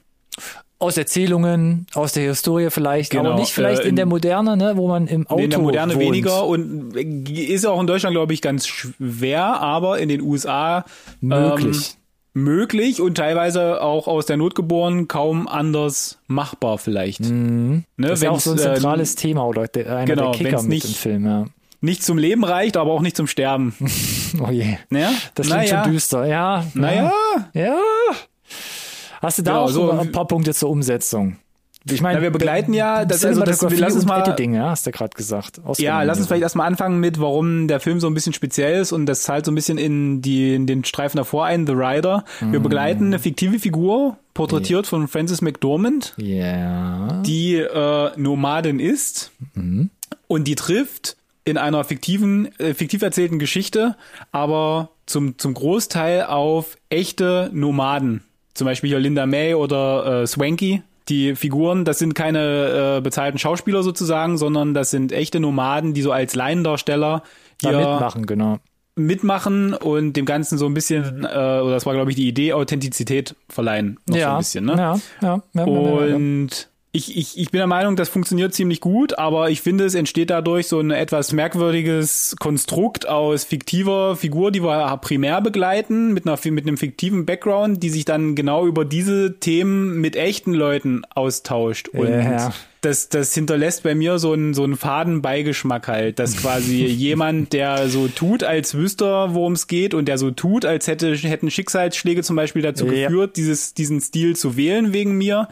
Aus 0.78 0.96
Erzählungen, 0.98 1.86
aus 1.94 2.12
der 2.12 2.24
Historie 2.24 2.68
vielleicht, 2.70 3.10
Genau, 3.12 3.30
aber 3.30 3.40
nicht 3.40 3.52
vielleicht 3.52 3.80
äh, 3.80 3.84
in, 3.84 3.90
in- 3.90 3.96
der 3.96 4.06
Moderne, 4.06 4.56
ne, 4.58 4.72
wo 4.76 4.88
man 4.88 5.06
im 5.06 5.26
Auto 5.26 5.42
in 5.42 5.48
der 5.50 5.58
Moderne 5.58 5.94
wohnt. 5.94 6.04
weniger 6.04 6.44
und 6.46 6.94
ist 6.94 7.64
auch 7.66 7.80
in 7.80 7.86
Deutschland, 7.86 8.12
glaube 8.14 8.34
ich, 8.34 8.42
ganz 8.42 8.66
schwer, 8.66 9.42
aber 9.60 9.98
in 9.98 10.08
den 10.10 10.20
USA 10.20 10.84
Möglich. 11.20 11.76
Ähm, 12.34 12.42
möglich 12.42 13.00
und 13.00 13.14
teilweise 13.16 13.80
auch 13.80 14.06
aus 14.06 14.26
der 14.26 14.36
Not 14.36 14.54
geboren, 14.54 15.08
kaum 15.08 15.48
anders 15.48 16.18
machbar 16.26 16.76
vielleicht. 16.76 17.20
Ne, 17.20 17.84
Das 17.96 18.18
ist 18.18 18.22
ja 18.24 18.30
auch 18.30 18.40
so 18.40 18.50
ein 18.52 18.58
äh, 18.58 18.60
zentrales 18.60 19.14
Thema 19.14 19.46
oder 19.46 19.68
der, 19.68 19.86
einer 19.96 20.04
genau, 20.04 20.32
der 20.32 20.38
Kicker 20.38 20.60
mit 20.60 20.68
nicht- 20.68 20.84
dem 20.88 20.94
Film. 20.94 21.24
Ja. 21.24 21.44
nicht 21.80 22.02
zum 22.04 22.18
Leben 22.18 22.44
reicht, 22.44 22.76
aber 22.76 22.90
auch 22.92 23.00
nicht 23.00 23.16
zum 23.16 23.26
Sterben. 23.26 23.74
Oh 24.46 24.50
je, 24.50 24.76
Ja? 24.90 25.10
das 25.34 25.46
klingt 25.46 25.62
naja, 25.62 25.84
schon 25.84 25.92
düster. 25.94 26.26
Ja, 26.26 26.66
Naja, 26.74 27.10
ja. 27.54 27.76
Hast 29.22 29.38
du 29.38 29.42
da 29.42 29.52
Ja, 29.52 29.58
auch 29.60 29.68
so- 29.68 29.90
ein 29.90 30.12
paar 30.12 30.26
Punkte 30.26 30.54
zur 30.54 30.70
Umsetzung? 30.70 31.36
Ich 31.88 32.00
meine, 32.00 32.20
wir 32.20 32.32
begleiten 32.32 32.72
ja, 32.72 33.04
das- 33.04 33.24
also 33.24 33.42
das- 33.42 33.58
Cinematografie 33.60 33.80
lass 33.80 33.94
uns 33.94 34.06
mal- 34.06 34.20
Editing, 34.22 34.54
ja, 34.54 34.70
hast 34.70 34.88
du 34.88 34.90
gerade 34.90 35.14
gesagt. 35.16 35.60
Ja, 35.78 36.02
lass 36.02 36.18
uns 36.18 36.26
vielleicht 36.26 36.42
erstmal 36.42 36.66
anfangen 36.66 36.98
mit, 36.98 37.20
warum 37.20 37.68
der 37.68 37.78
Film 37.78 38.00
so 38.00 38.08
ein 38.08 38.14
bisschen 38.14 38.32
speziell 38.32 38.80
ist 38.80 38.90
und 38.90 39.06
das 39.06 39.22
zahlt 39.22 39.44
so 39.44 39.52
ein 39.52 39.54
bisschen 39.54 39.78
in, 39.78 40.20
die, 40.20 40.56
in 40.56 40.66
den 40.66 40.82
Streifen 40.84 41.16
davor 41.16 41.44
ein, 41.46 41.64
The 41.64 41.74
Rider. 41.74 42.24
Wir 42.40 42.58
begleiten 42.58 43.06
eine 43.06 43.20
fiktive 43.20 43.60
Figur, 43.60 44.16
porträtiert 44.34 44.88
von 44.88 45.06
Frances 45.06 45.42
McDormand, 45.42 46.14
Ja. 46.16 47.22
die 47.24 47.54
äh, 47.58 48.10
Nomadin 48.16 48.80
ist 48.80 49.30
und 50.26 50.44
die 50.48 50.56
trifft 50.56 51.16
in 51.44 51.56
einer 51.56 51.84
fiktiven, 51.84 52.48
äh, 52.58 52.74
fiktiv 52.74 53.02
erzählten 53.02 53.38
Geschichte, 53.38 53.94
aber 54.32 54.88
zum, 55.06 55.38
zum 55.38 55.54
Großteil 55.54 56.24
auf 56.24 56.76
echte 56.90 57.48
Nomaden. 57.52 58.24
Zum 58.56 58.64
Beispiel 58.64 58.88
hier 58.88 58.98
Linda 58.98 59.26
May 59.26 59.54
oder 59.54 60.22
äh, 60.22 60.26
Swanky. 60.26 60.82
Die 61.08 61.36
Figuren, 61.36 61.84
das 61.84 62.00
sind 62.00 62.14
keine 62.14 62.96
äh, 62.96 63.00
bezahlten 63.00 63.38
Schauspieler 63.38 63.82
sozusagen, 63.82 64.38
sondern 64.38 64.74
das 64.74 64.90
sind 64.90 65.12
echte 65.12 65.38
Nomaden, 65.38 65.94
die 65.94 66.02
so 66.02 66.10
als 66.10 66.34
Laiendarsteller 66.34 67.22
Da 67.60 67.68
hier 67.68 67.78
mitmachen, 67.78 68.26
genau. 68.26 68.58
mitmachen 68.96 69.74
und 69.74 70.14
dem 70.14 70.24
Ganzen 70.24 70.58
so 70.58 70.66
ein 70.66 70.74
bisschen, 70.74 71.24
äh, 71.24 71.26
oder 71.28 71.70
das 71.70 71.86
war 71.86 71.92
glaube 71.94 72.10
ich 72.10 72.16
die 72.16 72.26
Idee, 72.26 72.54
Authentizität 72.54 73.36
verleihen. 73.48 74.00
Noch 74.08 74.16
so 74.16 74.20
ja, 74.20 74.32
ein 74.32 74.38
bisschen, 74.38 74.64
ne? 74.64 74.72
ja, 74.72 74.94
ja, 74.94 75.00
ja, 75.22 75.42
ja, 75.52 75.66
ja, 75.66 76.06
ja. 76.08 76.16
Und 76.16 76.68
ich, 76.96 77.16
ich, 77.16 77.38
ich 77.38 77.50
bin 77.50 77.58
der 77.58 77.66
Meinung, 77.66 77.94
das 77.96 78.08
funktioniert 78.08 78.54
ziemlich 78.54 78.80
gut, 78.80 79.18
aber 79.18 79.50
ich 79.50 79.60
finde, 79.60 79.84
es 79.84 79.94
entsteht 79.94 80.30
dadurch 80.30 80.66
so 80.66 80.80
ein 80.80 80.90
etwas 80.90 81.32
merkwürdiges 81.32 82.36
Konstrukt 82.40 83.08
aus 83.08 83.44
fiktiver 83.44 84.16
Figur, 84.16 84.50
die 84.50 84.62
wir 84.62 84.96
primär 85.02 85.40
begleiten, 85.40 86.12
mit, 86.12 86.26
einer, 86.26 86.38
mit 86.50 86.66
einem 86.66 86.76
fiktiven 86.76 87.26
Background, 87.26 87.82
die 87.82 87.90
sich 87.90 88.04
dann 88.04 88.34
genau 88.34 88.66
über 88.66 88.84
diese 88.84 89.38
Themen 89.38 90.00
mit 90.00 90.16
echten 90.16 90.54
Leuten 90.54 91.02
austauscht. 91.14 91.88
Und 91.88 92.08
Ja. 92.08 92.52
das, 92.80 93.08
das 93.08 93.34
hinterlässt 93.34 93.82
bei 93.82 93.94
mir 93.94 94.18
so 94.18 94.32
einen, 94.32 94.54
so 94.54 94.64
einen 94.64 94.76
faden 94.76 95.20
Beigeschmack 95.22 95.88
halt, 95.88 96.18
dass 96.18 96.36
quasi 96.40 96.84
jemand, 96.86 97.52
der 97.52 97.88
so 97.88 98.08
tut, 98.08 98.42
als 98.42 98.74
wüsste 98.74 99.04
worum 99.06 99.52
es 99.52 99.66
geht 99.66 99.92
und 99.94 100.06
der 100.06 100.18
so 100.18 100.30
tut, 100.30 100.64
als 100.64 100.86
hätte, 100.86 101.14
hätten 101.14 101.50
Schicksalsschläge 101.50 102.22
zum 102.22 102.36
Beispiel 102.36 102.62
dazu 102.62 102.86
Ja. 102.86 103.08
geführt, 103.08 103.36
dieses, 103.36 103.74
diesen 103.74 104.00
Stil 104.00 104.36
zu 104.36 104.56
wählen 104.56 104.92
wegen 104.92 105.18
mir, 105.18 105.48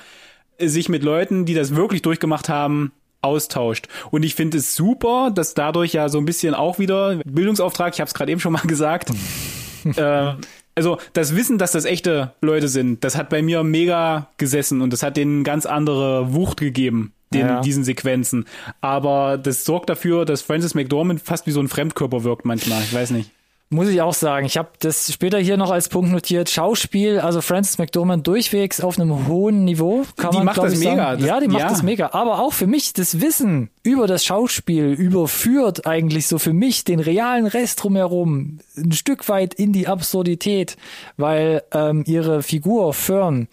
sich 0.60 0.88
mit 0.88 1.02
Leuten, 1.02 1.44
die 1.44 1.54
das 1.54 1.74
wirklich 1.74 2.02
durchgemacht 2.02 2.48
haben, 2.48 2.92
austauscht. 3.22 3.88
Und 4.10 4.22
ich 4.22 4.34
finde 4.34 4.58
es 4.58 4.74
super, 4.76 5.30
dass 5.34 5.54
dadurch 5.54 5.92
ja 5.94 6.08
so 6.08 6.18
ein 6.18 6.26
bisschen 6.26 6.54
auch 6.54 6.78
wieder 6.78 7.20
Bildungsauftrag, 7.24 7.94
ich 7.94 8.00
habe 8.00 8.08
es 8.08 8.14
gerade 8.14 8.30
eben 8.30 8.40
schon 8.40 8.52
mal 8.52 8.60
gesagt, 8.66 9.10
äh, 9.96 10.32
also 10.74 10.98
das 11.12 11.36
Wissen, 11.36 11.56
dass 11.58 11.72
das 11.72 11.84
echte 11.84 12.32
Leute 12.40 12.68
sind, 12.68 13.04
das 13.04 13.16
hat 13.16 13.30
bei 13.30 13.42
mir 13.42 13.62
mega 13.62 14.28
gesessen 14.38 14.80
und 14.82 14.92
das 14.92 15.02
hat 15.02 15.16
denen 15.16 15.44
ganz 15.44 15.66
andere 15.66 16.34
Wucht 16.34 16.58
gegeben, 16.58 17.12
den, 17.32 17.46
Ja. 17.46 17.60
diesen 17.60 17.84
Sequenzen. 17.84 18.44
Aber 18.80 19.38
das 19.38 19.64
sorgt 19.64 19.88
dafür, 19.88 20.24
dass 20.24 20.42
Francis 20.42 20.74
McDormand 20.74 21.20
fast 21.22 21.46
wie 21.46 21.52
so 21.52 21.60
ein 21.60 21.68
Fremdkörper 21.68 22.24
wirkt 22.24 22.44
manchmal. 22.44 22.82
Ich 22.82 22.92
weiß 22.92 23.10
nicht. 23.12 23.30
Muss 23.70 23.88
ich 23.88 24.00
auch 24.02 24.14
sagen. 24.14 24.46
Ich 24.46 24.56
habe 24.56 24.68
das 24.78 25.12
später 25.12 25.38
hier 25.38 25.56
noch 25.56 25.70
als 25.70 25.88
Punkt 25.88 26.12
notiert. 26.12 26.48
Schauspiel, 26.48 27.18
also 27.18 27.40
Frances 27.40 27.78
McDormand 27.78 28.24
durchwegs 28.26 28.80
auf 28.80 29.00
einem 29.00 29.26
hohen 29.26 29.64
Niveau. 29.64 30.04
Kann 30.16 30.30
Die 30.30 30.36
man, 30.36 30.46
macht 30.46 30.58
das 30.58 30.74
ich, 30.74 30.78
mega. 30.80 31.16
Das- 31.16 31.26
ja, 31.26 31.40
die 31.40 31.48
macht 31.48 31.60
ja. 31.62 31.68
das 31.70 31.82
mega. 31.82 32.10
Aber 32.12 32.40
auch 32.40 32.52
für 32.52 32.66
mich 32.68 32.92
das 32.92 33.20
Wissen 33.20 33.70
über 33.82 34.06
das 34.06 34.24
Schauspiel 34.24 34.92
überführt 34.92 35.86
eigentlich 35.86 36.28
so 36.28 36.38
für 36.38 36.52
mich 36.52 36.84
den 36.84 37.00
realen 37.00 37.46
Rest 37.46 37.82
drumherum 37.82 38.60
ein 38.76 38.92
Stück 38.92 39.28
weit 39.28 39.54
in 39.54 39.72
die 39.72 39.88
Absurdität, 39.88 40.76
weil 41.16 41.62
ähm, 41.72 42.04
ihre 42.06 42.42
Figur 42.44 42.92
Fern, 42.94 43.48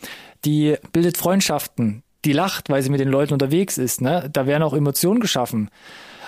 die 0.45 0.75
bildet 0.91 1.17
Freundschaften. 1.17 2.03
Die 2.25 2.33
lacht, 2.33 2.69
weil 2.69 2.83
sie 2.83 2.91
mit 2.91 2.99
den 2.99 3.09
Leuten 3.09 3.33
unterwegs 3.33 3.79
ist. 3.79 4.01
Ne? 4.01 4.29
Da 4.31 4.45
werden 4.45 4.61
auch 4.61 4.73
Emotionen 4.73 5.19
geschaffen 5.21 5.69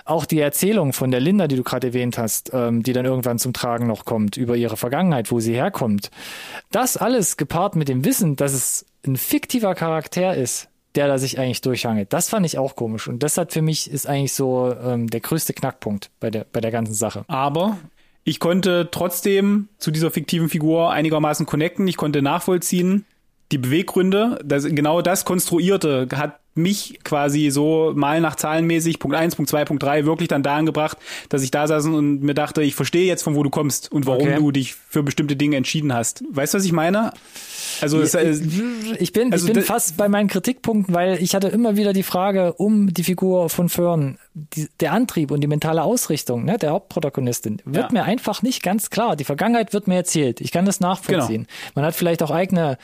auch 0.06 0.26
die 0.26 0.39
Erzählung 0.39 0.94
von 0.94 1.12
der 1.12 1.20
Linda, 1.20 1.48
die 1.48 1.56
du 1.56 1.63
gerade 1.63 1.88
erwähnt 1.88 2.18
hast, 2.18 2.52
ähm, 2.54 2.84
die 2.84 2.94
dann 2.94 3.06
irgendwann 3.06 3.39
zum 3.39 3.54
Tragen 3.54 3.88
noch 3.88 4.06
kommt, 4.06 4.38
über 4.38 4.56
ihre 4.56 4.78
Vergangenheit, 4.78 5.32
wo 5.32 5.39
sie 5.39 5.54
herkommt. 5.54 6.12
Das 6.72 6.98
alles 6.98 7.38
gepaart 7.38 7.76
mit 7.76 7.88
dem 7.88 8.06
Wissen, 8.06 8.36
dass 8.36 8.54
es 8.54 8.86
ein 9.06 9.18
fiktiver 9.18 9.76
Charakter 9.76 10.36
ist, 10.36 10.70
der 10.96 11.08
da 11.08 11.18
sich 11.18 11.39
eigentlich 11.39 11.62
durchhangelt. 11.62 12.13
Das 12.13 12.30
fand 12.30 12.46
ich 12.46 12.58
auch 12.58 12.76
komisch. 12.76 13.08
Und 13.08 13.24
das 13.24 13.38
hat 13.38 13.54
für 13.54 13.62
mich 13.62 13.89
ist 13.89 14.08
eigentlich 14.08 14.34
so 14.34 14.74
ähm, 14.84 15.10
der 15.10 15.22
größte 15.22 15.54
Knackpunkt 15.54 16.10
bei 16.20 16.30
der, 16.30 16.46
bei 16.52 16.62
der 16.62 16.72
ganzen 16.72 16.94
Sache. 16.94 17.26
Aber 17.28 17.78
ich 18.24 18.39
konnte 18.39 18.89
trotzdem 18.92 19.70
zu 19.78 19.92
dieser 19.92 20.12
fiktiven 20.12 20.50
Figur 20.50 20.92
einigermaßen 20.92 21.46
connecten. 21.46 21.88
Ich 21.88 21.98
konnte 21.98 22.22
nachvollziehen, 22.22 23.06
die 23.52 23.58
Beweggründe, 23.58 24.39
das, 24.44 24.66
genau 24.66 25.02
das 25.02 25.26
Konstruierte 25.26 26.08
hat 26.16 26.39
mich 26.56 27.00
quasi 27.04 27.50
so 27.50 27.94
mal 27.96 28.22
nach 28.22 28.36
zahlenmäßig 28.36 29.00
Punkt 29.00 29.18
eins, 29.18 29.36
Punkt 29.36 29.50
zwei, 29.50 29.66
Punkt 29.66 29.82
drei 29.84 30.06
wirklich 30.06 30.28
dann 30.28 30.44
dahin 30.44 30.66
gebracht, 30.66 30.98
dass 31.30 31.42
ich 31.44 31.52
da 31.52 31.68
saß 31.68 31.86
und 31.86 32.22
mir 32.22 32.34
dachte, 32.34 32.62
ich 32.62 32.76
verstehe 32.76 33.06
jetzt, 33.06 33.24
von 33.24 33.36
wo 33.36 33.44
du 33.44 33.50
kommst 33.50 33.92
und 33.92 34.06
warum 34.06 34.28
Okay. 34.28 34.38
du 34.38 34.52
dich 34.52 34.76
für 34.76 35.04
bestimmte 35.04 35.36
Dinge 35.36 35.58
entschieden 35.58 35.94
hast. 35.94 36.23
Weißt 36.30 36.54
du, 36.54 36.58
was 36.60 36.65
ich 36.65 36.71
meine? 36.71 37.12
Also 37.82 38.00
es, 38.00 38.13
äh, 38.13 38.30
Ich 39.00 39.13
bin, 39.13 39.34
Also 39.34 39.48
ich 39.48 39.54
bin 39.54 39.63
fast 39.63 39.98
bei 39.98 40.08
meinen 40.08 40.27
Kritikpunkten, 40.27 40.94
weil 40.94 41.21
ich 41.21 41.34
hatte 41.36 41.48
immer 41.48 41.75
wieder 41.75 41.92
die 41.94 42.04
Frage 42.04 42.54
um 42.54 42.94
die 42.94 43.04
Figur 43.04 43.50
von 43.50 43.69
Fern. 43.69 44.17
Die, 44.36 44.67
der 44.79 44.94
Antrieb 44.94 45.29
und 45.31 45.42
die 45.42 45.48
mentale 45.48 45.84
Ausrichtung 45.84 46.44
ne, 46.46 46.58
der 46.58 46.71
Hauptprotagonistin 46.71 47.62
wird 47.65 47.86
Ja. 47.86 47.92
mir 47.92 48.04
einfach 48.04 48.42
nicht 48.42 48.63
ganz 48.63 48.90
klar. 48.90 49.15
Die 49.15 49.23
Vergangenheit 49.25 49.73
wird 49.73 49.88
mir 49.88 49.96
erzählt. 49.96 50.42
Ich 50.42 50.52
kann 50.52 50.65
das 50.65 50.79
nachvollziehen. 50.79 51.46
Man 51.75 51.86
hat 51.86 51.94
vielleicht 51.94 52.23
auch 52.23 52.31
eigene 52.31 52.77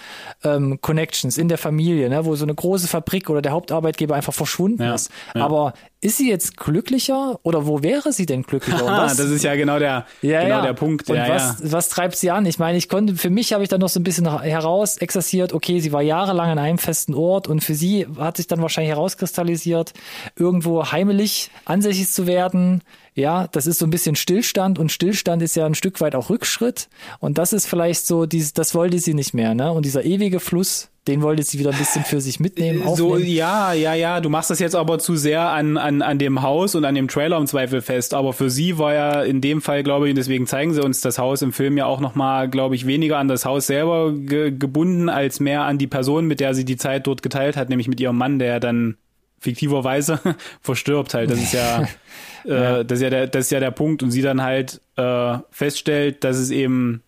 ähm, 0.43 0.79
Connections 0.81 1.37
in 1.37 1.47
der 1.49 1.57
Familie, 1.57 2.07
ne, 2.09 2.23
wo 2.25 2.35
so 2.35 2.45
eine 2.45 2.53
große 2.53 2.87
Fabrik 2.87 3.29
oder 3.29 3.41
der 3.41 3.51
Hauptarbeitgeber 3.53 4.15
einfach 4.15 4.33
verschwunden 4.33 4.83
Ja, 4.83 4.93
ist. 4.93 5.09
ja. 5.33 5.43
Aber 5.43 5.73
ist 6.01 6.17
sie 6.17 6.29
jetzt 6.29 6.55
glücklicher 6.55 7.39
oder 7.43 7.67
wo 7.67 7.83
wäre 7.83 8.13
sie 8.13 8.25
denn 8.25 8.43
glücklicher? 8.43 8.79
Das 9.19 9.19
ist 9.19 9.43
ja 9.43 9.55
genau 9.55 9.79
der, 9.79 10.05
ja, 10.21 10.41
genau 10.43 10.55
ja. 10.57 10.61
der 10.61 10.73
Punkt. 10.73 11.09
Und 11.09 11.17
ja, 11.17 11.27
was, 11.27 11.71
was 11.71 11.89
treibt 11.89 12.15
sie 12.15 12.31
an? 12.31 12.45
Ich 12.45 12.57
meine, 12.57 12.77
ich 12.77 12.87
konnte, 12.87 13.15
für 13.15 13.29
mich 13.29 13.53
habe 13.53 13.63
ich 13.63 13.69
dann 13.69 13.81
noch 13.81 13.89
so 13.89 13.99
ein 13.99 14.03
bisschen 14.03 14.41
heraus 14.41 14.97
exerziert, 14.97 15.51
okay, 15.51 15.79
sie 15.79 15.91
war 15.91 16.01
jahrelang 16.01 16.51
an 16.51 16.59
einem 16.59 16.77
festen 16.77 17.13
Ort 17.13 17.47
und 17.47 17.63
für 17.63 17.75
sie 17.75 18.07
hat 18.17 18.37
sich 18.37 18.47
dann 18.47 18.61
wahrscheinlich 18.61 18.93
herauskristallisiert, 18.93 19.93
irgendwo 20.37 20.91
heimelig 20.91 21.51
ansässig 21.65 22.09
zu 22.09 22.27
werden. 22.27 22.81
Ja, 23.13 23.47
das 23.47 23.67
ist 23.67 23.79
so 23.79 23.85
ein 23.85 23.89
bisschen 23.89 24.15
Stillstand 24.15 24.79
und 24.79 24.91
Stillstand 24.91 25.41
ist 25.41 25.55
ja 25.55 25.65
ein 25.65 25.75
Stück 25.75 25.99
weit 25.99 26.15
auch 26.15 26.29
Rückschritt. 26.29 26.87
Und 27.19 27.37
das 27.37 27.51
ist 27.51 27.65
vielleicht 27.65 28.05
so, 28.05 28.25
dieses, 28.25 28.53
das 28.53 28.73
wollte 28.73 28.99
sie 28.99 29.13
nicht 29.13 29.33
mehr, 29.33 29.53
ne? 29.55 29.73
Und 29.73 29.83
dieser 29.83 30.05
ewige 30.05 30.39
Fluss, 30.39 30.89
den 31.09 31.23
wollte 31.23 31.41
sie 31.41 31.57
wieder 31.57 31.71
ein 31.71 31.77
bisschen 31.77 32.05
für 32.05 32.21
sich 32.21 32.39
mitnehmen. 32.39 32.83
So, 32.95 33.13
aufnehmen. 33.13 33.31
ja, 33.31 33.73
ja, 33.73 33.95
ja, 33.95 34.21
du 34.21 34.29
machst 34.29 34.51
das 34.51 34.59
jetzt 34.59 34.75
aber 34.75 34.99
zu 34.99 35.15
sehr 35.15 35.49
an, 35.49 35.77
an, 35.77 36.03
an 36.03 36.19
dem 36.19 36.43
Haus 36.43 36.75
und 36.75 36.85
an 36.85 36.93
dem 36.93 37.07
Trailer 37.07 37.37
im 37.37 37.47
Zweifel 37.47 37.81
fest. 37.81 38.13
Aber 38.13 38.31
für 38.31 38.51
sie 38.51 38.77
war 38.77 38.93
ja 38.93 39.23
in 39.23 39.41
dem 39.41 39.61
Fall, 39.61 39.81
glaube 39.81 40.05
ich, 40.05 40.11
und 40.11 40.17
deswegen 40.17 40.45
zeigen 40.45 40.73
sie 40.73 40.83
uns 40.83 41.01
das 41.01 41.17
Haus 41.17 41.41
im 41.41 41.51
Film 41.51 41.77
ja 41.77 41.87
auch 41.87 41.99
nochmal, 41.99 42.47
glaube 42.47 42.75
ich, 42.75 42.85
weniger 42.85 43.17
an 43.17 43.27
das 43.27 43.43
Haus 43.43 43.65
selber 43.65 44.13
ge 44.13 44.51
gebunden, 44.51 45.09
als 45.09 45.39
mehr 45.39 45.63
an 45.63 45.79
die 45.79 45.87
Person, 45.87 46.27
mit 46.27 46.39
der 46.39 46.53
sie 46.53 46.65
die 46.65 46.77
Zeit 46.77 47.07
dort 47.07 47.23
geteilt 47.23 47.57
hat, 47.57 47.69
nämlich 47.69 47.87
mit 47.87 47.99
ihrem 47.99 48.17
Mann, 48.17 48.37
der 48.37 48.59
dann 48.59 48.95
fiktiverweise 49.39 50.19
verstirbt 50.61 51.15
halt. 51.15 51.31
Das 51.31 51.39
ist 51.39 51.53
ja, 51.53 51.87
äh, 52.43 52.85
das 52.85 52.99
ist 52.99 53.01
ja 53.01 53.09
der, 53.09 53.27
das 53.27 53.45
ist 53.45 53.51
ja 53.51 53.59
der 53.59 53.71
Punkt. 53.71 54.03
Und 54.03 54.11
sie 54.11 54.21
dann 54.21 54.43
halt 54.43 54.79
äh, 54.95 55.37
feststellt, 55.49 56.23
dass 56.23 56.37
es 56.37 56.51
eben 56.51 57.01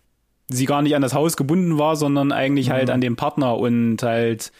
sie 0.56 0.66
gar 0.66 0.82
nicht 0.82 0.94
an 0.96 1.02
das 1.02 1.14
Haus 1.14 1.36
gebunden 1.36 1.78
war, 1.78 1.96
sondern 1.96 2.32
eigentlich 2.32 2.70
halt 2.70 2.90
an 2.90 3.00
den 3.00 3.16
Partner 3.16 3.56
und 3.56 4.02
halt, 4.02 4.52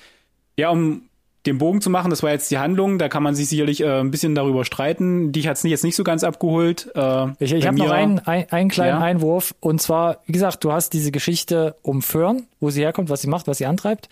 ja, 0.56 0.70
um 0.70 1.02
den 1.46 1.58
Bogen 1.58 1.80
zu 1.80 1.90
machen, 1.90 2.10
das 2.10 2.22
war 2.22 2.30
jetzt 2.30 2.52
die 2.52 2.58
Handlung, 2.58 2.98
da 2.98 3.08
kann 3.08 3.24
man 3.24 3.34
sich 3.34 3.48
sicherlich 3.48 3.80
äh, 3.80 3.98
ein 4.00 4.12
bisschen 4.12 4.36
darüber 4.36 4.64
streiten. 4.64 5.32
Dich 5.32 5.48
hat's 5.48 5.64
nicht 5.64 5.72
jetzt 5.72 5.82
nicht 5.82 5.96
so 5.96 6.04
ganz 6.04 6.22
abgeholt. 6.22 6.88
Äh, 6.94 7.26
Ich, 7.40 7.52
ich 7.52 7.66
habe 7.66 7.76
noch 7.78 7.90
einen, 7.90 8.20
ein, 8.20 8.46
einen 8.50 8.68
kleinen 8.70 9.00
Ja. 9.00 9.04
Einwurf. 9.04 9.52
Und 9.58 9.82
zwar, 9.82 10.18
wie 10.26 10.32
gesagt, 10.32 10.62
du 10.62 10.70
hast 10.70 10.92
diese 10.92 11.10
Geschichte 11.10 11.74
um 11.82 12.00
Fern, 12.00 12.44
wo 12.60 12.70
sie 12.70 12.82
herkommt, 12.82 13.10
was 13.10 13.22
sie 13.22 13.28
macht, 13.28 13.48
was 13.48 13.58
sie 13.58 13.66
antreibt. 13.66 14.08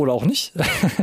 Oder 0.00 0.12
auch 0.14 0.24
nicht. 0.24 0.52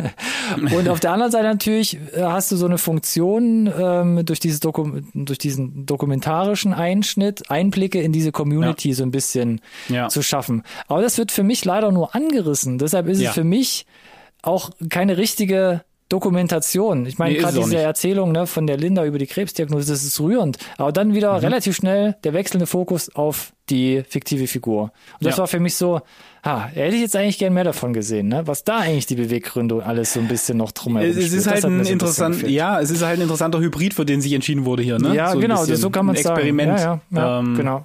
und 0.76 0.90
auf 0.90 1.00
der 1.00 1.12
anderen 1.12 1.32
Seite 1.32 1.46
natürlich 1.46 1.98
äh, 2.16 2.22
hast 2.24 2.52
du 2.52 2.56
so 2.56 2.66
eine 2.66 2.78
Funktion 2.80 3.72
ähm, 3.80 4.26
durch, 4.26 4.40
dieses 4.40 4.60
Doku 4.60 4.90
durch 5.14 5.38
diesen 5.38 5.86
dokumentarischen 5.86 6.74
Einschnitt, 6.74 7.50
Einblicke 7.52 8.02
in 8.02 8.12
diese 8.12 8.32
Community 8.32 8.94
so 8.94 9.04
ein 9.04 9.12
bisschen 9.12 9.62
Ja. 9.88 10.10
zu 10.10 10.22
schaffen. 10.24 10.64
Aber 10.88 11.02
das 11.02 11.18
wird 11.18 11.32
für 11.32 11.44
mich 11.44 11.64
leider 11.64 11.92
nur 11.92 12.16
angerissen. 12.16 12.78
Deshalb 12.80 13.08
ist 13.08 13.22
Ja. 13.22 13.30
es 13.30 13.36
für 13.36 13.44
mich 13.44 13.86
auch 14.42 14.72
keine 14.90 15.18
richtige 15.18 15.84
Dokumentation. 16.10 17.06
Ich 17.06 17.18
meine, 17.18 17.32
Nee, 17.34 17.38
ist 17.40 17.44
gerade 17.44 17.60
es 17.60 17.66
diese. 17.66 17.78
Erzählung 17.80 18.32
ne, 18.32 18.48
von 18.48 18.66
der 18.68 18.78
Linda 18.78 19.06
über 19.06 19.18
die 19.20 19.28
Krebsdiagnose, 19.28 19.92
das 19.92 20.04
ist 20.04 20.20
rührend. 20.20 20.58
Aber 20.78 20.92
dann 20.92 21.14
wieder 21.14 21.34
Mhm. 21.34 21.40
relativ 21.40 21.76
schnell 21.76 22.16
der 22.24 22.34
wechselnde 22.34 22.66
Fokus 22.66 23.14
auf 23.16 23.52
die 23.70 24.04
fiktive 24.08 24.48
Figur. 24.48 24.84
Und 24.84 24.92
das 25.26 25.36
Ja. 25.36 25.40
war 25.40 25.48
für 25.48 25.60
mich 25.60 25.76
so, 25.76 26.00
ha, 26.46 26.68
hätte 26.68 26.96
ich 26.96 27.02
jetzt 27.02 27.16
eigentlich 27.18 27.38
gern 27.38 27.54
mehr 27.54 27.66
davon 27.66 27.92
gesehen, 27.94 28.30
ne? 28.30 28.44
was 28.48 28.64
da 28.64 28.78
eigentlich 28.78 29.06
die 29.06 29.16
Beweggründe 29.16 29.76
und 29.76 29.82
alles 29.82 30.14
so 30.14 30.22
ein 30.22 30.30
bisschen 30.30 30.58
noch 30.58 30.72
drumherum 30.72 31.10
Es, 31.10 31.18
es 31.18 31.34
ist 31.34 31.48
halt 31.48 31.66
ein 31.66 31.84
so 31.84 31.92
interessant, 31.92 32.48
ja, 32.48 32.80
es 32.80 32.90
ist 32.90 33.02
halt 33.04 33.18
ein 33.20 33.24
interessanter 33.24 33.60
Hybrid, 33.60 33.94
für 33.94 34.06
den 34.06 34.22
sich 34.22 34.32
entschieden 34.32 34.64
wurde 34.64 34.84
hier, 34.84 35.00
ne? 35.00 35.14
Ja, 35.14 35.32
So 35.34 35.40
genau, 35.40 35.60
bisschen 35.60 35.76
so 35.76 35.90
kann 35.90 36.06
man 36.06 36.16
ein 36.16 36.24
sagen. 36.24 36.38
Experiment. 36.38 36.80
Ja, 36.80 37.02
ja, 37.12 37.18
ja 37.20 37.40
Ähm, 37.40 37.56
genau. 37.56 37.82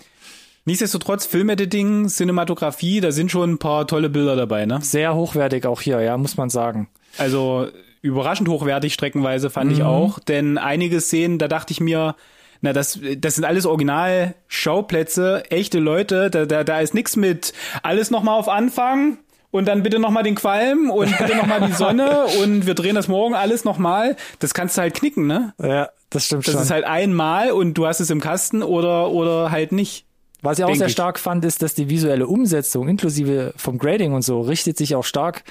Nichtsdestotrotz, 0.64 1.26
Filmediting, 1.26 2.06
Cinematografie, 2.08 3.00
da 3.00 3.10
sind 3.10 3.32
schon 3.32 3.54
ein 3.54 3.58
paar 3.58 3.84
tolle 3.88 4.08
Bilder 4.08 4.36
dabei, 4.36 4.64
ne? 4.64 4.78
Sehr 4.82 5.12
hochwertig 5.16 5.66
auch 5.66 5.80
hier, 5.80 6.00
ja, 6.00 6.16
muss 6.16 6.36
man 6.36 6.50
sagen. 6.50 6.86
Also 7.18 7.66
überraschend 8.02 8.48
hochwertig 8.48 8.92
streckenweise 8.94 9.48
fand 9.48 9.70
Mhm. 9.70 9.76
ich 9.76 9.82
auch, 9.82 10.18
denn 10.18 10.58
einige 10.58 11.00
Szenen, 11.00 11.38
da 11.38 11.48
dachte 11.48 11.72
ich 11.72 11.80
mir, 11.80 12.14
na, 12.60 12.72
das, 12.72 13.00
das 13.18 13.34
sind 13.36 13.44
alles 13.44 13.64
Original-Schauplätze, 13.66 15.44
echte 15.50 15.78
Leute, 15.78 16.30
da, 16.30 16.46
da, 16.46 16.64
da 16.64 16.80
ist 16.80 16.94
nix 16.94 17.16
mit 17.16 17.52
alles 17.82 18.10
nochmal 18.10 18.38
auf 18.38 18.48
Anfang 18.48 19.18
und 19.50 19.66
dann 19.68 19.82
bitte 19.82 19.98
nochmal 19.98 20.22
den 20.22 20.34
Qualm 20.34 20.90
und 20.90 21.16
bitte 21.18 21.36
nochmal 21.36 21.60
die 21.66 21.72
Sonne 21.72 22.24
und 22.42 22.66
wir 22.66 22.74
drehen 22.74 22.94
das 22.94 23.08
morgen 23.08 23.34
alles 23.34 23.64
nochmal. 23.64 24.16
Das 24.38 24.54
kannst 24.54 24.76
du 24.76 24.82
halt 24.82 24.94
knicken, 24.94 25.26
ne? 25.26 25.54
Ja, 25.62 25.88
das 26.10 26.26
stimmt 26.26 26.46
Das 26.46 26.54
schon. 26.54 26.62
ist 26.62 26.70
halt 26.70 26.84
einmal 26.84 27.50
und 27.52 27.74
du 27.74 27.86
hast 27.86 28.00
es 28.00 28.10
im 28.10 28.20
Kasten 28.20 28.62
oder, 28.62 29.10
oder 29.10 29.50
halt 29.50 29.72
nicht. 29.72 30.06
Was 30.42 30.58
ich 30.58 30.64
auch 30.64 30.74
sehr 30.74 30.88
ich. 30.88 30.92
stark 30.92 31.20
fand, 31.20 31.44
ist, 31.44 31.62
dass 31.62 31.74
die 31.74 31.88
visuelle 31.88 32.26
Umsetzung, 32.26 32.88
inklusive 32.88 33.54
vom 33.56 33.78
Grading 33.78 34.12
und 34.12 34.22
so, 34.22 34.40
richtet 34.40 34.76
sich 34.76 34.96
auch 34.96 35.04
stark, 35.04 35.44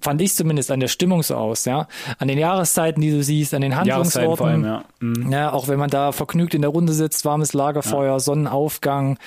fand 0.00 0.22
ich 0.22 0.32
zumindest, 0.34 0.70
an 0.70 0.78
der 0.78 0.86
Stimmung 0.86 1.24
so 1.24 1.34
aus, 1.34 1.64
ja. 1.64 1.88
An 2.18 2.28
den 2.28 2.38
Jahreszeiten, 2.38 3.00
die 3.00 3.10
du 3.10 3.20
siehst, 3.20 3.52
an 3.52 3.62
den 3.62 3.74
Handlungsorten. 3.74 4.36
vor 4.36 4.46
allem, 4.46 4.64
ja. 4.64 4.84
Mhm. 5.00 5.32
Ja, 5.32 5.52
auch 5.52 5.66
wenn 5.66 5.78
man 5.78 5.90
da 5.90 6.12
vergnügt 6.12 6.54
in 6.54 6.62
der 6.62 6.70
Runde 6.70 6.92
sitzt, 6.92 7.24
warmes 7.24 7.52
Lagerfeuer, 7.52 8.20
Sonnenaufgang. 8.20 9.18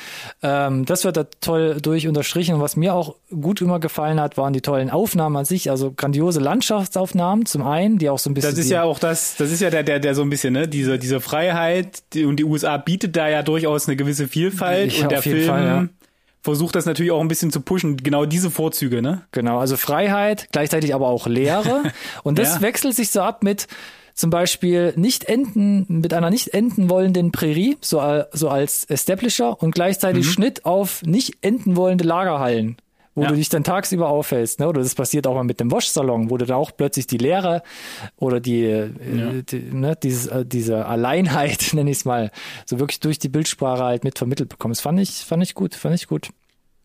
Ähm, 0.42 0.86
das 0.86 1.04
wird 1.04 1.18
da 1.18 1.26
toll 1.42 1.78
durch 1.82 2.08
unterstrichen. 2.08 2.56
Und 2.56 2.62
was 2.62 2.78
mir 2.78 2.94
auch 2.94 3.16
gut 3.30 3.60
immer 3.60 3.82
gefallen 3.82 4.22
hat, 4.22 4.38
waren 4.38 4.54
die 4.54 4.62
tollen 4.62 4.90
Aufnahmen 4.90 5.36
an 5.36 5.46
sich, 5.46 5.70
also 5.70 5.92
grandiose 5.92 6.40
Landschaftsaufnahmen 6.40 7.46
zum 7.46 7.64
einen, 7.64 7.98
die 7.98 8.10
auch 8.10 8.20
so 8.20 8.30
ein 8.30 8.34
bisschen. 8.34 8.52
Das 8.52 8.60
ist 8.60 8.72
ja 8.72 8.84
auch 8.84 9.00
das, 9.00 9.36
das 9.36 9.52
ist 9.52 9.60
ja 9.60 9.70
der, 9.70 9.84
der, 9.84 10.00
der 10.00 10.16
so 10.16 10.22
ein 10.22 10.30
bisschen, 10.30 10.54
ne, 10.54 10.70
diese, 10.70 10.98
diese 10.98 11.20
Freiheit, 11.20 12.04
die, 12.14 12.24
und 12.24 12.38
die 12.38 12.46
USA 12.46 12.78
bietet 12.78 13.18
da 13.18 13.28
ja 13.28 13.44
durchaus 13.44 13.90
eine 13.90 13.98
gewisse 13.98 14.30
Vielfalt 14.30 14.85
Ja, 14.94 15.04
und 15.04 15.12
der 15.12 15.20
auf 15.20 15.26
jeden 15.26 15.40
Film 15.40 15.50
Fall, 15.50 15.66
ja. 15.66 15.88
versucht 16.42 16.76
das 16.76 16.86
natürlich 16.86 17.12
auch 17.12 17.22
ein 17.22 17.28
bisschen 17.28 17.52
zu 17.52 17.62
pushen, 17.62 17.98
genau 17.98 18.26
diese 18.26 18.52
Vorzüge, 18.52 19.02
ne? 19.02 19.24
Genau, 19.32 19.60
also 19.60 19.78
Freiheit, 19.78 20.48
gleichzeitig 20.52 20.94
aber 20.94 21.08
auch 21.08 21.28
Leere. 21.28 21.84
Und 22.24 22.38
das 22.40 22.56
Ja. 22.56 22.62
wechselt 22.62 22.96
sich 22.96 23.10
so 23.10 23.22
ab 23.22 23.44
mit 23.44 23.68
zum 24.14 24.30
Beispiel 24.30 24.94
nicht 24.96 25.26
enden, 25.26 25.86
mit 25.90 26.14
einer 26.14 26.30
nicht 26.30 26.54
enden 26.54 26.90
wollenden 26.90 27.32
Prärie, 27.34 27.78
so, 27.82 28.24
so 28.32 28.48
als 28.50 28.86
Establisher 28.86 29.62
und 29.62 29.70
Mhm. 29.70 29.72
gleichzeitig 29.74 30.32
Schnitt 30.32 30.64
auf 30.66 31.02
nicht 31.04 31.34
enden 31.42 31.76
wollende 31.76 32.06
Lagerhallen, 32.06 32.78
wo 33.16 33.24
Ja. 33.24 33.30
du 33.30 33.36
dich 33.36 33.50
dann 33.50 33.64
tagsüber 33.64 34.10
aufhältst. 34.10 34.60
Ne? 34.60 34.68
Oder 34.68 34.82
das 34.82 34.94
passiert 34.94 35.26
auch 35.26 35.34
mal 35.34 35.44
mit 35.44 35.60
dem 35.62 35.72
Waschsalon, 35.72 36.30
wo 36.30 36.38
du 36.38 36.46
da 36.46 36.56
auch 36.58 36.72
plötzlich 36.76 37.08
die 37.08 37.18
Leere 37.18 37.64
oder 38.18 38.40
die, 38.42 38.64
äh, 38.66 38.90
die 39.44 39.60
ne, 39.72 39.96
dieses, 39.96 40.28
äh, 40.28 40.46
diese 40.46 40.86
Alleinheit, 40.86 41.70
nenne 41.74 41.90
ich 41.92 41.98
es 42.00 42.06
mal, 42.06 42.32
so 42.66 42.80
wirklich 42.80 43.00
durch 43.00 43.18
die 43.20 43.30
Bildsprache 43.30 43.84
halt 43.84 44.04
mit 44.04 44.18
vermittelt 44.18 44.50
bekommst. 44.50 44.82
Fand 44.82 45.00
ich, 45.00 45.12
fand 45.26 45.42
ich 45.44 45.56
gut, 45.56 45.76
fand 45.76 45.96
ich 45.96 46.08
gut. 46.08 46.30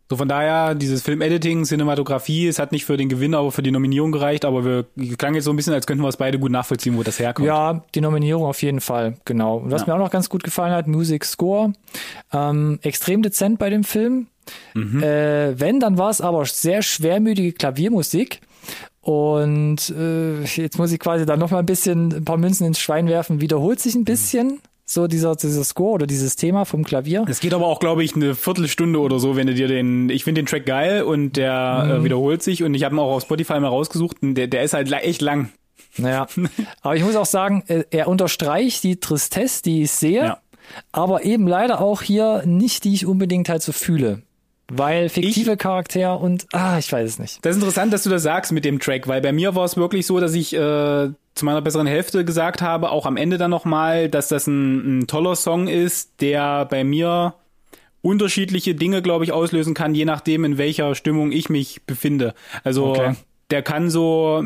So 0.09 0.17
von 0.17 0.27
daher, 0.29 0.75
dieses 0.75 1.03
Film-Editing, 1.03 1.65
Cinematografie, 1.65 2.49
es 2.49 2.59
hat 2.59 2.73
nicht 2.73 2.85
für 2.85 2.97
den 2.97 3.09
Gewinn, 3.09 3.33
aber 3.33 3.53
für 3.53 3.63
die 3.63 3.71
Nominierung 3.71 4.11
gereicht, 4.11 4.45
aber 4.45 4.65
wir 4.65 4.85
klang 5.17 5.37
jetzt 5.37 5.45
so 5.45 5.53
ein 5.53 5.57
bisschen, 5.57 5.73
als 5.73 5.87
könnten 5.87 6.03
wir 6.03 6.09
es 6.09 6.17
beide 6.17 6.37
gut 6.41 6.51
nachvollziehen, 6.51 6.97
wo 6.99 7.05
das 7.05 7.21
herkommt. 7.21 7.47
Ja, 7.47 7.85
die 7.95 8.01
Nominierung 8.01 8.45
auf 8.45 8.61
jeden 8.61 8.81
Fall, 8.81 9.15
genau. 9.25 9.59
Und 9.59 9.71
was 9.71 9.83
Ja. 9.83 9.87
mir 9.87 9.95
auch 9.95 9.99
noch 10.05 10.11
ganz 10.11 10.29
gut 10.29 10.43
gefallen 10.43 10.73
hat, 10.73 10.89
Music 10.89 11.25
Score. 11.25 11.75
Ähm, 12.33 12.81
extrem 12.83 13.23
dezent 13.23 13.61
bei 13.61 13.71
dem 13.71 13.85
Film. 13.85 14.27
Mhm. 14.75 15.03
Äh, 15.03 15.59
wenn, 15.61 15.81
dann 15.81 15.99
war 15.99 16.11
es 16.11 16.21
aber 16.21 16.45
sehr 16.47 16.83
schwermütige 16.83 17.53
Klaviermusik. 17.53 18.41
Und 19.01 19.91
äh, 19.97 20.43
jetzt 20.45 20.79
muss 20.79 20.93
ich 20.93 20.99
quasi 20.99 21.25
da 21.25 21.37
noch 21.37 21.51
mal 21.51 21.59
ein 21.61 21.67
bisschen 21.67 22.13
ein 22.13 22.25
paar 22.25 22.37
Münzen 22.37 22.67
ins 22.67 22.79
Schwein 22.79 23.09
werfen. 23.09 23.41
Wiederholt 23.41 23.81
sich 23.81 23.95
ein 23.95 24.05
bisschen 24.05 24.61
so 24.85 25.07
dieser, 25.07 25.37
dieser 25.37 25.65
Score 25.65 25.93
oder 25.93 26.07
dieses 26.07 26.37
Thema 26.37 26.65
vom 26.65 26.85
Klavier. 26.85 27.25
Es 27.29 27.41
geht 27.41 27.55
aber 27.55 27.67
auch, 27.67 27.79
glaube 27.81 28.03
ich, 28.05 28.15
eine 28.15 28.35
Viertelstunde 28.35 28.99
oder 28.99 29.19
so, 29.19 29.37
wenn 29.37 29.47
du 29.47 29.55
dir 29.55 29.69
den, 29.69 30.11
ich 30.11 30.25
finde 30.25 30.43
den 30.43 30.47
Track 30.47 30.67
geil 30.67 31.03
und 31.03 31.37
der 31.37 31.85
Mhm. 31.87 31.91
äh, 31.93 32.05
wiederholt 32.05 32.43
sich 32.43 32.63
und 32.63 32.75
ich 32.75 32.85
habe 32.85 32.95
ihn 32.95 32.99
auch 32.99 33.13
auf 33.15 33.23
Spotify 33.23 33.61
mal 33.61 33.69
rausgesucht 33.69 34.17
und 34.21 34.35
der, 34.35 34.49
der 34.49 34.63
ist 34.65 34.75
halt 34.75 34.91
echt 34.93 35.23
lang. 35.23 35.51
Naja, 35.97 36.27
aber 36.83 36.97
ich 36.97 37.05
muss 37.05 37.17
auch 37.17 37.27
sagen, 37.27 37.63
äh, 37.69 37.85
er 37.91 38.09
unterstreicht 38.09 38.83
die 38.85 38.99
Tristesse, 39.01 39.63
die 39.63 39.83
ich 39.83 39.93
sehe, 39.93 40.25
Ja. 40.25 40.39
aber 40.93 41.25
eben 41.25 41.47
leider 41.47 41.81
auch 41.81 42.03
hier 42.03 42.43
nicht, 42.45 42.85
die 42.85 42.93
ich 42.93 43.07
unbedingt 43.07 43.49
halt 43.49 43.63
so 43.63 43.73
fühle. 43.73 44.23
Weil 44.73 45.09
fiktive 45.09 45.57
Charakter 45.57 46.21
und, 46.21 46.47
ah, 46.53 46.79
ich 46.79 46.93
weiß 46.93 47.09
es 47.09 47.19
nicht. 47.19 47.45
Das 47.45 47.57
ist 47.57 47.63
interessant, 47.63 47.93
dass 47.93 48.05
du 48.05 48.11
das 48.11 48.23
sagst 48.23 48.53
mit 48.53 48.65
dem 48.65 48.79
Track, 48.79 49.09
weil 49.09 49.21
bei 49.21 49.33
mir 49.33 49.55
war 49.55 49.65
es 49.65 49.77
wirklich 49.77 50.07
so, 50.07 50.21
dass 50.21 50.35
ich 50.35 50.55
äh, 50.55 50.59
zu 51.35 51.45
meiner 51.45 51.61
besseren 51.61 51.87
Hälfte 51.87 52.25
gesagt 52.25 52.63
habe, 52.63 52.91
auch 52.91 53.05
am 53.07 53.17
Ende 53.17 53.37
dann 53.37 53.51
nochmal, 53.51 54.09
dass 54.09 54.29
das 54.29 54.47
ein, 54.47 55.01
ein 55.01 55.07
toller 55.07 55.35
Song 55.37 55.67
ist, 55.69 56.21
der 56.21 56.67
bei 56.67 56.85
mir 56.85 57.35
unterschiedliche 58.03 58.75
Dinge, 58.75 59.03
glaube 59.03 59.25
ich, 59.25 59.33
auslösen 59.33 59.75
kann, 59.75 59.95
je 59.95 60.05
nachdem, 60.05 60.45
in 60.45 60.57
welcher 60.57 60.95
Stimmung 60.95 61.33
ich 61.33 61.49
mich 61.51 61.83
befinde. 61.87 62.35
Also 62.65 62.87
Okay. 62.87 63.15
der 63.51 63.63
kann 63.63 63.91
so 63.91 64.43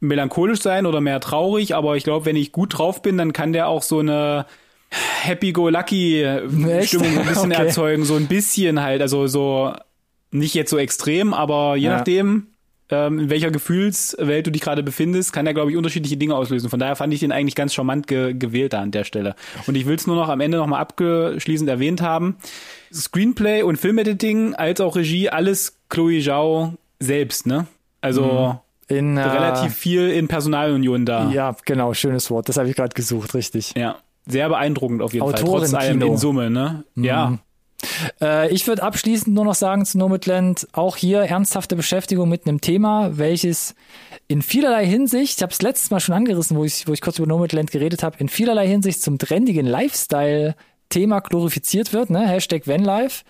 melancholisch 0.00 0.60
sein 0.60 0.86
oder 0.86 1.00
mehr 1.00 1.20
traurig, 1.20 1.74
aber 1.74 1.96
ich 1.96 2.04
glaube, 2.04 2.26
wenn 2.26 2.36
ich 2.36 2.52
gut 2.52 2.76
drauf 2.78 3.02
bin, 3.02 3.16
dann 3.18 3.32
kann 3.32 3.52
der 3.52 3.68
auch 3.68 3.82
so 3.82 4.00
eine 4.00 4.46
Happy-Go-Lucky-Stimmung 4.90 7.14
so 7.14 7.20
ein 7.20 7.26
bisschen 7.26 7.52
Okay. 7.52 7.66
erzeugen, 7.66 8.04
so 8.04 8.16
ein 8.16 8.26
bisschen 8.26 8.82
halt, 8.82 9.02
also 9.02 9.26
so 9.26 9.72
nicht 10.30 10.54
jetzt 10.54 10.70
so 10.70 10.78
extrem, 10.78 11.34
aber 11.34 11.76
je 11.76 11.86
Ja. 11.86 11.96
nachdem, 11.96 12.46
ähm, 12.90 13.18
in 13.20 13.30
welcher 13.30 13.50
Gefühlswelt 13.50 14.46
du 14.46 14.50
dich 14.50 14.60
gerade 14.62 14.82
befindest, 14.82 15.32
kann 15.32 15.46
er, 15.46 15.54
glaube 15.54 15.70
ich, 15.70 15.76
unterschiedliche 15.76 16.16
Dinge 16.16 16.34
auslösen. 16.34 16.70
Von 16.70 16.80
daher 16.80 16.96
fand 16.96 17.12
ich 17.14 17.20
den 17.20 17.30
eigentlich 17.32 17.54
ganz 17.54 17.72
charmant 17.74 18.06
ge 18.08 18.34
gewählt 18.34 18.72
da 18.72 18.80
an 18.80 18.90
der 18.90 19.04
Stelle. 19.04 19.34
Und 19.66 19.76
ich 19.76 19.86
will 19.86 19.94
es 19.96 20.06
nur 20.08 20.16
noch 20.16 20.28
am 20.28 20.40
Ende 20.40 20.58
nochmal 20.58 20.80
abgeschließend 20.80 21.68
erwähnt 21.70 22.00
haben. 22.02 22.36
Screenplay 22.92 23.62
und 23.62 23.76
Filmediting 23.76 24.54
als 24.54 24.80
auch 24.80 24.96
Regie, 24.96 25.28
alles 25.30 25.76
Chloe 25.88 26.20
Zhao 26.20 26.74
selbst, 26.98 27.46
ne? 27.46 27.66
Also 28.00 28.58
In, 28.88 29.16
äh, 29.16 29.22
relativ 29.22 29.74
viel 29.74 30.10
in 30.10 30.26
Personalunion 30.26 31.06
da. 31.06 31.30
Ja, 31.30 31.54
genau, 31.64 31.94
schönes 31.94 32.30
Wort. 32.30 32.48
Das 32.48 32.56
habe 32.56 32.68
ich 32.68 32.74
gerade 32.76 32.94
gesucht, 32.94 33.34
richtig. 33.34 33.72
Ja, 33.76 33.96
sehr 34.30 34.48
beeindruckend 34.48 35.02
auf 35.02 35.12
jeden 35.12 35.24
Fall. 35.24 35.34
Autorin 35.40 35.70
Trotz 35.70 35.74
allem 35.74 36.00
Kino. 36.00 36.12
in 36.12 36.18
Summe, 36.18 36.50
ne? 36.50 36.84
Ja, 36.96 37.38
Äh, 38.20 38.52
ich 38.52 38.66
würde 38.66 38.82
abschließend 38.82 39.34
nur 39.34 39.46
noch 39.46 39.54
sagen 39.54 39.86
zu 39.86 39.96
Nomadland, 39.96 40.68
auch 40.72 40.96
hier 40.96 41.20
ernsthafte 41.20 41.76
Beschäftigung 41.76 42.28
mit 42.28 42.46
einem 42.46 42.60
Thema, 42.60 43.16
welches 43.16 43.74
in 44.28 44.42
vielerlei 44.42 44.84
Hinsicht, 44.86 45.38
ich 45.38 45.42
habe 45.42 45.52
es 45.52 45.62
letztes 45.62 45.90
Mal 45.90 46.00
schon 46.00 46.14
angerissen, 46.14 46.58
wo 46.58 46.64
ich, 46.64 46.86
wo 46.86 46.92
ich 46.92 47.00
kurz 47.00 47.18
über 47.18 47.26
Nomadland 47.26 47.70
geredet 47.70 48.02
habe, 48.02 48.18
in 48.18 48.28
vielerlei 48.28 48.68
Hinsicht 48.68 49.00
zum 49.02 49.16
trendigen 49.18 49.66
Lifestyle-Thema 49.66 51.20
glorifiziert 51.20 51.92
wird, 51.92 52.10
ne? 52.10 52.26
Hashtag 52.28 52.66
Vanlife. 52.66 53.24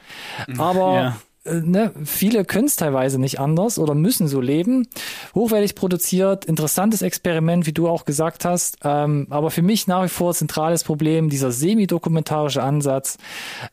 Aber 0.59 0.95
Ja. 0.95 1.17
Äh, 1.45 1.55
ne, 1.55 1.93
viele 2.05 2.45
können 2.45 2.67
es 2.67 2.77
teilweise 2.77 3.19
nicht 3.19 3.41
anders 3.41 3.79
oder 3.79 3.95
müssen 3.95 4.29
so 4.29 4.41
leben. 4.41 4.89
Hochwertig 5.35 5.75
produziert, 5.75 6.45
interessantes 6.45 7.01
Experiment, 7.01 7.67
wie 7.67 7.73
du 7.73 7.89
auch 7.89 8.05
gesagt 8.05 8.45
hast. 8.45 8.79
Ähm, 8.85 9.27
aber 9.31 9.51
für 9.51 9.63
mich 9.63 9.87
nach 9.87 10.05
wie 10.05 10.09
vor 10.09 10.35
zentrales 10.35 10.85
Problem 10.85 11.31
dieser 11.31 11.51
semi-dokumentarische 11.51 12.63
Ansatz. 12.63 13.17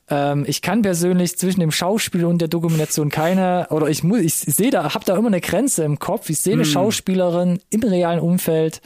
Ähm, 0.09 0.45
ich 0.47 0.61
kann 0.61 0.82
persönlich 0.82 1.38
zwischen 1.38 1.59
dem 1.59 1.72
Schauspiel 1.72 2.24
und 2.26 2.39
der 2.39 2.47
Dokumentation 2.47 3.09
keine, 3.09 3.68
oder 3.70 3.89
ich 3.89 4.01
muss, 4.01 4.20
ich 4.20 4.36
sehe 4.36 4.72
da, 4.72 4.93
habe 4.93 5.03
da 5.03 5.18
immer 5.18 5.28
eine 5.28 5.41
Grenze 5.41 5.84
im 5.84 5.99
Kopf. 5.99 6.30
Ich 6.30 6.39
sehe 6.39 6.53
eine 6.53 6.65
Schauspielerin 6.65 7.59
im 7.70 7.82
realen 7.82 8.20
Umfeld 8.20 8.82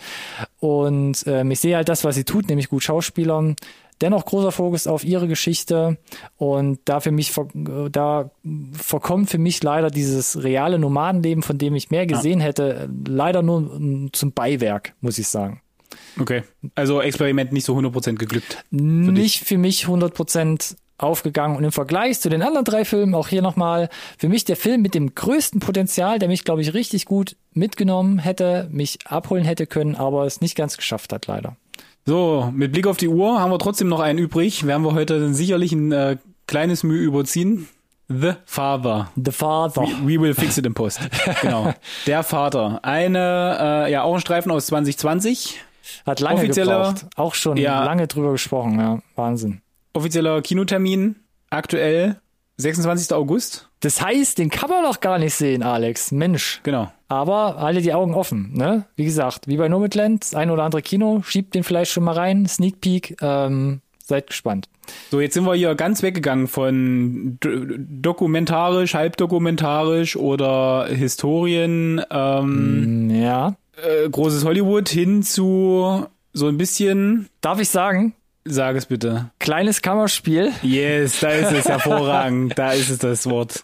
und 0.60 1.24
ähm, 1.28 1.52
ich 1.52 1.60
sehe 1.60 1.76
halt 1.76 1.90
das, 1.90 2.04
was 2.04 2.16
sie 2.16 2.24
tut, 2.24 2.50
nämlich 2.50 2.70
gut 2.70 2.84
Schauspielern. 2.84 3.56
Dennoch 4.02 4.26
großer 4.26 4.52
Fokus 4.52 4.88
auf 4.88 5.04
ihre 5.04 5.28
Geschichte 5.28 5.98
und 6.38 6.80
da 6.86 7.00
für 7.00 7.12
mich, 7.12 7.34
da 7.92 8.32
verkommt 8.74 9.30
für 9.30 9.38
mich 9.38 9.62
leider 9.64 9.90
dieses 9.90 10.44
reale 10.44 10.80
Nomadenleben, 10.80 11.44
von 11.44 11.58
dem 11.58 11.76
ich 11.76 11.92
mehr 11.92 12.08
gesehen 12.08 12.40
hätte, 12.40 12.90
leider 13.08 13.42
nur 13.42 14.10
zum 14.12 14.34
Beiwerk, 14.34 14.94
muss 15.02 15.18
ich 15.18 15.28
sagen. 15.28 15.62
okay. 16.20 16.44
Also 16.76 17.02
Experiment 17.02 17.52
nicht 17.52 17.66
so 17.66 17.78
100% 17.78 18.16
geglückt. 18.16 18.64
nicht 19.14 19.44
für 19.44 19.58
mich 19.58 19.86
100% 19.86 20.76
aufgegangen 21.02 21.58
und 21.58 21.64
im 21.64 21.72
Vergleich 21.72 22.20
zu 22.20 22.30
den 22.30 22.42
anderen 22.42 22.66
drei 22.66 22.86
Filmen, 22.86 23.16
auch 23.16 23.28
hier 23.28 23.42
nochmal, 23.42 23.90
für 24.18 24.30
mich 24.30 24.46
der 24.46 24.56
Film 24.56 24.82
mit 24.82 24.94
dem 24.94 25.16
größten 25.16 25.60
Potenzial, 25.60 26.20
der 26.20 26.28
mich, 26.28 26.44
glaube 26.44 26.62
ich, 26.62 26.74
richtig 26.74 27.06
gut 27.06 27.36
mitgenommen 27.54 28.20
hätte, 28.20 28.68
mich 28.72 29.00
abholen 29.06 29.44
hätte 29.44 29.68
können, 29.68 29.96
aber 29.96 30.26
es 30.26 30.42
nicht 30.42 30.56
ganz 30.56 30.78
geschafft 30.78 31.12
hat, 31.14 31.28
leider. 31.28 31.58
So, 32.06 32.52
mit 32.54 32.72
Blick 32.72 32.88
auf 32.88 32.98
die 32.98 33.08
Uhr 33.08 33.40
haben 33.40 33.52
wir 33.52 33.60
trotzdem 33.60 33.88
noch 33.88 34.00
einen 34.00 34.20
übrig. 34.20 34.66
Werden 34.66 34.84
wir 34.84 34.94
heute 34.94 35.34
sicherlich 35.34 35.72
ein 35.72 35.92
äh, 35.92 36.18
kleines 36.48 36.84
Mühe 36.84 37.02
überziehen. 37.02 37.68
The 38.10 38.34
Father. 38.46 39.10
The 39.16 39.32
Father. 39.32 39.84
We 40.04 40.20
will 40.20 40.34
fix 40.34 40.58
it 40.58 40.66
in 40.66 40.74
Post. 40.74 41.00
Genau. 41.42 41.74
Der 42.08 42.24
Vater. 42.24 42.80
Eine, 42.84 43.86
äh, 43.88 43.92
ja, 43.92 44.04
auch 44.04 44.16
ein 44.16 44.20
Streifen 44.22 44.52
aus 44.52 44.66
2020. 44.66 45.62
Hat 46.06 46.20
lange 46.20 46.42
Offizieller- 46.42 46.88
gebraucht. 46.90 47.06
Auch 47.16 47.36
schon 47.36 47.58
Ja. 47.58 47.84
lange 47.86 48.08
drüber 48.08 48.32
gesprochen, 48.32 48.80
ja. 48.80 49.00
Wahnsinn. 49.16 49.62
Offizieller 49.94 50.42
Kinotermin. 50.42 51.18
Aktuell 51.50 52.20
26. 52.58 53.14
August. 53.16 53.70
Das 53.80 54.02
heißt, 54.02 54.38
den 54.38 54.50
kann 54.50 54.70
man 54.70 54.84
doch 54.84 55.00
gar 55.00 55.18
nicht 55.20 55.34
sehen, 55.34 55.64
Alex. 55.64 56.12
Mensch. 56.12 56.60
Genau. 56.64 56.92
Aber 57.12 57.58
halte 57.60 57.82
die 57.82 57.94
Augen 57.94 58.14
offen, 58.14 58.52
ne? 58.54 58.86
Wie 58.96 59.04
gesagt, 59.04 59.46
wie 59.50 59.58
bei 59.58 59.68
Nomadland, 59.68 60.24
das 60.24 60.34
ein 60.34 60.50
oder 60.50 60.64
andere 60.64 60.82
Kino, 60.82 61.22
schiebt 61.26 61.54
den 61.56 61.64
vielleicht 61.66 61.92
schon 61.92 62.06
mal 62.06 62.14
rein, 62.16 62.46
Sneak 62.48 62.80
Peek, 62.80 63.18
ähm, 63.22 63.82
seid 64.02 64.28
gespannt. 64.28 64.70
So, 65.10 65.20
jetzt 65.20 65.34
sind 65.34 65.44
wir 65.44 65.54
hier 65.54 65.76
ganz 65.76 66.04
weggegangen 66.04 66.48
von 66.48 67.38
dokumentarisch, 67.42 68.94
halbdokumentarisch 68.94 70.16
oder 70.16 70.88
Historien, 70.88 72.02
ähm, 72.10 73.10
Ja. 73.10 73.56
äh, 73.76 74.10
großes 74.10 74.46
Hollywood 74.46 74.88
hin 74.88 75.22
zu 75.22 76.06
so 76.34 76.48
ein 76.48 76.58
bisschen, 76.58 77.28
Darf 77.42 77.60
ich 77.60 77.68
sagen, 77.68 78.14
sag 78.46 78.76
es 78.76 78.86
bitte. 78.86 79.32
kleines 79.40 79.82
Kammerspiel. 79.82 80.52
Yes, 80.62 81.20
da 81.20 81.30
ist 81.30 81.52
es 81.52 81.66
hervorragend, 81.68 82.58
da 82.58 82.72
ist 82.74 82.90
es 82.90 82.98
das 83.00 83.30
Wort. 83.30 83.64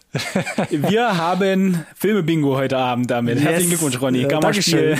Wir 0.70 1.16
haben 1.16 1.84
Filme-Bingo 1.96 2.56
heute 2.56 2.76
Abend 2.78 3.10
damit. 3.10 3.40
Herzlichen 3.40 3.70
Yes. 3.72 3.80
Glückwunsch, 3.80 4.00
Ronny. 4.00 4.22
Äh, 4.22 4.28
Kammerspiel. 4.28 4.98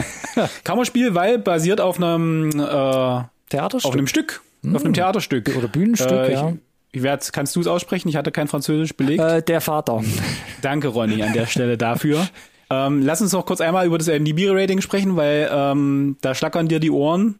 Kammerspiel, 0.64 1.14
weil 1.14 1.38
basiert 1.38 1.80
auf 1.80 1.96
einem, 1.96 2.50
äh, 2.58 2.62
auf 2.62 3.24
Theaterstück. 3.48 3.92
einem 3.92 4.06
Stück, 4.06 4.42
auf 4.74 4.84
einem 4.84 4.94
Theaterstück. 4.94 5.50
Oder 5.56 5.68
Bühnenstück, 5.68 6.10
Äh, 6.10 6.32
ja. 6.32 6.48
Ich, 6.50 6.56
ich 6.98 7.02
werd, 7.02 7.32
kannst 7.32 7.54
du 7.56 7.60
es 7.60 7.66
aussprechen? 7.66 8.08
Ich 8.08 8.16
hatte 8.16 8.32
kein 8.32 8.48
Französisch 8.48 8.94
belegt. 8.96 9.22
Äh, 9.22 9.42
der 9.42 9.60
Vater. 9.60 10.02
Danke, 10.62 10.88
Ronny, 10.88 11.22
an 11.22 11.32
der 11.32 11.46
Stelle 11.46 11.76
dafür. 11.78 12.26
Ähm, 12.68 13.02
lass 13.02 13.20
uns 13.22 13.32
noch 13.32 13.46
kurz 13.46 13.60
einmal 13.60 13.86
über 13.86 13.96
das 13.98 14.08
MDB-Rating 14.08 14.80
sprechen, 14.80 15.14
weil 15.16 15.48
ähm, 15.52 16.16
da 16.20 16.34
schlackern 16.34 16.66
dir 16.68 16.80
die 16.80 16.90
Ohren. 16.90 17.38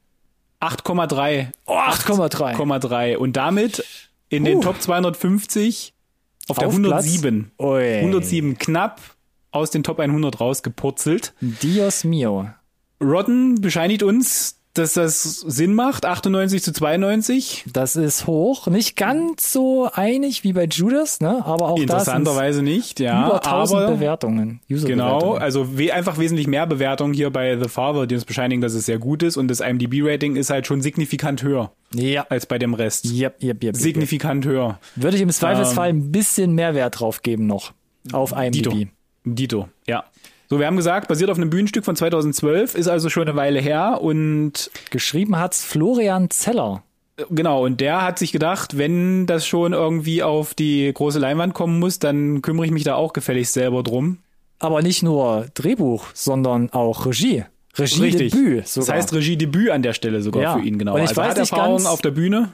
8,3. 0.61 1.49
Oh, 1.67 1.75
8,3. 1.75 2.55
8,3. 2.57 3.17
Und 3.17 3.37
damit 3.37 3.85
in 4.29 4.45
den 4.45 4.59
Huh. 4.59 4.63
Top 4.63 4.81
250 4.83 5.93
auf 6.49 6.59
der 6.59 6.69
Auf 6.69 6.75
107. 6.75 7.53
Platz? 7.57 7.67
Ui. 7.69 7.95
107 7.99 8.59
knapp 8.59 9.01
aus 9.51 9.71
den 9.71 9.83
Top 9.83 9.99
100 10.01 10.41
rausgepurzelt. 10.41 11.35
Dios 11.41 12.05
mio. 12.05 12.51
Rodden 13.03 13.61
bescheinigt 13.61 14.03
uns, 14.03 14.56
dass 14.79 14.95
das 14.95 15.23
Sinn 15.41 15.75
macht. 15.75 16.05
98 16.07 16.63
zu 16.63 16.73
92. 16.73 17.65
Das 17.73 17.97
ist 17.97 18.27
hoch. 18.27 18.67
Nicht 18.67 18.97
ganz 18.97 19.53
so 19.53 19.89
einig 19.93 20.45
wie 20.45 20.53
bei 20.53 20.65
Judas, 20.67 21.21
ne? 21.21 21.45
Aber 21.45 21.69
auch 21.69 21.79
Interessanterweise 21.79 22.63
nicht, 22.63 23.01
ja. 23.01 23.27
über 23.27 23.45
1000 23.45 23.81
aber 23.83 23.93
Bewertungen. 23.95 24.61
Genau, 24.69 24.77
User-Bewertungen. 24.77 25.43
also 25.43 25.79
we 25.79 25.93
einfach 25.93 26.19
wesentlich 26.19 26.47
mehr 26.47 26.67
Bewertungen 26.67 27.13
hier 27.15 27.31
bei 27.31 27.59
The 27.59 27.69
Father, 27.69 28.07
die 28.07 28.15
uns 28.15 28.25
bescheinigen, 28.25 28.61
dass 28.63 28.75
es 28.75 28.87
sehr 28.87 28.99
gut 28.99 29.23
ist 29.23 29.37
und 29.37 29.49
das 29.49 29.61
IMDb-Rating 29.61 30.37
ist 30.37 30.51
halt 30.51 30.67
schon 30.67 30.81
signifikant 30.81 31.43
höher 31.43 31.73
Ja. 31.95 32.27
als 32.29 32.47
bei 32.47 32.59
dem 32.59 32.75
Rest. 32.75 33.05
Yep, 33.07 33.43
yep, 33.43 33.43
yep, 33.43 33.65
yep. 33.65 33.77
Signifikant 33.77 34.45
höher. 34.45 34.79
Würde 34.97 35.17
ich 35.17 35.23
im 35.23 35.31
Zweifelsfall 35.31 35.89
ein 35.89 36.13
bisschen 36.13 36.53
mehr 36.55 36.75
Wert 36.75 37.01
drauf 37.01 37.23
geben 37.23 37.47
noch. 37.47 37.73
Auf 38.13 38.35
Dito. 38.51 38.71
IMDb. 38.71 38.89
Dito, 39.25 39.69
ja. 39.89 40.05
So, 40.49 40.59
wir 40.61 40.67
haben 40.67 40.77
gesagt, 40.77 41.09
basiert 41.09 41.31
auf 41.31 41.37
einem 41.39 41.51
Bühnenstück 41.51 41.85
von 41.85 41.97
2012, 41.97 42.75
ist 42.77 42.87
also 42.89 43.09
schon 43.11 43.25
eine 43.29 43.37
Weile 43.37 43.61
her 43.61 43.99
und 44.01 44.71
Geschrieben 44.91 45.39
hat's 45.39 45.65
Florian 45.65 46.31
Zeller. 46.31 46.83
genau, 47.31 47.65
und 47.65 47.81
der 47.81 48.03
hat 48.03 48.19
sich 48.19 48.31
gedacht, 48.33 48.79
wenn 48.79 49.27
das 49.27 49.47
schon 49.47 49.73
irgendwie 49.73 50.23
auf 50.23 50.55
die 50.55 50.93
große 50.93 51.19
Leinwand 51.19 51.55
kommen 51.55 51.79
muss, 51.81 51.99
dann 51.99 52.43
kümmere 52.43 52.67
ich 52.67 52.73
mich 52.73 52.85
da 52.85 52.95
auch 52.95 53.13
gefälligst 53.13 53.55
selber 53.55 53.83
drum. 53.83 54.19
Aber 54.59 54.83
nicht 54.83 55.03
nur 55.03 55.47
Drehbuch, 55.55 56.07
sondern 56.15 56.71
auch 56.71 57.07
Regie. 57.07 57.45
Regiedebüt 57.79 58.65
Das 58.75 58.89
heißt 58.89 59.13
Regiedebüt 59.13 59.71
an 59.71 59.83
der 59.83 59.93
Stelle 59.93 60.23
sogar 60.23 60.43
Ja. 60.43 60.55
für 60.57 60.65
ihn, 60.65 60.79
genau. 60.79 60.95
Und 60.95 61.03
ich 61.03 61.09
also 61.11 61.21
weiß 61.21 61.31
hat 61.31 61.39
nicht 61.39 61.53
Erfahrung 61.53 61.77
ganz- 61.79 61.87
auf 61.89 62.01
der 62.01 62.11
Bühne. 62.13 62.53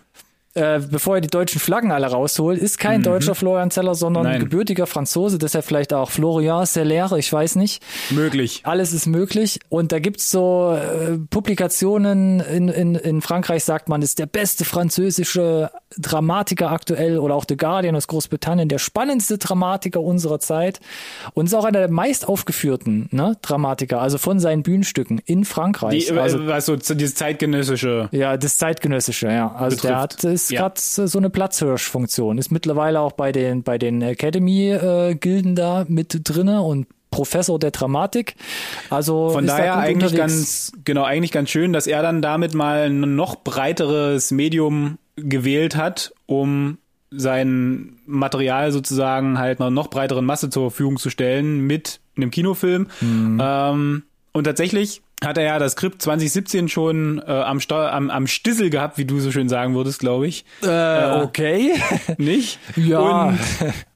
Äh, 0.55 0.81
bevor 0.81 1.17
er 1.17 1.21
die 1.23 1.29
deutschen 1.29 1.61
Flaggen 1.61 1.93
alle 1.93 2.07
rausholt, 2.09 2.61
ist 2.61 2.79
kein 2.79 3.03
deutscher 3.03 3.35
Florian 3.35 3.71
Zeller, 3.71 3.95
sondern 3.95 4.25
Mhm. 4.25 4.31
Nein. 4.33 4.41
gebürtiger 4.41 4.87
Franzose, 4.87 5.39
deshalb 5.39 5.65
vielleicht 5.65 5.93
auch 5.95 6.11
Florian 6.11 6.67
Zeller, 6.67 7.13
ich 7.17 7.33
weiß 7.33 7.57
nicht. 7.57 7.83
Möglich. 8.11 8.61
Alles 8.65 8.93
ist 8.93 9.07
möglich. 9.07 9.61
Und 9.69 9.93
da 9.93 9.99
gibt's 9.99 10.31
so 10.31 10.77
äh, 10.77 11.19
Publikationen 11.31 12.41
in, 12.41 12.69
in, 12.69 12.95
in 12.95 13.21
Frankreich, 13.23 13.65
sagt 13.65 13.89
man, 13.89 14.03
ist 14.03 14.19
der 14.19 14.27
beste 14.27 14.65
französische 14.65 15.71
Dramatiker 15.99 16.71
aktuell 16.71 17.19
oder 17.19 17.35
auch 17.35 17.45
The 17.49 17.57
Guardian 17.57 17.95
aus 17.97 18.07
Großbritannien, 18.09 18.69
der 18.69 18.79
spannendste 18.79 19.39
Dramatiker 19.39 20.01
unserer 20.01 20.39
Zeit. 20.41 20.81
Und 21.35 21.47
ist 21.47 21.55
auch 21.55 21.65
einer 21.65 21.79
der 21.81 21.91
meist 21.91 22.29
aufgeführten 22.29 23.09
ne, 23.11 23.37
Dramatiker, 23.43 24.01
also 24.01 24.19
von 24.19 24.41
seinen 24.41 24.63
Bühnenstücken 24.63 25.21
in 25.25 25.45
Frankreich. 25.45 26.07
Die, 26.09 26.19
also, 26.19 26.47
was 26.47 26.67
so 26.67 26.77
dieses 26.77 27.15
zeitgenössische. 27.15 28.09
ja, 28.13 28.37
das 28.37 28.57
zeitgenössische, 28.57 29.29
ja. 29.29 29.55
Also 29.55 29.77
der 29.77 29.99
hat 29.99 30.17
Betrifft. 30.17 30.23
Ist 30.45 30.51
Ja. 30.51 30.61
grad 30.63 30.79
so 30.79 31.19
eine 31.19 31.31
Platzhirschfunktion, 31.31 32.39
ist 32.39 32.51
mittlerweile 32.51 33.01
auch 33.01 33.13
bei 33.13 33.33
den 33.33 33.63
bei 33.63 33.79
den 33.79 34.01
Academy-Gilden 34.03 35.55
da 35.55 35.85
mit 35.89 36.21
drinne 36.25 36.63
und 36.63 36.87
Professor 37.11 37.59
der 37.59 37.71
Dramatik. 37.73 38.37
Also 38.89 39.31
Von 39.31 39.47
daher 39.47 39.77
eigentlich 39.77 40.13
unterwegs. 40.13 40.17
ganz, 40.17 40.73
genau, 40.85 41.05
eigentlich 41.05 41.31
ganz 41.33 41.51
schön, 41.51 41.73
dass 41.73 41.87
er 41.87 42.03
dann 42.03 42.23
damit 42.23 42.55
mal 42.55 42.87
ein 42.89 43.17
noch 43.17 43.37
breiteres 43.37 44.31
Medium 44.31 44.99
gewählt 45.17 45.77
hat, 45.77 46.15
um 46.27 46.79
sein 47.11 47.99
Material 48.07 48.73
sozusagen 48.73 49.39
halt 49.39 49.61
einer 49.61 49.69
noch 49.71 49.89
breiteren 49.89 50.25
Masse 50.25 50.49
zur 50.49 50.71
Verfügung 50.71 50.97
zu 50.99 51.11
stellen 51.11 51.61
mit 51.67 52.01
einem 52.17 52.31
Kinofilm. 52.31 52.87
Mhm. 53.03 53.39
Ähm, 53.43 54.03
und 54.33 54.45
tatsächlich 54.45 55.03
hat 55.25 55.39
er 55.39 55.45
ja 55.45 55.59
das 55.59 55.73
Skript 55.73 56.03
2017 56.03 56.69
schon 56.69 57.23
äh, 57.27 57.31
am, 57.31 57.61
Sta 57.61 57.91
am, 57.91 58.11
am 58.11 58.27
Stissel 58.27 58.71
gehabt, 58.71 58.99
wie 58.99 59.05
du 59.05 59.21
so 59.21 59.31
schön 59.31 59.49
sagen 59.49 59.75
würdest, 59.75 60.01
glaube 60.01 60.27
ich. 60.27 60.45
Äh, 60.63 61.23
okay. 61.23 61.73
Nicht? 62.19 62.59
Ja. 62.77 63.29
Und, 63.29 63.39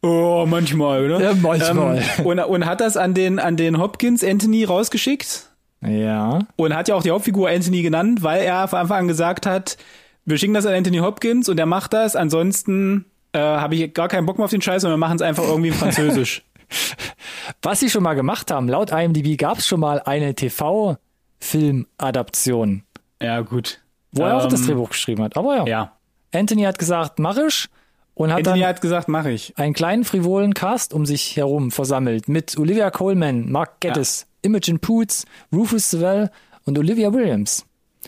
oh, 0.03 0.47
manchmal, 0.47 1.05
oder? 1.05 1.20
Ja, 1.20 1.35
manchmal. 1.35 2.03
Ähm, 2.18 2.27
und, 2.27 2.39
und 2.41 2.66
hat 2.66 2.81
das 2.81 2.97
an 2.97 3.14
den, 3.14 3.39
an 3.39 3.57
den 3.57 3.79
Hopkins 3.79 4.24
Anthony 4.24 4.64
rausgeschickt 4.64 5.51
ja. 5.83 6.41
und 6.57 6.74
hat 6.74 6.89
ja 6.89 6.95
auch 6.95 7.03
die 7.03 7.11
Hauptfigur 7.11 7.49
Anthony 7.49 7.83
genannt, 7.83 8.22
weil 8.22 8.43
er 8.43 8.68
von 8.68 8.81
Anfang 8.81 9.01
an 9.01 9.09
gesagt 9.09 9.47
hat, 9.47 9.77
wir 10.24 10.39
schicken 10.39 10.55
das 10.55 10.66
an 10.66 10.74
Anthony 10.74 10.99
Hopkins 10.99 11.49
und 11.49 11.59
er 11.59 11.66
macht 11.66 11.93
das, 11.93 12.16
ansonsten 12.16 13.07
äh, 13.33 13.39
habe 13.39 13.77
ich 13.77 13.95
gar 13.95 14.09
keinen 14.09 14.27
Bock 14.27 14.39
mehr 14.39 14.45
auf 14.45 14.51
den 14.51 14.62
Scheiß 14.62 14.85
und 14.85 14.91
wir 14.91 14.97
machen 14.97 15.16
es 15.16 15.22
einfach 15.22 15.45
irgendwie 15.45 15.68
in 15.68 15.74
Französisch. 15.74 16.43
Was 17.62 17.81
sie 17.81 17.91
schon 17.91 18.03
mal 18.03 18.14
gemacht 18.14 18.51
haben, 18.51 18.68
laut 18.68 18.91
IMDb 18.91 19.39
gab 19.39 19.59
es 19.59 19.66
schon 19.66 19.81
mal 19.81 20.01
eine 20.01 20.35
TV-Film-Adaption, 21.41 22.82
ja, 23.20 23.41
gut. 23.41 23.80
wo 24.12 24.22
er 24.24 24.37
auch 24.37 24.47
das 24.49 24.61
Ähm, 24.61 24.66
Drehbuch 24.66 24.91
geschrieben 24.91 25.22
hat. 25.22 25.37
Aber 25.37 25.57
ja, 25.57 25.66
Ja. 25.66 25.93
Anthony 26.34 26.62
hat 26.62 26.78
gesagt, 26.78 27.18
mach 27.18 27.37
ich 27.39 27.68
und 28.14 28.30
hat 28.30 28.39
Anthony 28.39 28.61
dann 28.61 28.68
hat 28.68 28.80
gesagt, 28.80 29.09
mache 29.09 29.30
ich. 29.30 29.53
einen 29.57 29.74
kleinen 29.74 30.05
frivolen 30.05 30.55
Cast 30.55 30.93
um 30.93 31.07
sich 31.07 31.37
herum 31.37 31.70
versammelt 31.70 32.28
mit 32.28 32.59
Olivia 32.59 32.91
Colman, 32.91 33.51
Mark 33.51 33.80
Geddes, 33.80 34.26
Imogen 34.43 34.80
Poots, 34.80 35.24
Rufus 35.53 35.91
Sewell 35.91 36.30
und 36.64 36.78
Olivia 36.78 37.12
Williams. 37.12 37.64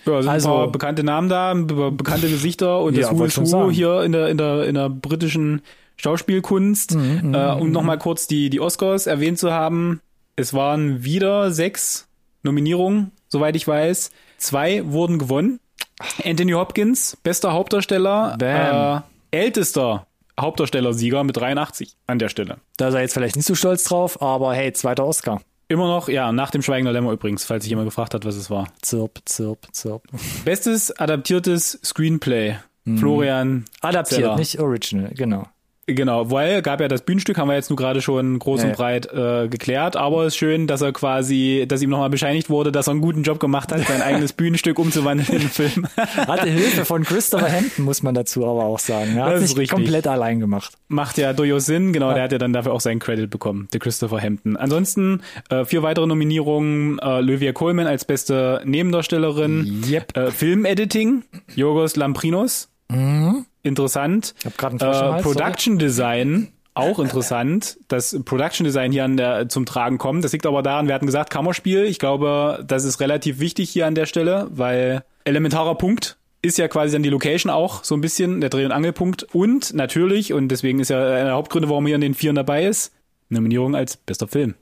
Ja, 0.07 0.22
sind 0.22 0.31
Also- 0.31 0.49
ein 0.51 0.55
paar 0.55 0.72
bekannte 0.72 1.03
Namen 1.05 1.29
da, 1.29 1.55
be- 1.55 1.91
bekannte 1.91 2.29
Gesichter 2.29 2.81
und 2.81 2.95
Ja, 2.95 3.03
das 3.03 3.11
Who 3.12 3.18
wollte 3.18 3.43
is 3.43 3.53
Who 3.53 3.70
hier 3.70 4.03
in 4.03 4.12
der, 4.12 4.29
in 4.29 4.39
der, 4.39 4.64
in 4.64 4.74
der 4.74 4.89
britischen 4.89 5.62
Schauspielkunst. 5.97 6.95
Mhm, 6.95 7.35
äh, 7.35 7.51
um 7.53 7.72
nochmal 7.72 7.99
kurz 7.99 8.26
die, 8.29 8.51
die 8.51 8.61
Oscars 8.61 9.07
erwähnt 9.09 9.39
zu 9.39 9.51
haben. 9.53 10.01
Es 10.37 10.55
waren 10.55 11.03
wieder 11.03 11.51
sechs 11.51 12.08
Nominierungen, 12.43 13.12
soweit 13.28 13.57
ich 13.57 13.66
weiß. 13.66 14.11
Zwei 14.39 14.82
wurden 14.86 15.18
gewonnen. 15.18 15.61
Anthony 16.24 16.53
Hopkins, 16.53 17.16
bester 17.22 17.53
Hauptdarsteller, 17.53 18.36
Bam. 18.39 19.03
äh, 19.32 19.36
ältester 19.36 20.07
Hauptdarsteller-Sieger 20.41 21.24
mit 21.24 21.36
83 21.36 21.97
an 22.07 22.18
der 22.20 22.28
Stelle. 22.28 22.59
Da 22.76 22.91
er 22.91 23.01
jetzt 23.01 23.14
vielleicht 23.14 23.34
nicht 23.36 23.47
so 23.47 23.57
stolz 23.57 23.82
drauf, 23.84 24.22
aber 24.22 24.55
hey, 24.55 24.72
zweiter 24.72 25.05
Oscar. 25.05 25.41
Immer 25.66 25.89
noch, 25.89 26.09
ja, 26.09 26.32
nach 26.32 26.51
dem 26.51 26.62
Schweigen 26.62 26.84
der 26.84 26.93
Lämmer 26.95 27.12
übrigens, 27.12 27.45
falls 27.45 27.64
sich 27.64 27.70
jemand 27.70 27.89
gefragt 27.89 28.14
hat, 28.14 28.24
was 28.24 28.36
es 28.36 28.49
war. 28.49 28.68
Zirp, 28.80 29.18
zirp, 29.26 29.66
zirp. 29.72 30.05
Bestes 30.45 30.93
adaptiertes 30.99 31.78
Screenplay. 31.84 32.57
Florian 32.97 33.66
Adaptiert, 33.82 34.22
Zeller. 34.22 34.36
nicht 34.36 34.59
original, 34.61 35.11
genau. 35.14 35.47
Genau, 35.91 36.30
weil 36.30 36.61
gab 36.61 36.82
ja 36.82 36.89
das 36.89 37.01
Bühnenstück, 37.01 37.39
haben 37.39 37.49
wir 37.49 37.55
jetzt 37.55 37.70
nur 37.70 37.76
gerade 37.78 38.03
schon 38.03 38.39
groß 38.39 38.61
Ja. 38.62 38.68
und 38.68 38.76
breit 38.76 39.11
äh, 39.11 39.49
geklärt, 39.49 39.97
aber 39.97 40.22
es 40.24 40.34
ist 40.34 40.36
schön, 40.36 40.66
dass 40.66 40.82
er 40.82 40.93
quasi, 40.93 41.64
dass 41.66 41.80
ihm 41.80 41.89
nochmal 41.89 42.11
bescheinigt 42.11 42.51
wurde, 42.51 42.70
dass 42.70 42.89
er 42.89 42.91
einen 42.91 43.01
guten 43.01 43.22
Job 43.22 43.41
gemacht 43.41 43.72
hat, 43.72 43.80
sein 43.86 44.03
eigenes 44.03 44.32
Bühnenstück 44.34 44.78
umzuwandeln 44.78 45.26
in 45.30 45.41
einen 45.41 45.49
Film. 45.49 45.86
Hatte 45.97 46.51
Hilfe 46.51 46.84
von 46.84 47.05
Christopher 47.05 47.51
Hampton, 47.51 47.86
muss 47.86 48.03
man 48.03 48.14
dazu 48.14 48.45
aber 48.47 48.64
auch 48.64 48.78
sagen. 48.78 49.16
Er 49.16 49.24
hat 49.24 49.32
Das 49.32 49.43
ist 49.43 49.49
nicht 49.51 49.59
richtig. 49.61 49.74
komplett 49.76 50.07
allein 50.07 50.41
gemacht. 50.41 50.74
Macht 50.89 51.16
ja 51.16 51.32
durchaus 51.32 51.64
Sinn, 51.64 51.95
genau, 51.95 52.12
der 52.12 52.24
hat 52.24 52.32
ja 52.32 52.39
dann 52.39 52.53
dafür 52.53 52.72
auch 52.74 52.80
seinen 52.82 52.99
Credit 52.99 53.30
bekommen, 53.30 53.68
der 53.72 53.80
Christopher 53.80 54.20
Hampton. 54.20 54.59
Ansonsten 54.59 55.22
äh, 55.49 55.64
vier 55.64 55.82
weitere 55.82 56.07
Nominierungen, 56.07 56.99
äh, 57.01 57.05
Olivia 57.07 57.53
Colman 57.53 57.86
als 57.86 58.05
beste 58.05 58.61
Nebendarstellerin, 58.66 59.84
Yep. 59.89 60.16
äh, 60.18 60.30
Filmediting, 60.32 61.24
Yorgos 61.57 61.97
Lamprinos, 61.97 62.68
interessant. 63.63 64.35
Ich 64.39 64.47
hab 64.47 64.57
grad 64.59 64.71
einen 64.73 64.81
Äh, 64.81 64.85
Hals, 64.85 64.99
sorry. 64.99 65.23
Production 65.23 65.79
Design, 65.79 66.49
auch 66.75 66.99
interessant, 66.99 67.79
dass 67.89 68.17
Production 68.25 68.65
Design 68.65 68.93
hier 68.93 69.05
an 69.05 69.17
der, 69.17 69.49
zum 69.49 69.67
Tragen 69.67 69.99
kommt. 69.99 70.25
Das 70.25 70.33
liegt 70.33 70.47
aber 70.47 70.63
daran, 70.63 70.87
wir 70.87 70.95
hatten 70.95 71.07
gesagt, 71.07 71.31
Kammerspiel. 71.31 71.85
Ich 71.85 71.99
glaube, 71.99 72.65
das 72.67 72.85
ist 72.85 73.01
relativ 73.01 73.41
wichtig 73.41 73.71
hier 73.71 73.87
an 73.87 73.95
der 73.95 74.07
Stelle, 74.07 74.47
weil 74.51 75.03
elementarer 75.25 75.75
Punkt 75.75 76.17
ist 76.41 76.57
ja 76.57 76.69
quasi 76.69 76.93
dann 76.93 77.03
die 77.03 77.09
Location 77.11 77.51
auch 77.51 77.83
so 77.83 77.97
ein 77.97 78.01
bisschen 78.01 78.41
der 78.41 78.49
Dreh- 78.49 78.65
und 78.65 78.71
Angelpunkt. 78.73 79.25
Und 79.35 79.75
natürlich, 79.75 80.33
und 80.33 80.49
deswegen 80.49 80.79
ist 80.79 80.89
ja 80.89 80.99
einer 81.01 81.25
der 81.25 81.33
Hauptgründe, 81.35 81.69
warum 81.69 81.85
er 81.85 81.89
hier 81.89 81.95
in 81.97 82.01
den 82.01 82.15
Vieren 82.15 82.37
dabei 82.37 82.65
ist, 82.65 82.93
Nominierung 83.29 83.75
als 83.75 83.97
bester 83.97 84.29
Film. 84.29 84.55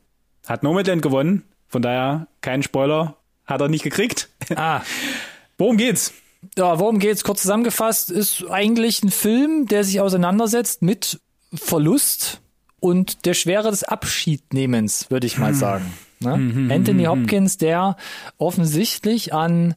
Hat 0.47 0.63
Nomadland 0.63 1.03
gewonnen, 1.03 1.43
von 1.69 1.83
daher 1.83 2.29
kein 2.41 2.63
Spoiler, 2.63 3.17
hat 3.45 3.61
er 3.61 3.69
nicht 3.69 3.85
gekriegt. 3.85 4.31
Ah, 4.57 4.81
Worum 5.59 5.77
geht's? 5.77 6.13
Ja, 6.57 6.79
worum 6.79 6.99
geht's? 6.99 7.25
Kurz 7.25 7.43
zusammengefasst, 7.43 8.11
ist 8.11 8.45
eigentlich 8.51 9.03
ein 9.03 9.11
Film, 9.11 9.67
der 9.67 9.85
sich 9.85 10.01
auseinandersetzt 10.01 10.83
mit 10.83 11.21
Verlust 11.55 12.41
und 12.81 13.25
der 13.27 13.35
Schwere 13.35 13.71
des 13.71 13.85
Abschiednehmens, 13.85 15.11
würde 15.11 15.27
ich 15.27 15.39
mal 15.39 15.55
sagen. 15.55 15.93
Ne? 16.21 16.71
Anthony 16.73 17.05
Hopkins, 17.05 17.59
der 17.59 17.97
offensichtlich 18.39 19.35
an 19.35 19.75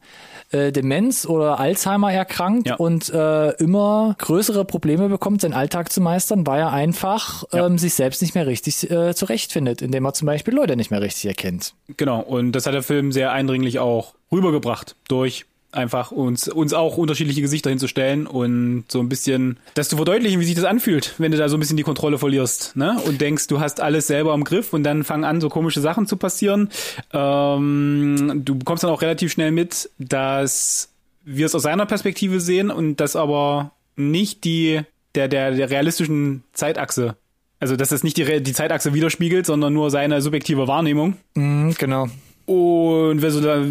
äh, 0.52 0.72
Demenz 0.72 1.26
oder 1.26 1.60
Alzheimer 1.60 2.14
erkrankt 2.14 2.68
Ja. 2.68 2.76
und 2.76 3.10
äh, 3.10 3.50
immer 3.58 4.16
größere 4.18 4.64
Probleme 4.64 5.10
bekommt, 5.10 5.42
seinen 5.42 5.54
Alltag 5.54 5.92
zu 5.92 6.00
meistern, 6.00 6.48
weil 6.48 6.62
er 6.62 6.72
einfach 6.72 7.44
Ja. 7.52 7.66
ähm, 7.66 7.78
sich 7.78 7.94
selbst 7.94 8.22
nicht 8.22 8.36
mehr 8.36 8.48
richtig 8.48 8.90
äh, 8.90 9.14
zurechtfindet, 9.14 9.82
indem 9.82 10.06
er 10.06 10.14
zum 10.14 10.28
Beispiel 10.28 10.54
Leute 10.54 10.78
nicht 10.78 10.92
mehr 10.92 11.02
richtig 11.02 11.26
erkennt. 11.26 11.74
Genau, 11.98 12.22
und 12.22 12.54
das 12.54 12.66
hat 12.66 12.74
der 12.74 12.84
Film 12.84 13.12
sehr 13.12 13.32
eindringlich 13.34 13.80
auch 13.80 14.14
rübergebracht 14.32 14.96
durch 15.10 15.46
einfach 15.72 16.12
uns, 16.12 16.48
uns 16.48 16.74
auch 16.74 16.98
unterschiedliche 16.98 17.42
Gesichter 17.42 17.70
hinzustellen 17.70 18.28
und 18.28 18.86
so 18.88 19.00
ein 19.00 19.10
bisschen 19.10 19.58
das 19.76 19.90
zu 19.90 19.96
verdeutlichen, 19.96 20.40
wie 20.40 20.46
sich 20.46 20.56
das 20.56 20.66
anfühlt, 20.66 21.16
wenn 21.18 21.32
du 21.32 21.38
da 21.38 21.48
so 21.50 21.58
ein 21.58 21.60
bisschen 21.60 21.78
die 21.78 21.84
Kontrolle 21.84 22.18
verlierst, 22.18 22.76
ne? 22.76 23.00
Und 23.06 23.22
denkst, 23.22 23.48
du 23.48 23.60
hast 23.60 23.80
alles 23.80 24.08
selber 24.08 24.34
im 24.34 24.44
Griff 24.44 24.74
und 24.74 24.84
dann 24.84 25.04
fangen 25.04 25.24
an, 25.24 25.42
so 25.42 25.50
komische 25.50 25.82
Sachen 25.82 26.08
zu 26.08 26.18
passieren. 26.18 26.70
Ähm, 27.14 28.42
du 28.44 28.56
bekommst 28.56 28.84
dann 28.84 28.92
auch 28.92 29.02
relativ 29.02 29.32
schnell 29.32 29.52
mit, 29.52 29.90
dass 30.00 30.90
wir 31.24 31.46
es 31.46 31.56
aus 31.56 31.64
seiner 31.64 31.86
Perspektive 31.86 32.40
sehen 32.40 32.72
und 32.72 32.98
das 32.98 33.16
aber 33.16 33.72
nicht 33.96 34.44
die 34.44 34.82
der, 35.16 35.28
der, 35.28 35.52
der 35.52 35.70
realistischen 35.70 36.44
Zeitachse. 36.54 37.16
Also, 37.60 37.76
dass 37.76 37.90
das 37.90 38.04
nicht 38.04 38.18
die, 38.18 38.42
die 38.42 38.54
Zeitachse 38.54 38.94
widerspiegelt, 38.94 39.46
sondern 39.46 39.74
nur 39.74 39.92
seine 39.92 40.22
subjektive 40.22 40.68
Wahrnehmung. 40.68 41.18
Mhm, 41.36 41.76
genau. 41.78 42.08
Und 42.50 43.22
wir 43.22 43.30
so 43.30 43.42
da, 43.42 43.64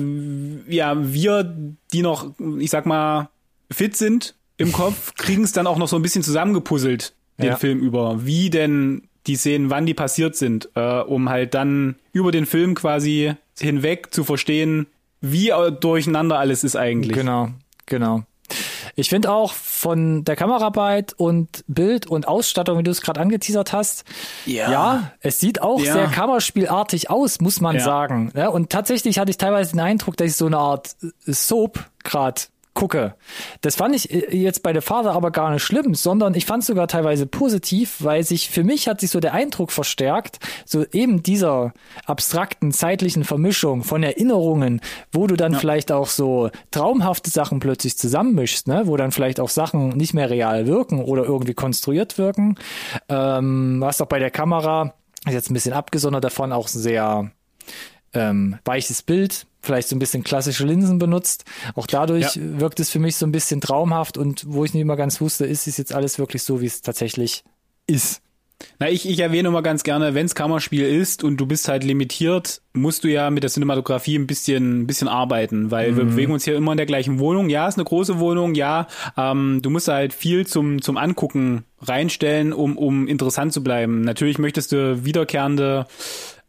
ja, 0.69 0.95
wir, 1.13 1.53
die 1.93 2.01
noch, 2.01 2.31
ich 2.61 2.71
sag 2.71 2.87
mal, 2.87 3.29
fit 3.73 3.97
sind 3.97 4.37
im 4.57 4.71
Kopf, 4.71 5.15
kriegen 5.17 5.43
es 5.43 5.51
dann 5.51 5.67
auch 5.67 5.79
noch 5.79 5.89
so 5.89 5.97
ein 5.97 6.03
bisschen 6.03 6.23
zusammengepuzzelt, 6.23 7.13
den 7.39 7.47
Ja. 7.47 7.57
Film 7.57 7.81
über. 7.81 8.25
Wie 8.25 8.51
denn 8.51 9.09
die 9.27 9.35
Szenen, 9.35 9.69
wann 9.71 9.85
die 9.85 9.95
passiert 9.95 10.37
sind, 10.37 10.69
äh, 10.77 11.01
um 11.01 11.29
halt 11.29 11.55
dann 11.55 11.97
über 12.13 12.31
den 12.31 12.47
Film 12.47 12.77
quasi 12.77 13.33
hinweg 13.59 14.15
zu 14.15 14.23
verstehen, 14.23 14.87
wie 15.21 15.53
durcheinander 15.81 16.39
alles 16.39 16.63
ist 16.63 16.77
eigentlich. 16.77 17.15
Genau, 17.17 17.49
genau. 17.87 18.23
Ich 18.99 19.11
finde 19.11 19.31
auch 19.31 19.53
von 19.53 20.25
der 20.25 20.35
Kameraarbeit 20.35 21.13
und 21.17 21.65
Bild 21.69 22.07
und 22.07 22.27
Ausstattung, 22.27 22.79
wie 22.79 22.83
du 22.83 22.91
es 22.91 23.01
gerade 23.01 23.21
angeteasert 23.21 23.73
hast, 23.73 24.05
Ja. 24.45 24.73
ja, 24.73 25.13
es 25.21 25.39
sieht 25.39 25.63
auch 25.63 25.79
Ja. 25.81 25.93
sehr 25.93 26.07
kammerspielartig 26.09 27.09
aus, 27.09 27.41
muss 27.41 27.61
man 27.61 27.77
Ja. 27.77 27.85
sagen. 27.85 28.33
Ja, 28.35 28.49
und 28.49 28.71
tatsächlich 28.71 29.21
hatte 29.21 29.31
ich 29.31 29.37
teilweise 29.39 29.71
den 29.71 29.81
Eindruck, 29.81 30.17
dass 30.17 30.27
ich 30.27 30.37
so 30.37 30.47
eine 30.47 30.59
Art 30.59 30.97
Soap 31.27 31.79
gerade 32.03 32.41
gucke. 32.79 33.17
Das 33.61 33.75
fand 33.75 33.97
ich 33.97 34.13
äh, 34.13 34.37
jetzt 34.37 34.63
bei 34.63 34.73
der 34.73 34.83
Vater 34.83 35.13
aber 35.13 35.33
gar 35.33 35.51
nicht 35.51 35.65
schlimm, 35.65 35.97
sondern 35.97 36.35
ich 36.35 36.47
fand 36.47 36.63
es 36.63 36.69
sogar 36.69 36.87
teilweise 36.87 37.27
positiv, 37.27 37.97
weil 37.99 38.23
sich 38.23 38.49
für 38.51 38.63
mich 38.63 38.87
hat 38.87 39.01
sich 39.01 39.11
so 39.11 39.19
der 39.19 39.35
Eindruck 39.35 39.73
verstärkt, 39.73 40.39
so 40.65 40.85
eben 40.93 41.25
dieser 41.25 41.75
abstrakten 42.07 42.71
zeitlichen 42.71 43.25
Vermischung 43.25 43.83
von 43.83 44.05
Erinnerungen, 44.05 44.81
wo 45.11 45.27
du 45.27 45.35
dann 45.35 45.57
vielleicht 45.57 45.91
auch 45.91 46.07
so 46.07 46.51
traumhafte 46.71 47.31
Sachen 47.31 47.59
plötzlich 47.59 47.99
zusammenmischst, 47.99 48.69
ne? 48.69 48.83
wo 48.85 48.97
dann 48.97 49.11
vielleicht 49.11 49.41
auch 49.41 49.49
Sachen 49.49 49.89
nicht 49.89 50.15
mehr 50.15 50.31
real 50.31 50.69
wirken 50.69 51.03
oder 51.03 51.25
irgendwie 51.25 51.55
konstruiert 51.55 52.17
wirken. 52.17 52.55
Ähm, 53.09 53.81
was 53.81 54.01
auch 54.01 54.07
bei 54.07 54.21
der 54.21 54.31
Kamera 54.31 54.95
ist 55.27 55.35
jetzt 55.35 55.51
ein 55.51 55.55
bisschen 55.55 55.73
abgesondert 55.73 56.23
davon 56.23 56.53
auch 56.53 56.69
ein 56.69 56.79
sehr 56.79 57.33
ähm, 58.15 58.57
weiches 58.65 59.03
Bild, 59.03 59.48
vielleicht 59.61 59.89
so 59.89 59.97
ein 59.97 59.99
bisschen 59.99 60.25
klassische 60.25 60.65
Linsen 60.67 60.99
benutzt. 60.99 61.45
Auch 61.75 61.87
dadurch 61.87 62.37
Ja. 62.37 62.61
wirkt 62.61 62.81
es 62.81 62.91
für 62.91 62.99
mich 62.99 63.17
so 63.17 63.27
ein 63.27 63.33
bisschen 63.33 63.61
traumhaft 63.61 64.17
und 64.17 64.45
wo 64.49 64.65
ich 64.65 64.73
nicht 64.75 64.83
immer 64.83 64.97
ganz 64.97 65.21
wusste, 65.21 65.47
ist 65.47 65.67
es 65.67 65.77
jetzt 65.77 65.93
alles 65.95 66.19
wirklich 66.19 66.43
so, 66.43 66.61
wie 66.61 66.67
es 66.67 66.81
tatsächlich 66.83 67.43
ist. 67.87 68.23
Na, 68.81 68.91
ich, 68.91 69.09
ich 69.09 69.21
erwähne 69.21 69.49
immer 69.49 69.63
ganz 69.63 69.85
gerne, 69.85 70.15
wenn 70.15 70.27
es 70.27 70.35
Kammerspiel 70.35 70.85
ist 70.85 71.23
und 71.23 71.37
du 71.37 71.47
bist 71.47 71.69
halt 71.69 71.85
limitiert, 71.85 72.61
musst 72.73 73.05
du 73.05 73.09
ja 73.09 73.31
mit 73.31 73.45
der 73.45 73.51
Cinematografie 73.51 74.17
ein 74.19 74.27
bisschen, 74.27 74.81
ein 74.81 74.87
bisschen 74.89 75.07
arbeiten, 75.07 75.71
weil 75.71 75.97
wir 75.97 76.05
bewegen 76.05 76.33
uns 76.33 76.43
hier 76.45 76.57
immer 76.57 76.73
in 76.73 76.77
der 76.77 76.87
gleichen 76.87 77.21
Wohnung. 77.21 77.51
Ja, 77.51 77.69
ist 77.69 77.77
eine 77.77 77.85
große 77.85 78.19
Wohnung, 78.19 78.57
ja, 78.57 78.89
ähm, 79.17 79.61
du 79.63 79.71
musst 79.71 79.87
halt 79.87 80.13
viel 80.13 80.45
zum, 80.45 80.83
zum 80.83 80.97
Angucken 80.97 81.67
reinstellen, 81.83 82.53
um, 82.53 82.77
um 82.77 83.07
interessant 83.07 83.53
zu 83.53 83.63
bleiben. 83.63 84.01
Natürlich 84.01 84.39
möchtest 84.39 84.73
du 84.73 85.05
wiederkehrende 85.05 85.87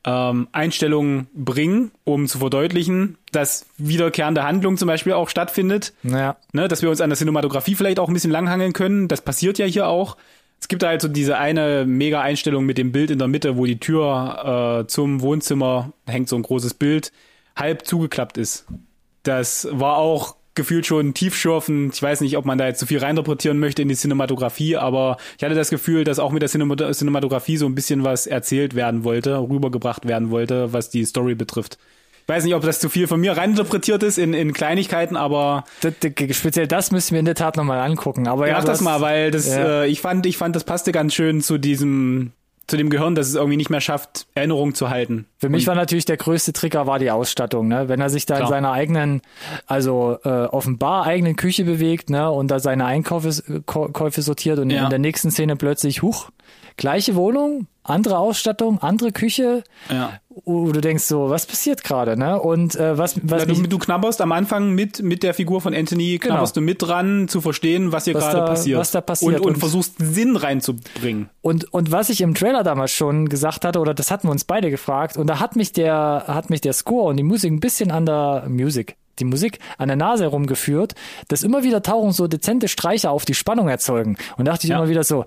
ähm, 0.06 0.48
Einstellungen 0.52 1.28
bringen, 1.34 1.92
um 2.04 2.28
zu 2.28 2.40
verdeutlichen, 2.40 3.18
dass 3.32 3.66
wiederkehrende 3.78 4.44
Handlung 4.44 4.78
zum 4.78 4.88
Beispiel 4.88 5.14
auch 5.14 5.30
stattfindet 5.30 5.94
Naja, 6.04 6.38
ne, 6.54 6.68
dass 6.68 6.82
wir 6.82 6.90
uns 6.90 7.02
an 7.02 7.10
der 7.10 7.18
Cinematografie 7.18 7.76
vielleicht 7.76 8.00
auch 8.00 8.08
ein 8.08 8.14
bisschen 8.14 8.32
langhangeln 8.32 8.74
können. 8.74 9.08
Das 9.08 9.22
passiert 9.22 9.58
ja 9.58 9.66
hier 9.66 9.88
auch. 9.88 10.18
Es 10.62 10.68
gibt 10.68 10.84
halt 10.84 11.02
so 11.02 11.08
diese 11.08 11.38
eine 11.38 11.86
mega 11.86 12.22
Einstellung 12.22 12.66
mit 12.66 12.78
dem 12.78 12.92
Bild 12.92 13.12
in 13.12 13.20
der 13.20 13.28
Mitte, 13.28 13.58
wo 13.58 13.66
die 13.66 13.80
Tür 13.80 14.82
äh, 14.84 14.88
zum 14.88 15.22
Wohnzimmer 15.22 15.94
hängt 16.06 16.28
so 16.30 16.36
ein 16.36 16.44
großes 16.44 16.74
Bild. 16.74 17.12
halb 17.56 17.86
zugeklappt 17.86 18.38
ist. 18.38 18.66
Das 19.24 19.68
war 19.72 19.98
auch 19.98 20.36
gefühlt 20.60 20.86
schon 20.86 21.14
tiefschürfend. 21.14 21.96
Ich 21.96 22.02
weiß 22.02 22.22
nicht, 22.22 22.38
ob 22.38 22.46
man 22.46 22.58
da 22.58 22.68
jetzt 22.68 22.80
zu 22.80 22.86
so 22.86 22.90
viel 22.90 23.00
reinterpretieren 23.00 23.60
möchte 23.60 23.82
in 23.82 23.88
die 23.88 23.96
Cinematografie, 23.96 24.76
aber 24.76 25.18
ich 25.38 25.44
hatte 25.44 25.56
das 25.56 25.70
Gefühl, 25.70 26.04
dass 26.04 26.20
auch 26.20 26.32
mit 26.32 26.42
der 26.42 26.50
Cinematografie 26.50 27.58
so 27.58 27.66
ein 27.66 27.76
bisschen 27.76 28.04
was 28.04 28.28
erzählt 28.28 28.76
werden 28.76 29.04
wollte, 29.04 29.38
rübergebracht 29.38 30.08
werden 30.08 30.30
wollte, 30.30 30.74
was 30.74 30.90
die 30.90 31.06
Story 31.06 31.36
betrifft. 31.36 31.78
Ich 32.24 32.30
weiß 32.30 32.44
nicht, 32.44 32.54
ob 32.54 32.62
das 32.62 32.80
zu 32.80 32.90
viel 32.90 33.08
von 33.08 33.20
mir 33.20 33.36
reininterpretiert 33.36 34.04
ist 34.04 34.20
in, 34.20 34.36
in 34.36 34.54
Kleinigkeiten, 34.54 35.16
aber 35.16 35.64
das, 35.82 35.94
das, 36.00 36.38
speziell 36.38 36.68
das 36.68 36.92
müssen 36.92 37.14
wir 37.14 37.20
in 37.20 37.26
der 37.26 37.34
Tat 37.34 37.58
nochmal 37.58 37.80
angucken. 37.80 38.28
Aber 38.28 38.48
ja, 38.48 38.54
mach 38.54 38.66
das 38.66 38.82
mal, 38.82 39.02
weil 39.02 39.32
das 39.32 39.48
ja. 39.48 39.84
äh, 39.84 39.88
ich 39.88 40.02
fand 40.02 40.28
ich 40.28 40.38
fand 40.38 40.56
das 40.56 40.64
passte 40.64 40.92
ganz 40.92 41.16
schön 41.16 41.42
zu 41.42 41.58
diesem 41.58 42.34
zu 42.70 42.78
dem 42.78 42.90
Gehirn, 42.90 43.16
dass 43.16 43.28
es 43.28 43.36
irgendwie 43.36 43.58
nicht 43.58 43.70
mehr 43.70 43.82
schafft, 43.82 44.28
Erinnerungen 44.36 44.74
zu 44.76 44.90
halten. 44.90 45.26
Für 45.38 45.50
mich 45.50 45.68
war 45.68 45.76
natürlich 45.76 46.06
der 46.06 46.18
größte 46.18 46.54
Trigger 46.54 46.88
war 46.88 47.00
die 47.00 47.12
Ausstattung, 47.12 47.68
ne? 47.68 47.90
Wenn 47.90 48.00
er 48.00 48.10
sich 48.10 48.26
da 48.26 48.36
Klar. 48.36 48.48
in 48.48 48.54
seiner 48.54 48.72
eigenen, 48.72 49.22
also 49.66 50.18
äh, 50.24 50.30
offenbar 50.30 51.06
eigenen 51.06 51.36
Küche 51.36 51.66
bewegt, 51.66 52.10
ne, 52.10 52.30
und 52.30 52.50
da 52.50 52.60
seine 52.60 52.86
Einkäufe 52.86 53.64
Käufe 53.66 54.22
sortiert 54.22 54.60
und 54.60 54.70
ja. 54.70 54.84
in 54.84 54.90
der 54.90 55.00
nächsten 55.00 55.32
Szene 55.32 55.56
plötzlich, 55.56 56.02
huch, 56.02 56.30
gleiche 56.78 57.16
Wohnung, 57.16 57.68
andere 57.84 58.18
Ausstattung, 58.18 58.80
andere 58.80 59.12
Küche. 59.12 59.64
Ja. 59.90 60.20
Wo 60.46 60.72
du 60.72 60.82
denkst 60.82 61.04
so, 61.04 61.30
was 61.30 61.46
passiert 61.46 61.84
gerade, 61.84 62.18
ne? 62.18 62.40
Und 62.40 62.76
äh, 62.76 62.98
was, 62.98 63.20
was 63.24 63.46
ja, 63.46 63.54
du, 63.54 63.68
du 63.68 63.78
knabberst 63.78 64.22
am 64.22 64.32
Anfang 64.32 64.72
mit 64.72 65.02
mit 65.02 65.24
der 65.24 65.34
Figur 65.34 65.62
von 65.62 65.74
Anthony, 65.74 66.18
genau. 66.18 66.36
knabberst 66.36 66.54
genau. 66.56 66.66
du 66.66 66.66
mit 66.66 66.82
dran, 66.82 67.28
zu 67.28 67.42
verstehen, 67.42 67.92
was 67.92 68.06
hier 68.06 68.14
gerade 68.14 68.40
passiert. 68.40 68.80
Was 68.80 68.92
da 68.92 69.02
passiert. 69.02 69.36
Und, 69.36 69.42
und, 69.42 69.54
und 69.54 69.60
versuchst 69.60 69.96
Sinn 69.98 70.36
reinzubringen. 70.36 71.30
Und 71.42 71.74
und 71.74 71.92
was 71.92 72.10
ich 72.10 72.22
im 72.22 72.34
Trailer 72.34 72.64
damals 72.64 72.92
schon 72.92 73.30
gesagt 73.30 73.66
hatte, 73.66 73.80
oder 73.80 73.94
das 73.94 74.12
hatten 74.12 74.28
wir 74.28 74.32
uns 74.32 74.44
beide 74.44 74.70
gefragt, 74.70 75.18
und 75.18 75.28
da 75.28 75.40
hat 75.40 75.56
mich 75.56 75.74
der 75.74 76.26
hat 76.28 76.50
mich 76.50 76.62
der 76.62 76.74
Score 76.74 77.10
und 77.10 77.18
die 77.18 77.24
Musik 77.24 77.52
ein 77.52 77.60
bisschen 77.60 77.92
an 77.92 78.06
der 78.06 78.46
Musik 78.48 78.96
die 79.20 79.26
Musik 79.26 79.60
an 79.78 79.88
der 79.88 79.98
Nase 79.98 80.24
herumgeführt, 80.24 80.96
dass 81.28 81.44
immer 81.44 81.64
wieder 81.64 81.84
tauchen 81.84 82.12
so 82.12 82.28
dezente 82.28 82.68
Streicher 82.68 83.12
auf 83.12 83.26
die 83.26 83.34
Spannung 83.34 83.68
erzeugen. 83.68 84.18
Und 84.38 84.46
dachte 84.46 84.66
ich 84.66 84.72
ja. 84.72 84.78
immer 84.78 84.90
wieder 84.90 85.04
so, 85.04 85.26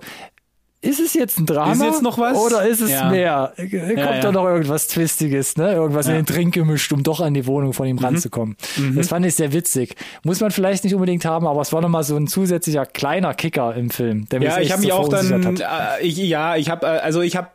ist 0.83 0.99
es 0.99 1.13
jetzt 1.13 1.39
ein 1.39 1.45
Drama? 1.45 1.71
Ist 1.71 1.81
jetzt 1.81 2.01
noch 2.01 2.17
was? 2.17 2.37
Oder 2.37 2.67
ist 2.67 2.81
es 2.81 2.91
ja. 2.91 3.09
mehr? 3.09 3.53
Kommt 3.55 3.97
ja, 3.97 4.19
da 4.19 4.31
noch 4.31 4.45
irgendwas 4.45 4.87
Twistiges, 4.87 5.55
ne? 5.55 5.73
Irgendwas 5.73 6.07
in 6.07 6.13
den 6.13 6.25
Trink 6.25 6.53
gemischt, 6.53 6.91
um 6.91 7.03
doch 7.03 7.21
an 7.21 7.33
die 7.33 7.47
Wohnung 7.47 7.71
von 7.71 7.87
ihm 7.87 7.95
mhm. 7.95 8.03
ranzukommen. 8.03 8.57
Mhm. 8.75 8.95
Das 8.95 9.07
fand 9.07 9.25
ich 9.25 9.35
sehr 9.35 9.53
witzig. 9.53 9.95
Muss 10.23 10.41
man 10.41 10.51
vielleicht 10.51 10.83
nicht 10.83 10.93
unbedingt 10.93 11.23
haben, 11.23 11.47
aber 11.47 11.61
es 11.61 11.71
war 11.71 11.81
nochmal 11.81 12.03
so 12.03 12.17
ein 12.17 12.27
zusätzlicher 12.27 12.85
kleiner 12.85 13.33
Kicker 13.33 13.73
im 13.75 13.89
Film. 13.89 14.27
Der 14.29 14.41
ja, 14.41 14.59
ich 14.59 14.71
habe 14.71 14.81
mich 14.81 14.91
auch 14.91 15.07
dann, 15.07 15.57
äh, 15.57 16.01
ich, 16.01 16.17
ja, 16.17 16.57
ich 16.57 16.69
habe, 16.69 16.85
äh, 16.85 16.99
also 16.99 17.21
ich 17.21 17.37
habe 17.37 17.47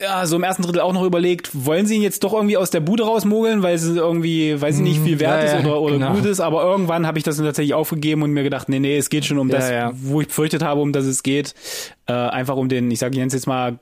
ja, 0.00 0.26
so 0.26 0.36
im 0.36 0.42
ersten 0.42 0.62
Drittel 0.62 0.80
auch 0.80 0.92
noch 0.92 1.04
überlegt, 1.04 1.50
wollen 1.52 1.86
sie 1.86 1.96
ihn 1.96 2.02
jetzt 2.02 2.24
doch 2.24 2.32
irgendwie 2.32 2.56
aus 2.56 2.70
der 2.70 2.80
Bude 2.80 3.04
rausmogeln, 3.04 3.62
weil 3.62 3.76
es 3.76 3.84
irgendwie, 3.84 4.60
weil 4.60 4.72
sie 4.72 4.82
nicht 4.82 5.00
viel 5.00 5.20
wert 5.20 5.44
ja, 5.44 5.58
ist 5.58 5.64
oder, 5.64 5.80
oder 5.80 5.94
genau. 5.94 6.14
gut 6.14 6.24
ist, 6.24 6.40
aber 6.40 6.64
irgendwann 6.64 7.06
habe 7.06 7.18
ich 7.18 7.24
das 7.24 7.36
tatsächlich 7.36 7.74
aufgegeben 7.74 8.22
und 8.22 8.32
mir 8.32 8.42
gedacht, 8.42 8.68
nee, 8.68 8.80
nee, 8.80 8.96
es 8.96 9.08
geht 9.08 9.24
schon 9.24 9.38
um 9.38 9.48
ja, 9.48 9.56
das, 9.56 9.70
ja. 9.70 9.90
wo 9.94 10.20
ich 10.20 10.28
befürchtet 10.28 10.62
habe, 10.62 10.80
um 10.80 10.92
das 10.92 11.04
es 11.04 11.22
geht. 11.22 11.54
Äh, 12.06 12.12
einfach 12.12 12.56
um 12.56 12.68
den, 12.68 12.90
ich 12.90 12.98
sage 12.98 13.16
jetzt 13.18 13.46
mal 13.46 13.78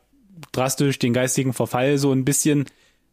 drastisch, 0.53 0.99
den 0.99 1.15
geistigen 1.15 1.55
Verfall 1.55 1.97
so 1.99 2.13
ein 2.13 2.25
bisschen 2.25 2.67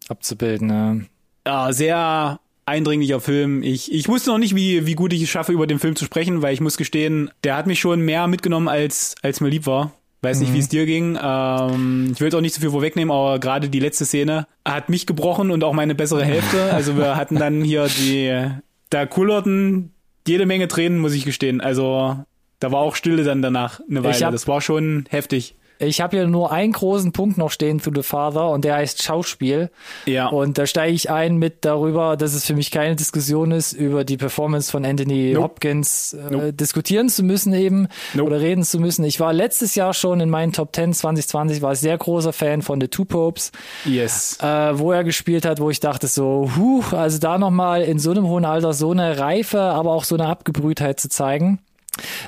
abzubilden. 0.10 1.08
Ja, 1.46 1.68
ja 1.68 1.74
sehr 1.74 2.40
eindringlicher 2.66 3.20
Film. 3.20 3.64
Ich, 3.64 3.92
ich 3.92 4.08
wusste 4.08 4.30
noch 4.30 4.38
nicht, 4.38 4.56
wie, 4.56 4.86
wie 4.86 4.96
gut 4.96 5.14
ich 5.14 5.24
es 5.24 5.30
schaffe, 5.30 5.54
über 5.54 5.68
den 5.68 5.80
Film 5.80 5.96
zu 5.96 6.06
sprechen, 6.06 6.42
weil 6.42 6.54
ich 6.54 6.62
muss 6.62 6.78
gestehen, 6.78 7.32
der 7.44 7.56
hat 7.56 7.66
mich 7.66 7.80
schon 7.80 8.02
mehr 8.02 8.28
mitgenommen, 8.28 8.68
als, 8.68 9.16
als 9.22 9.42
mir 9.42 9.50
lieb 9.50 9.66
war. 9.66 9.92
Weiß 10.22 10.40
nicht, 10.42 10.50
mhm. 10.50 10.56
wie 10.56 10.60
es 10.60 10.68
dir 10.68 10.86
ging. 10.86 11.18
Ähm, 11.22 12.10
ich 12.12 12.20
will 12.20 12.28
jetzt 12.28 12.36
auch 12.36 12.42
nicht 12.42 12.54
so 12.54 12.60
viel 12.62 12.72
vorwegnehmen, 12.72 13.12
aber 13.12 13.40
gerade 13.40 13.70
die 13.70 13.80
letzte 13.80 14.06
Szene 14.06 14.48
hat 14.66 14.90
mich 14.90 15.06
gebrochen 15.06 15.50
und 15.50 15.64
auch 15.64 15.74
meine 15.74 15.96
bessere 15.96 16.26
Hälfte. 16.26 16.58
Also 16.74 16.98
wir 16.98 17.16
hatten 17.16 17.36
dann 17.36 17.64
hier 17.64 17.88
die, 17.88 18.48
da 18.90 19.06
kullerten 19.06 19.92
jede 20.28 20.46
Menge 20.46 20.68
Tränen, 20.68 21.00
muss 21.00 21.14
ich 21.14 21.26
gestehen. 21.26 21.62
Also 21.62 22.18
da 22.60 22.72
war 22.72 22.80
auch 22.80 22.96
Stille 22.96 23.24
dann 23.24 23.42
danach 23.42 23.80
eine 23.90 24.04
Weile. 24.04 24.26
Hab, 24.26 24.32
das 24.32 24.48
war 24.48 24.62
schon 24.62 25.06
heftig. 25.10 25.56
Ich 25.80 26.02
habe 26.02 26.18
hier 26.18 26.28
nur 26.28 26.52
einen 26.52 26.74
großen 26.74 27.14
Punkt 27.14 27.38
noch 27.38 27.52
stehen 27.52 27.80
zu 27.80 27.92
The 27.94 28.04
Father 28.04 28.50
und 28.50 28.66
der 28.66 28.76
heißt 28.76 29.02
Schauspiel. 29.02 29.72
Ja. 30.06 30.28
Und 30.28 30.58
da 30.58 30.66
steige 30.66 30.94
ich 30.94 31.10
ein 31.10 31.38
mit 31.38 31.64
darüber, 31.64 32.18
dass 32.18 32.34
es 32.34 32.46
für 32.46 32.54
mich 32.54 32.70
keine 32.70 32.98
Diskussion 32.98 33.52
ist, 33.52 33.72
über 33.72 34.04
die 34.04 34.18
Performance 34.18 34.70
von 34.70 34.84
Anthony 34.84 35.32
nope. 35.34 35.44
Hopkins 35.46 36.14
äh, 36.14 36.32
nope. 36.32 36.54
diskutieren 36.54 37.08
zu 37.08 37.24
müssen 37.24 37.54
eben 37.54 37.88
nope. 38.14 38.28
oder 38.28 38.42
reden 38.42 38.64
zu 38.64 38.80
müssen. 38.80 39.06
Ich 39.06 39.22
war 39.22 39.32
letztes 39.32 39.76
Jahr 39.76 39.94
schon 39.94 40.20
in 40.20 40.30
meinen 40.30 40.52
Top 40.52 40.76
10 40.76 40.94
2020, 40.94 41.62
war 41.62 41.76
sehr 41.76 41.98
großer 41.98 42.34
Fan 42.34 42.62
von 42.62 42.82
The 42.82 42.90
Two 42.90 43.06
Popes. 43.06 43.52
Yes. 43.86 44.38
Äh, 44.42 44.78
wo 44.78 44.92
er 44.92 45.06
gespielt 45.06 45.46
hat, 45.46 45.62
wo 45.62 45.70
ich 45.70 45.80
dachte 45.80 46.08
so, 46.08 46.52
huh, 46.58 46.84
also 46.92 47.20
da 47.20 47.38
nochmal 47.38 47.84
in 47.84 48.00
so 48.00 48.12
einem 48.12 48.28
hohen 48.28 48.44
Alter 48.44 48.74
so 48.74 48.92
eine 48.92 49.18
Reife, 49.18 49.62
aber 49.62 49.92
auch 49.92 50.04
so 50.04 50.16
eine 50.16 50.28
Abgebrühtheit 50.28 51.00
zu 51.00 51.08
zeigen. 51.08 51.60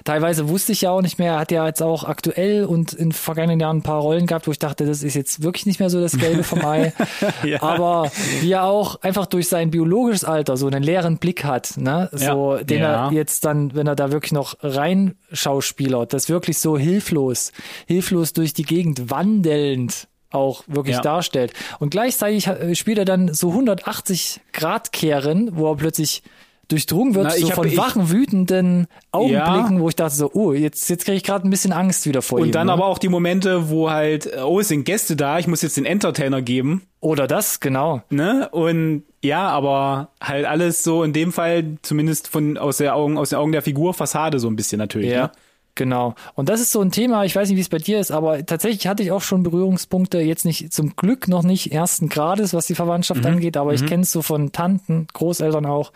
Teilweise 0.04 0.50
wusste 0.50 0.72
ich 0.72 0.82
ja 0.82 0.92
auch 0.92 1.02
nicht 1.02 1.20
mehr, 1.20 1.34
er 1.34 1.40
hat 1.40 1.52
ja 1.52 1.66
jetzt 1.66 1.82
auch 1.82 2.04
aktuell 2.04 2.66
und 2.66 2.94
in 2.94 3.12
vergangenen 3.12 3.60
Jahren 3.60 3.78
ein 3.78 3.84
paar 3.84 4.02
Rollen 4.02 4.28
gehabt, 4.28 4.48
wo 4.48 4.52
ich 4.52 4.60
dachte, 4.60 4.86
das 4.86 5.04
ist 5.04 5.16
jetzt 5.16 5.44
wirklich 5.44 5.66
nicht 5.66 5.80
mehr 5.80 5.90
so 5.90 6.00
das 6.00 6.18
Gelbe 6.18 6.44
vom 6.44 6.64
Ei. 6.66 6.94
ja. 7.44 7.62
Aber 7.62 8.12
wie 8.42 8.52
er 8.52 8.64
auch 8.64 9.02
einfach 9.02 9.26
durch 9.26 9.48
sein 9.48 9.72
biologisches 9.72 10.24
Alter 10.24 10.58
so 10.58 10.68
einen 10.68 10.84
leeren 10.84 11.18
Blick 11.18 11.44
hat, 11.44 11.78
ne? 11.78 12.10
So, 12.12 12.58
ja. 12.58 12.64
den 12.64 12.80
ja. 12.80 13.08
er 13.08 13.12
jetzt 13.14 13.46
dann, 13.46 13.74
wenn 13.76 13.88
er 13.88 13.96
da 13.96 14.12
wirklich 14.12 14.32
noch 14.32 14.56
rein 14.62 15.16
schauspielert, 15.32 16.14
das 16.14 16.30
wirklich 16.30 16.60
so 16.60 16.78
hilflos, 16.78 17.52
hilflos 17.88 18.34
durch 18.34 18.54
die 18.54 18.64
Gegend 18.64 19.10
wandelnd 19.10 20.08
auch 20.32 20.64
wirklich 20.68 20.96
ja. 20.96 21.02
darstellt. 21.02 21.54
Und 21.80 21.92
gleichzeitig 21.92 22.50
spielt 22.78 22.98
er 22.98 23.06
dann 23.06 23.34
so 23.34 23.50
180 23.50 24.42
Grad 24.54 24.92
Kehren, 24.92 25.58
wo 25.58 25.70
er 25.70 25.76
plötzlich 25.76 26.24
durchdrungen 26.72 27.16
wird, 27.16 27.26
Na, 27.26 27.32
so 27.32 27.50
hab, 27.50 27.56
von 27.56 27.68
ich, 27.68 27.78
wachen, 27.78 28.10
wütenden 28.10 28.88
Augenblicken, 29.12 29.76
ja. 29.76 29.80
wo 29.80 29.90
ich 29.90 29.96
dachte 29.96 30.16
so, 30.16 30.32
oh, 30.34 30.54
jetzt, 30.54 30.90
jetzt 30.90 31.06
kriege 31.06 31.18
ich 31.18 31.24
gerade 31.24 31.48
ein 31.48 31.50
bisschen 31.50 31.74
Angst 31.74 32.06
wieder 32.06 32.22
vor 32.22 32.40
Und 32.40 32.48
ihm. 32.48 32.52
dann 32.52 32.68
ne? 32.68 32.74
aber 32.74 32.86
auch 32.86 32.98
die 32.98 33.10
Momente, 33.10 33.70
wo 33.70 33.90
halt, 33.90 34.30
oh, 34.44 34.60
es 34.60 34.70
sind 34.70 34.86
Gäste 34.86 35.16
da, 35.16 35.40
ich 35.40 35.48
muss 35.48 35.62
jetzt 35.62 35.78
den 35.78 35.86
Entertainer 35.86 36.42
geben. 36.42 36.84
Oder 37.00 37.28
das, 37.28 37.60
genau. 37.60 38.02
Ne? 38.10 38.48
Und 38.52 39.04
ja, 39.24 39.50
aber 39.50 40.10
halt 40.22 40.46
alles 40.46 40.84
so 40.84 41.04
in 41.04 41.14
dem 41.14 41.32
Fall, 41.32 41.78
zumindest 41.82 42.28
von 42.28 42.58
aus 42.58 42.78
der 42.78 42.96
Augen, 42.96 43.18
aus 43.18 43.30
den 43.30 43.40
Augen 43.40 43.52
der 43.52 43.62
Figur, 43.62 43.94
Fassade 43.94 44.40
so 44.40 44.48
ein 44.48 44.56
bisschen 44.56 44.78
natürlich. 44.78 45.10
Ja. 45.10 45.24
Ne? 45.24 45.32
Genau. 45.76 46.16
Und 46.36 46.50
das 46.50 46.60
ist 46.60 46.72
so 46.72 46.82
ein 46.82 46.92
Thema, 46.92 47.24
ich 47.24 47.36
weiß 47.36 47.48
nicht, 47.48 47.58
wie 47.58 47.62
es 47.62 47.70
bei 47.70 47.78
dir 47.78 48.00
ist, 48.00 48.12
aber 48.12 48.46
tatsächlich 48.46 48.88
hatte 48.88 49.04
ich 49.04 49.12
auch 49.12 49.22
schon 49.22 49.44
Berührungspunkte, 49.44 50.20
jetzt 50.20 50.46
nicht 50.46 50.74
zum 50.74 50.96
Glück 50.96 51.28
noch 51.28 51.44
nicht 51.44 51.72
ersten 51.72 52.10
Grades, 52.10 52.54
was 52.54 52.68
die 52.68 52.76
Verwandtschaft 52.76 53.22
mhm. 53.22 53.28
angeht, 53.28 53.58
aber 53.58 53.70
mhm. 53.72 53.76
ich 53.76 53.86
kenne 53.86 54.04
es 54.04 54.12
so 54.12 54.22
von 54.22 54.52
Tanten, 54.52 55.08
Großeltern 55.14 55.66
auch, 55.66 55.94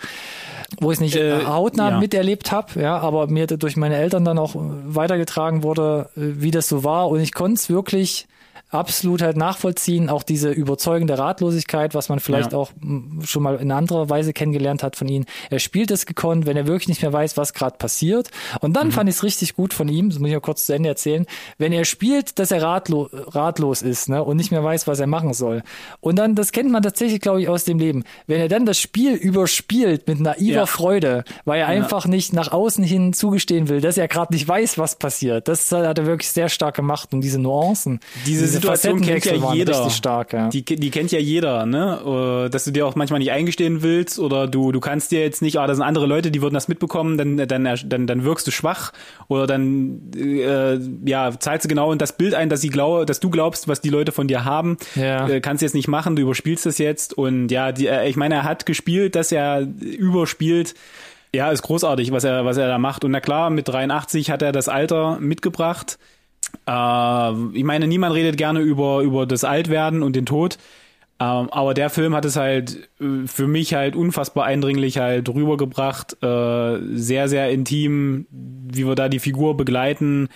wo 0.79 0.91
ich 0.91 0.97
es 0.97 1.01
nicht 1.01 1.15
äh, 1.17 1.45
hautnah 1.45 1.91
ja. 1.91 1.99
miterlebt 1.99 2.51
habe, 2.51 2.81
ja, 2.81 2.97
aber 2.97 3.27
mir 3.27 3.47
durch 3.47 3.75
meine 3.75 3.97
Eltern 3.97 4.23
dann 4.23 4.39
auch 4.39 4.55
weitergetragen 4.55 5.63
wurde, 5.63 6.09
wie 6.15 6.51
das 6.51 6.69
so 6.69 6.83
war. 6.83 7.09
Und 7.09 7.19
ich 7.19 7.33
konnte 7.33 7.55
es 7.55 7.69
wirklich 7.69 8.27
absolut 8.75 9.21
halt 9.21 9.37
nachvollziehen, 9.37 10.09
auch 10.09 10.23
diese 10.23 10.51
überzeugende 10.51 11.17
Ratlosigkeit, 11.17 11.93
was 11.95 12.09
man 12.09 12.19
vielleicht 12.19 12.51
ja. 12.51 12.57
auch 12.57 12.71
schon 13.23 13.43
mal 13.43 13.55
in 13.55 13.71
anderer 13.71 14.09
Weise 14.09 14.33
kennengelernt 14.33 14.83
hat 14.83 14.95
von 14.95 15.07
ihm. 15.07 15.25
Er 15.49 15.59
spielt 15.59 15.91
es 15.91 16.05
gekonnt, 16.05 16.45
wenn 16.45 16.57
er 16.57 16.67
wirklich 16.67 16.87
nicht 16.87 17.01
mehr 17.01 17.13
weiß, 17.13 17.37
was 17.37 17.53
gerade 17.53 17.77
passiert. 17.77 18.29
Und 18.61 18.73
dann 18.73 18.87
mhm. 18.87 18.91
fand 18.91 19.09
ich 19.09 19.15
es 19.15 19.23
richtig 19.23 19.55
gut 19.55 19.73
von 19.73 19.87
ihm, 19.87 20.09
das 20.09 20.19
muss 20.19 20.29
ich 20.29 20.33
mal 20.35 20.41
kurz 20.41 20.65
zu 20.65 20.73
Ende 20.73 20.89
erzählen, 20.89 21.25
wenn 21.57 21.71
er 21.71 21.85
spielt, 21.85 22.39
dass 22.39 22.51
er 22.51 22.61
ratlo 22.61 23.09
ratlos 23.11 23.81
ist 23.81 24.09
ne, 24.09 24.23
und 24.23 24.37
nicht 24.37 24.51
mehr 24.51 24.63
weiß, 24.63 24.87
was 24.87 24.99
er 24.99 25.07
machen 25.07 25.33
soll. 25.33 25.63
Und 25.99 26.17
dann, 26.17 26.35
das 26.35 26.51
kennt 26.51 26.71
man 26.71 26.83
tatsächlich, 26.83 27.21
glaube 27.21 27.41
ich, 27.41 27.49
aus 27.49 27.63
dem 27.63 27.79
Leben, 27.79 28.03
wenn 28.27 28.39
er 28.39 28.47
dann 28.47 28.65
das 28.65 28.79
Spiel 28.79 29.13
überspielt 29.13 30.07
mit 30.07 30.19
naiver 30.19 30.55
ja. 30.55 30.65
Freude, 30.65 31.23
weil 31.45 31.61
er 31.61 31.73
ja. 31.73 31.83
einfach 31.83 32.07
nicht 32.07 32.33
nach 32.33 32.51
außen 32.51 32.83
hin 32.83 33.13
zugestehen 33.13 33.69
will, 33.69 33.81
dass 33.81 33.97
er 33.97 34.07
gerade 34.07 34.33
nicht 34.33 34.47
weiß, 34.47 34.77
was 34.77 34.95
passiert. 34.97 35.47
Das 35.47 35.71
hat 35.71 35.97
er 35.97 36.05
wirklich 36.05 36.31
sehr 36.31 36.49
stark 36.49 36.75
gemacht 36.75 37.13
und 37.13 37.21
diese 37.21 37.39
Nuancen. 37.39 37.99
Diese 38.25 38.45
Situation 38.73 39.01
kennt 39.01 39.25
ja 39.25 39.53
jeder. 39.53 39.89
Stark, 39.89 40.33
ja. 40.33 40.49
Die, 40.49 40.63
die 40.63 40.89
kennt 40.89 41.11
ja 41.11 41.19
jeder, 41.19 41.65
ne? 41.65 42.45
Äh, 42.45 42.49
dass 42.49 42.65
du 42.65 42.71
dir 42.71 42.85
auch 42.85 42.95
manchmal 42.95 43.19
nicht 43.19 43.31
eingestehen 43.31 43.81
willst 43.81 44.19
oder 44.19 44.47
du, 44.47 44.71
du 44.71 44.79
kannst 44.79 45.11
dir 45.11 45.21
jetzt 45.21 45.41
nicht, 45.41 45.57
ah, 45.57 45.67
da 45.67 45.75
sind 45.75 45.83
andere 45.83 46.05
Leute, 46.05 46.31
die 46.31 46.41
würden 46.41 46.53
das 46.53 46.67
mitbekommen, 46.67 47.17
dann, 47.17 47.37
dann, 47.47 47.79
dann, 47.85 48.07
dann 48.07 48.23
wirkst 48.23 48.47
du 48.47 48.51
schwach 48.51 48.93
oder 49.27 49.47
dann 49.47 50.11
äh, 50.15 50.79
ja, 51.05 51.31
zahlst 51.39 51.65
du 51.65 51.69
genau 51.69 51.91
in 51.91 51.97
das 51.97 52.17
Bild 52.17 52.33
ein, 52.33 52.49
dass 52.49 52.61
sie 52.61 52.69
glaube, 52.69 53.05
dass 53.05 53.19
du 53.19 53.29
glaubst, 53.29 53.67
was 53.67 53.81
die 53.81 53.89
Leute 53.89 54.11
von 54.11 54.27
dir 54.27 54.45
haben. 54.45 54.77
Ja. 54.95 55.27
Äh, 55.27 55.41
kannst 55.41 55.61
jetzt 55.61 55.75
nicht 55.75 55.87
machen, 55.87 56.15
du 56.15 56.21
überspielst 56.21 56.65
das 56.65 56.77
jetzt 56.77 57.13
und 57.17 57.49
ja, 57.49 57.71
die, 57.71 57.87
äh, 57.87 58.07
ich 58.07 58.15
meine, 58.15 58.35
er 58.35 58.43
hat 58.43 58.65
gespielt, 58.65 59.15
dass 59.15 59.31
er 59.31 59.67
überspielt. 59.81 60.75
Ja, 61.33 61.51
ist 61.51 61.63
großartig, 61.63 62.13
was 62.13 62.23
er, 62.23 62.45
was 62.45 62.55
er 62.55 62.69
da 62.69 62.77
macht. 62.77 63.03
Und 63.03 63.11
na 63.11 63.19
klar, 63.19 63.49
mit 63.49 63.67
83 63.67 64.31
hat 64.31 64.41
er 64.41 64.53
das 64.53 64.69
Alter 64.69 65.17
mitgebracht. 65.19 65.97
Äh, 66.67 67.57
ich 67.57 67.63
meine, 67.63 67.87
niemand 67.87 68.15
redet 68.15 68.37
gerne 68.37 68.59
über, 68.61 69.01
über 69.01 69.25
das 69.25 69.43
Altwerden 69.43 70.03
und 70.03 70.15
den 70.15 70.25
Tod. 70.25 70.57
Ähm, 71.17 71.47
aber 71.51 71.73
der 71.73 71.89
Film 71.89 72.13
hat 72.13 72.25
es 72.25 72.35
halt 72.35 72.89
äh, 72.99 73.25
für 73.25 73.47
mich 73.47 73.73
halt 73.73 73.95
unfassbar 73.95 74.43
eindringlich 74.45 74.97
halt 74.97 75.29
rübergebracht. 75.29 76.21
Äh, 76.21 76.77
sehr, 76.93 77.29
sehr 77.29 77.49
intim, 77.51 78.25
wie 78.31 78.85
wir 78.85 78.95
da 78.95 79.07
die 79.07 79.19
Figur 79.19 79.55
begleiten. 79.55 80.27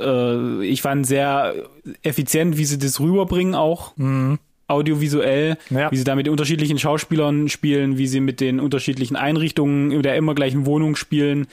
Äh, 0.00 0.64
ich 0.64 0.80
fand 0.80 1.06
sehr 1.06 1.54
effizient, 2.02 2.56
wie 2.56 2.64
sie 2.66 2.78
das 2.78 3.00
rüberbringen 3.00 3.54
auch. 3.56 3.96
Mhm. 3.96 4.38
audiovisuell, 4.68 5.56
Ja. 5.70 5.90
wie 5.90 5.96
sie 5.96 6.04
da 6.04 6.14
mit 6.14 6.26
den 6.26 6.30
unterschiedlichen 6.32 6.78
Schauspielern 6.78 7.48
spielen, 7.48 7.96
wie 7.98 8.06
sie 8.06 8.20
mit 8.20 8.40
den 8.40 8.60
unterschiedlichen 8.60 9.16
Einrichtungen 9.16 9.90
in 9.90 10.02
der 10.02 10.14
immer 10.16 10.34
gleichen 10.34 10.66
Wohnung 10.66 10.94
spielen. 10.94 11.46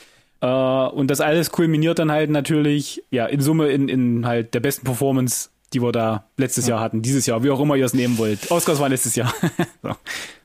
Äh, 0.46 0.88
und 0.90 1.10
das 1.10 1.22
alles 1.22 1.52
kulminiert 1.52 1.98
dann 2.00 2.12
halt 2.12 2.30
natürlich, 2.30 3.04
ja, 3.10 3.26
in 3.26 3.42
Summe 3.42 3.70
in, 3.70 3.90
in 3.90 4.26
halt 4.28 4.54
der 4.54 4.60
besten 4.60 4.86
Performance, 4.86 5.50
die 5.74 5.82
wir 5.82 5.92
da 5.92 6.26
letztes 6.38 6.68
Jahr 6.68 6.80
hatten, 6.80 7.02
dieses 7.02 7.26
Jahr, 7.26 7.44
wie 7.44 7.50
auch 7.50 7.60
immer 7.60 7.76
ihr 7.76 7.86
es 7.86 7.94
nehmen 7.94 8.18
wollt. 8.18 8.52
Oscars 8.52 8.80
war 8.80 8.90
letztes 8.90 9.16
Jahr. 9.16 9.34
so. 9.82 9.92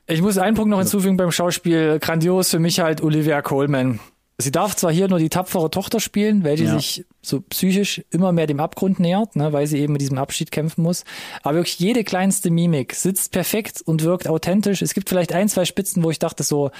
Ich 0.07 0.21
muss 0.21 0.37
einen 0.37 0.55
Punkt 0.55 0.71
noch 0.71 0.79
hinzufügen 0.79 1.17
beim 1.17 1.31
Schauspiel. 1.31 1.99
Grandios 1.99 2.49
für 2.49 2.59
mich 2.59 2.79
halt 2.79 3.01
Olivia 3.01 3.41
Colman. 3.41 3.99
Sie 4.39 4.51
darf 4.51 4.75
zwar 4.75 4.91
hier 4.91 5.07
nur 5.07 5.19
die 5.19 5.29
tapfere 5.29 5.69
Tochter 5.69 5.99
spielen, 5.99 6.43
welche 6.43 6.63
Ja. 6.63 6.73
sich 6.79 7.05
so 7.21 7.41
psychisch 7.41 8.03
immer 8.09 8.31
mehr 8.31 8.47
dem 8.47 8.59
Abgrund 8.59 8.99
nähert, 8.99 9.35
ne, 9.35 9.53
weil 9.53 9.67
sie 9.67 9.77
eben 9.77 9.93
mit 9.93 10.01
diesem 10.01 10.17
Abschied 10.17 10.51
kämpfen 10.51 10.81
muss. 10.81 11.03
Aber 11.43 11.55
wirklich 11.57 11.77
jede 11.77 12.03
kleinste 12.03 12.49
Mimik 12.49 12.95
sitzt 12.95 13.31
perfekt 13.33 13.83
und 13.85 14.03
wirkt 14.03 14.27
authentisch. 14.27 14.81
Es 14.81 14.95
gibt 14.95 15.09
vielleicht 15.09 15.31
ein, 15.31 15.47
zwei 15.47 15.65
Spitzen, 15.65 16.03
wo 16.03 16.09
ich 16.09 16.17
dachte 16.17 16.41
so, 16.41 16.71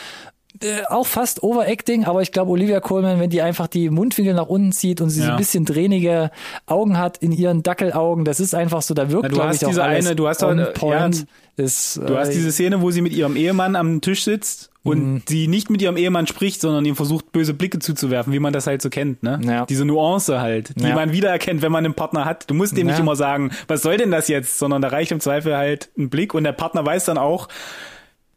äh, 0.62 0.84
auch 0.90 1.08
fast 1.08 1.44
Overacting, 1.44 2.06
aber 2.06 2.22
ich 2.22 2.32
glaube, 2.32 2.52
Olivia 2.52 2.80
Colman, 2.80 3.20
wenn 3.20 3.30
die 3.30 3.42
einfach 3.42 3.68
die 3.68 3.90
Mundwinkel 3.90 4.34
nach 4.34 4.48
unten 4.48 4.72
zieht 4.72 5.02
und 5.02 5.10
sie 5.10 5.22
so 5.22 5.28
Ja. 5.28 5.32
ein 5.34 5.38
bisschen 5.38 5.66
dränige 5.66 6.30
Augen 6.66 6.98
hat 6.98 7.18
in 7.20 7.32
ihren 7.32 7.64
Dackelaugen, 7.64 8.26
das 8.26 8.40
ist 8.40 8.54
einfach 8.54 8.82
so, 8.82 8.94
da 8.94 9.10
wirkt, 9.12 9.26
du 9.26 9.30
glaube 9.36 9.48
hast 9.50 9.58
ich, 9.62 9.66
auch 9.66 9.70
diese 9.70 9.84
alles 9.84 10.06
eine- 10.06 10.16
du 10.16 10.28
hast 10.28 10.44
on 10.44 10.60
äh, 10.60 10.66
point. 10.68 11.26
ja, 11.58 11.64
ist, 11.66 11.98
Du 11.98 12.18
hast 12.18 12.30
äh, 12.30 12.34
diese 12.34 12.52
Szene, 12.52 12.82
wo 12.82 12.92
sie 12.92 13.02
mit 13.02 13.14
ihrem 13.14 13.36
Ehemann 13.36 13.76
am 13.76 14.02
Tisch 14.02 14.24
sitzt 14.24 14.70
und 14.84 15.24
sie 15.28 15.48
nicht 15.48 15.70
mit 15.70 15.82
ihrem 15.82 15.96
Ehemann 15.98 16.26
spricht, 16.26 16.60
sondern 16.62 16.84
ihm 16.86 16.96
versucht, 16.96 17.32
böse 17.32 17.54
Blicke 17.54 17.78
zuzuwerfen, 17.80 18.34
wie 18.34 18.40
man 18.40 18.52
das 18.52 18.66
halt 18.68 18.82
so 18.82 18.90
kennt, 18.90 19.22
ne? 19.22 19.40
Ja. 19.44 19.66
Diese 19.68 19.86
Nuance 19.86 20.42
halt, 20.42 20.72
die 20.80 20.88
Ja. 20.88 20.96
man 20.96 21.12
wiedererkennt, 21.12 21.62
wenn 21.62 21.72
man 21.72 21.86
einen 21.86 21.94
Partner 21.94 22.26
hat. 22.26 22.50
Du 22.50 22.56
musst 22.56 22.76
dem 22.76 22.88
nicht 22.88 22.96
Ja. 22.98 23.02
immer 23.04 23.16
sagen, 23.16 23.52
was 23.68 23.84
soll 23.84 23.98
denn 23.98 24.10
das 24.12 24.28
jetzt, 24.28 24.58
sondern 24.58 24.82
da 24.82 24.88
reicht 24.88 25.12
im 25.12 25.20
Zweifel 25.20 25.56
halt 25.56 25.90
ein 25.98 26.10
Blick 26.10 26.34
und 26.34 26.44
der 26.46 26.54
Partner 26.54 26.84
weiß 26.86 27.06
dann 27.06 27.18
auch, 27.20 27.48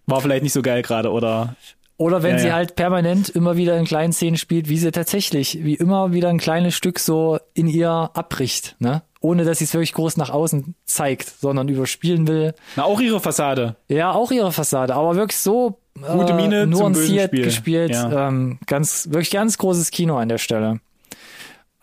war 0.06 0.20
vielleicht 0.20 0.42
nicht 0.42 0.52
so 0.52 0.60
geil 0.60 0.82
gerade 0.82 1.10
oder 1.10 1.56
Oder 1.96 2.22
wenn 2.22 2.32
Ja, 2.32 2.38
sie 2.38 2.48
ja. 2.48 2.54
halt 2.54 2.74
permanent 2.74 3.28
immer 3.28 3.56
wieder 3.56 3.76
in 3.78 3.84
kleinen 3.84 4.12
Szenen 4.12 4.36
spielt, 4.36 4.68
wie 4.68 4.78
sie 4.78 4.90
tatsächlich, 4.90 5.62
wie 5.64 5.74
immer 5.74 6.12
wieder 6.12 6.28
ein 6.28 6.38
kleines 6.38 6.74
Stück 6.74 6.98
so 6.98 7.38
in 7.54 7.68
ihr 7.68 8.10
abbricht, 8.14 8.76
ne? 8.80 9.02
Ohne 9.20 9.44
dass 9.44 9.58
sie 9.58 9.64
es 9.64 9.72
wirklich 9.72 9.94
groß 9.94 10.16
nach 10.18 10.28
außen 10.30 10.74
zeigt, 10.84 11.28
sondern 11.40 11.68
überspielen 11.68 12.26
will. 12.28 12.52
na 12.76 12.84
auch 12.84 13.00
ihre 13.00 13.20
Fassade. 13.20 13.76
Ja, 13.88 14.12
auch 14.12 14.30
ihre 14.30 14.52
Fassade, 14.52 14.94
aber 14.94 15.14
wirklich 15.16 15.38
so 15.38 15.78
Gute 15.94 16.32
äh, 16.32 16.36
zum 16.36 16.36
bösen 16.50 16.70
nuanciert 16.70 17.28
Spiel. 17.28 17.44
gespielt. 17.44 17.90
Ja. 17.92 18.28
Ähm, 18.28 18.58
ganz, 18.66 19.06
wirklich 19.10 19.30
ganz 19.30 19.56
großes 19.56 19.90
Kino 19.92 20.16
an 20.18 20.28
der 20.28 20.38
Stelle. 20.38 20.80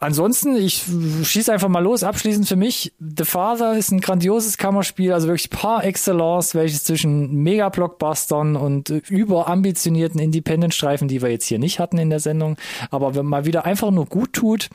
Ansonsten, 0.03 0.55
ich 0.55 0.83
schieße 1.21 1.53
einfach 1.53 1.67
mal 1.67 1.83
los. 1.83 2.03
Abschließend 2.03 2.47
für 2.47 2.55
mich, 2.55 2.91
The 2.99 3.23
Father 3.23 3.77
ist 3.77 3.91
ein 3.91 4.01
grandioses 4.01 4.57
Kammerspiel, 4.57 5.13
also 5.13 5.27
wirklich 5.27 5.51
par 5.51 5.83
excellence, 5.85 6.55
welches 6.55 6.83
zwischen 6.85 7.35
Mega-Blockbustern 7.35 8.55
und 8.55 8.89
überambitionierten 8.89 10.19
Independent-Streifen, 10.19 11.07
die 11.07 11.21
wir 11.21 11.29
jetzt 11.29 11.45
hier 11.45 11.59
nicht 11.59 11.77
hatten 11.77 11.99
in 11.99 12.09
der 12.09 12.19
Sendung, 12.19 12.57
aber 12.89 13.13
wenn 13.13 13.27
mal 13.27 13.45
wieder 13.45 13.65
einfach 13.65 13.91
nur 13.91 14.07
gut 14.07 14.33
tut. 14.33 14.69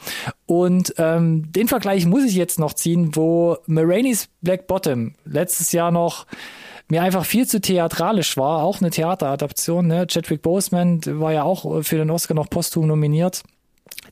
Und 0.46 0.94
ähm, 0.98 1.50
den 1.50 1.66
Vergleich 1.66 2.06
muss 2.06 2.22
ich 2.22 2.36
jetzt 2.36 2.60
noch 2.60 2.74
ziehen, 2.74 3.16
wo 3.16 3.56
Marainis 3.66 4.28
Black 4.42 4.68
Bottom 4.68 5.14
letztes 5.24 5.72
Jahr 5.72 5.90
noch 5.90 6.26
mir 6.86 7.02
einfach 7.02 7.24
viel 7.24 7.48
zu 7.48 7.60
theatralisch 7.60 8.36
war, 8.36 8.62
auch 8.62 8.80
eine 8.80 8.90
Theateradaption. 8.90 9.88
Ne? 9.88 10.06
Chadwick 10.06 10.42
Boseman 10.42 11.00
war 11.04 11.32
ja 11.32 11.42
auch 11.42 11.82
für 11.82 11.96
den 11.96 12.12
Oscar 12.12 12.34
noch 12.34 12.48
posthum 12.48 12.86
nominiert 12.86 13.42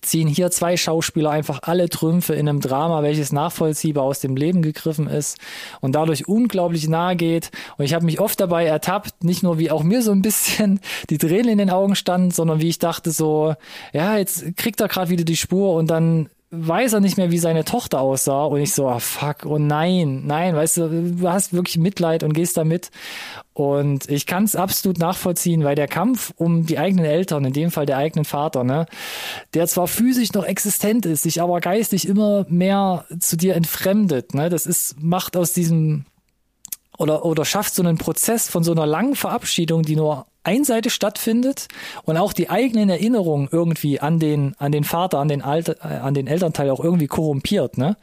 ziehen 0.02 0.28
hier 0.28 0.50
zwei 0.50 0.76
Schauspieler 0.76 1.30
einfach 1.30 1.60
alle 1.62 1.88
Trümpfe 1.88 2.34
in 2.34 2.48
einem 2.48 2.60
Drama, 2.60 3.02
welches 3.02 3.32
nachvollziehbar 3.32 4.04
aus 4.04 4.20
dem 4.20 4.36
Leben 4.36 4.62
gegriffen 4.62 5.06
ist 5.06 5.38
und 5.80 5.94
dadurch 5.94 6.28
unglaublich 6.28 6.88
nahe 6.88 7.16
geht. 7.16 7.50
Und 7.76 7.84
ich 7.84 7.94
habe 7.94 8.04
mich 8.04 8.20
oft 8.20 8.38
dabei 8.40 8.66
ertappt, 8.66 9.24
nicht 9.24 9.42
nur 9.42 9.58
wie 9.58 9.70
auch 9.70 9.82
mir 9.82 10.02
so 10.02 10.12
ein 10.12 10.22
bisschen 10.22 10.80
die 11.10 11.18
Tränen 11.18 11.48
in 11.48 11.58
den 11.58 11.70
Augen 11.70 11.96
standen, 11.96 12.30
sondern 12.30 12.60
wie 12.60 12.68
ich 12.68 12.78
dachte 12.78 13.10
so, 13.10 13.54
ja, 13.92 14.16
jetzt 14.16 14.56
kriegt 14.56 14.80
er 14.80 14.88
gerade 14.88 15.10
wieder 15.10 15.24
die 15.24 15.36
Spur 15.36 15.74
und 15.74 15.88
dann 15.88 16.28
weiß 16.56 16.94
er 16.94 17.00
nicht 17.00 17.16
mehr, 17.16 17.30
wie 17.30 17.38
seine 17.38 17.64
Tochter 17.64 18.00
aussah. 18.00 18.44
Und 18.44 18.60
ich 18.60 18.74
so, 18.74 18.88
ah, 18.88 18.98
fuck, 18.98 19.46
oh 19.46 19.58
nein, 19.58 20.22
nein, 20.26 20.54
weißt 20.54 20.76
du, 20.78 21.14
du 21.18 21.28
hast 21.28 21.52
wirklich 21.52 21.78
Mitleid 21.78 22.22
und 22.22 22.32
gehst 22.32 22.56
damit. 22.56 22.90
Und 23.52 24.10
ich 24.10 24.26
kann 24.26 24.44
es 24.44 24.56
absolut 24.56 24.98
nachvollziehen, 24.98 25.64
weil 25.64 25.76
der 25.76 25.86
Kampf 25.86 26.32
um 26.36 26.66
die 26.66 26.78
eigenen 26.78 27.04
Eltern, 27.04 27.44
in 27.44 27.52
dem 27.52 27.70
Fall 27.70 27.86
der 27.86 27.98
eigenen 27.98 28.24
Vater, 28.24 28.64
ne, 28.64 28.86
der 29.54 29.66
zwar 29.68 29.86
physisch 29.86 30.32
noch 30.32 30.44
existent 30.44 31.06
ist, 31.06 31.22
sich 31.22 31.40
aber 31.40 31.60
geistig 31.60 32.08
immer 32.08 32.46
mehr 32.48 33.04
zu 33.20 33.36
dir 33.36 33.54
entfremdet, 33.54 34.34
ne, 34.34 34.48
das 34.48 34.66
ist, 34.66 35.00
macht 35.00 35.36
aus 35.36 35.52
diesem 35.52 36.04
oder, 36.98 37.24
oder 37.24 37.44
schafft 37.44 37.74
so 37.74 37.82
einen 37.82 37.98
Prozess 37.98 38.48
von 38.48 38.64
so 38.64 38.72
einer 38.72 38.86
langen 38.86 39.16
Verabschiedung, 39.16 39.82
die 39.82 39.96
nur 39.96 40.26
einseitig 40.44 40.92
stattfindet 40.92 41.68
und 42.04 42.16
auch 42.16 42.32
die 42.32 42.50
eigenen 42.50 42.88
Erinnerungen 42.90 43.48
irgendwie 43.50 44.00
an 44.00 44.18
den, 44.18 44.54
an 44.58 44.72
den 44.72 44.84
Vater, 44.84 45.18
an 45.18 45.28
den 45.28 45.42
Alter, 45.42 45.76
äh, 45.84 45.96
an 45.98 46.14
den 46.14 46.26
Elternteil 46.26 46.70
auch 46.70 46.80
irgendwie 46.82 47.06
korrumpiert, 47.06 47.78
ne? 47.78 47.96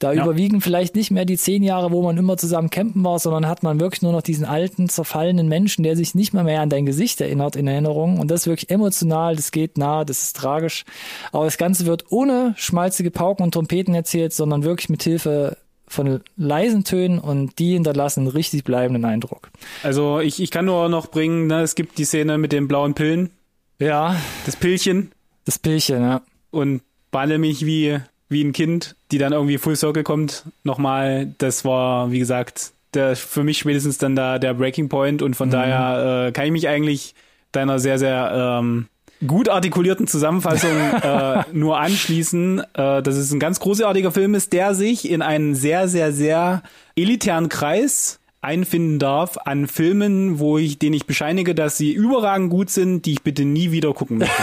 Da 0.00 0.12
Ja. 0.12 0.24
überwiegen 0.24 0.60
vielleicht 0.60 0.96
nicht 0.96 1.10
mehr 1.10 1.24
die 1.24 1.36
zehn 1.36 1.62
Jahre, 1.62 1.92
wo 1.92 2.02
man 2.02 2.16
immer 2.16 2.36
zusammen 2.36 2.70
campen 2.70 3.04
war, 3.04 3.18
sondern 3.18 3.46
hat 3.46 3.62
man 3.62 3.78
wirklich 3.80 4.02
nur 4.02 4.12
noch 4.12 4.22
diesen 4.22 4.44
alten, 4.44 4.88
zerfallenen 4.88 5.48
Menschen, 5.48 5.82
der 5.84 5.96
sich 5.96 6.14
nicht 6.14 6.34
mehr 6.34 6.42
mehr 6.44 6.60
an 6.62 6.68
dein 6.70 6.84
Gesicht 6.86 7.20
erinnert 7.20 7.54
in 7.56 7.66
Erinnerung. 7.68 8.18
Und 8.18 8.30
das 8.30 8.40
ist 8.42 8.46
wirklich 8.48 8.70
emotional, 8.70 9.36
das 9.36 9.52
geht 9.52 9.78
nah, 9.78 10.04
das 10.04 10.22
ist 10.24 10.36
tragisch. 10.36 10.84
Aber 11.32 11.44
das 11.44 11.58
Ganze 11.58 11.86
wird 11.86 12.06
ohne 12.10 12.54
schmalzige 12.56 13.10
Pauken 13.10 13.44
und 13.44 13.52
Trompeten 13.52 13.94
erzählt, 13.94 14.32
sondern 14.32 14.64
wirklich 14.64 14.88
mit 14.88 15.02
Hilfe 15.02 15.56
von 15.94 16.20
leisen 16.36 16.84
Tönen 16.84 17.18
und 17.18 17.58
die 17.58 17.72
hinterlassen 17.72 18.20
einen 18.20 18.28
richtig 18.28 18.64
bleibenden 18.64 19.04
Eindruck. 19.04 19.50
Also 19.82 20.20
ich, 20.20 20.42
ich 20.42 20.50
kann 20.50 20.66
nur 20.66 20.88
noch 20.88 21.06
bringen, 21.06 21.46
ne, 21.46 21.62
es 21.62 21.74
gibt 21.74 21.98
die 21.98 22.04
Szene 22.04 22.36
mit 22.38 22.52
den 22.52 22.68
blauen 22.68 22.94
Pillen, 22.94 23.30
Ja, 23.78 24.16
das 24.46 24.56
Pillchen 24.56 25.10
das 25.44 25.58
Pillchen, 25.58 26.02
ja. 26.02 26.22
und 26.50 26.82
balle 27.10 27.38
mich 27.38 27.66
wie, 27.66 27.98
wie 28.28 28.42
ein 28.42 28.52
Kind, 28.52 28.96
die 29.12 29.18
dann 29.18 29.32
irgendwie 29.32 29.58
Full 29.58 29.76
Circle 29.76 30.02
kommt. 30.02 30.44
Nochmal, 30.62 31.34
das 31.38 31.64
war, 31.64 32.10
wie 32.10 32.18
gesagt, 32.18 32.72
der, 32.94 33.14
für 33.16 33.44
mich 33.44 33.58
spätestens 33.58 33.98
dann 33.98 34.16
da 34.16 34.38
der 34.38 34.54
Breaking 34.54 34.88
Point 34.88 35.22
und 35.22 35.34
von 35.34 35.50
daher 35.50 36.28
äh, 36.28 36.32
kann 36.32 36.46
ich 36.46 36.52
mich 36.52 36.68
eigentlich 36.68 37.14
deiner 37.52 37.78
sehr, 37.78 37.98
sehr 37.98 38.58
ähm, 38.60 38.86
gut 39.26 39.48
artikulierten 39.48 40.06
Zusammenfassung 40.06 40.70
äh, 41.02 41.44
nur 41.52 41.78
anschließen, 41.78 42.60
äh, 42.74 43.02
dass 43.02 43.16
es 43.16 43.32
ein 43.32 43.40
ganz 43.40 43.60
großartiger 43.60 44.12
Film 44.12 44.34
ist, 44.34 44.52
der 44.52 44.74
sich 44.74 45.10
in 45.10 45.22
einen 45.22 45.54
sehr, 45.54 45.88
sehr, 45.88 46.12
sehr 46.12 46.62
elitären 46.96 47.48
Kreis 47.48 48.20
einfinden 48.40 48.98
darf 48.98 49.38
an 49.44 49.66
Filmen, 49.66 50.38
wo 50.38 50.58
ich, 50.58 50.78
denen 50.78 50.94
ich 50.94 51.06
bescheinige, 51.06 51.54
dass 51.54 51.78
sie 51.78 51.92
überragend 51.92 52.50
gut 52.50 52.70
sind, 52.70 53.06
die 53.06 53.12
ich 53.12 53.22
bitte 53.22 53.44
nie 53.44 53.70
wieder 53.72 53.92
gucken 53.92 54.18
möchte. 54.18 54.42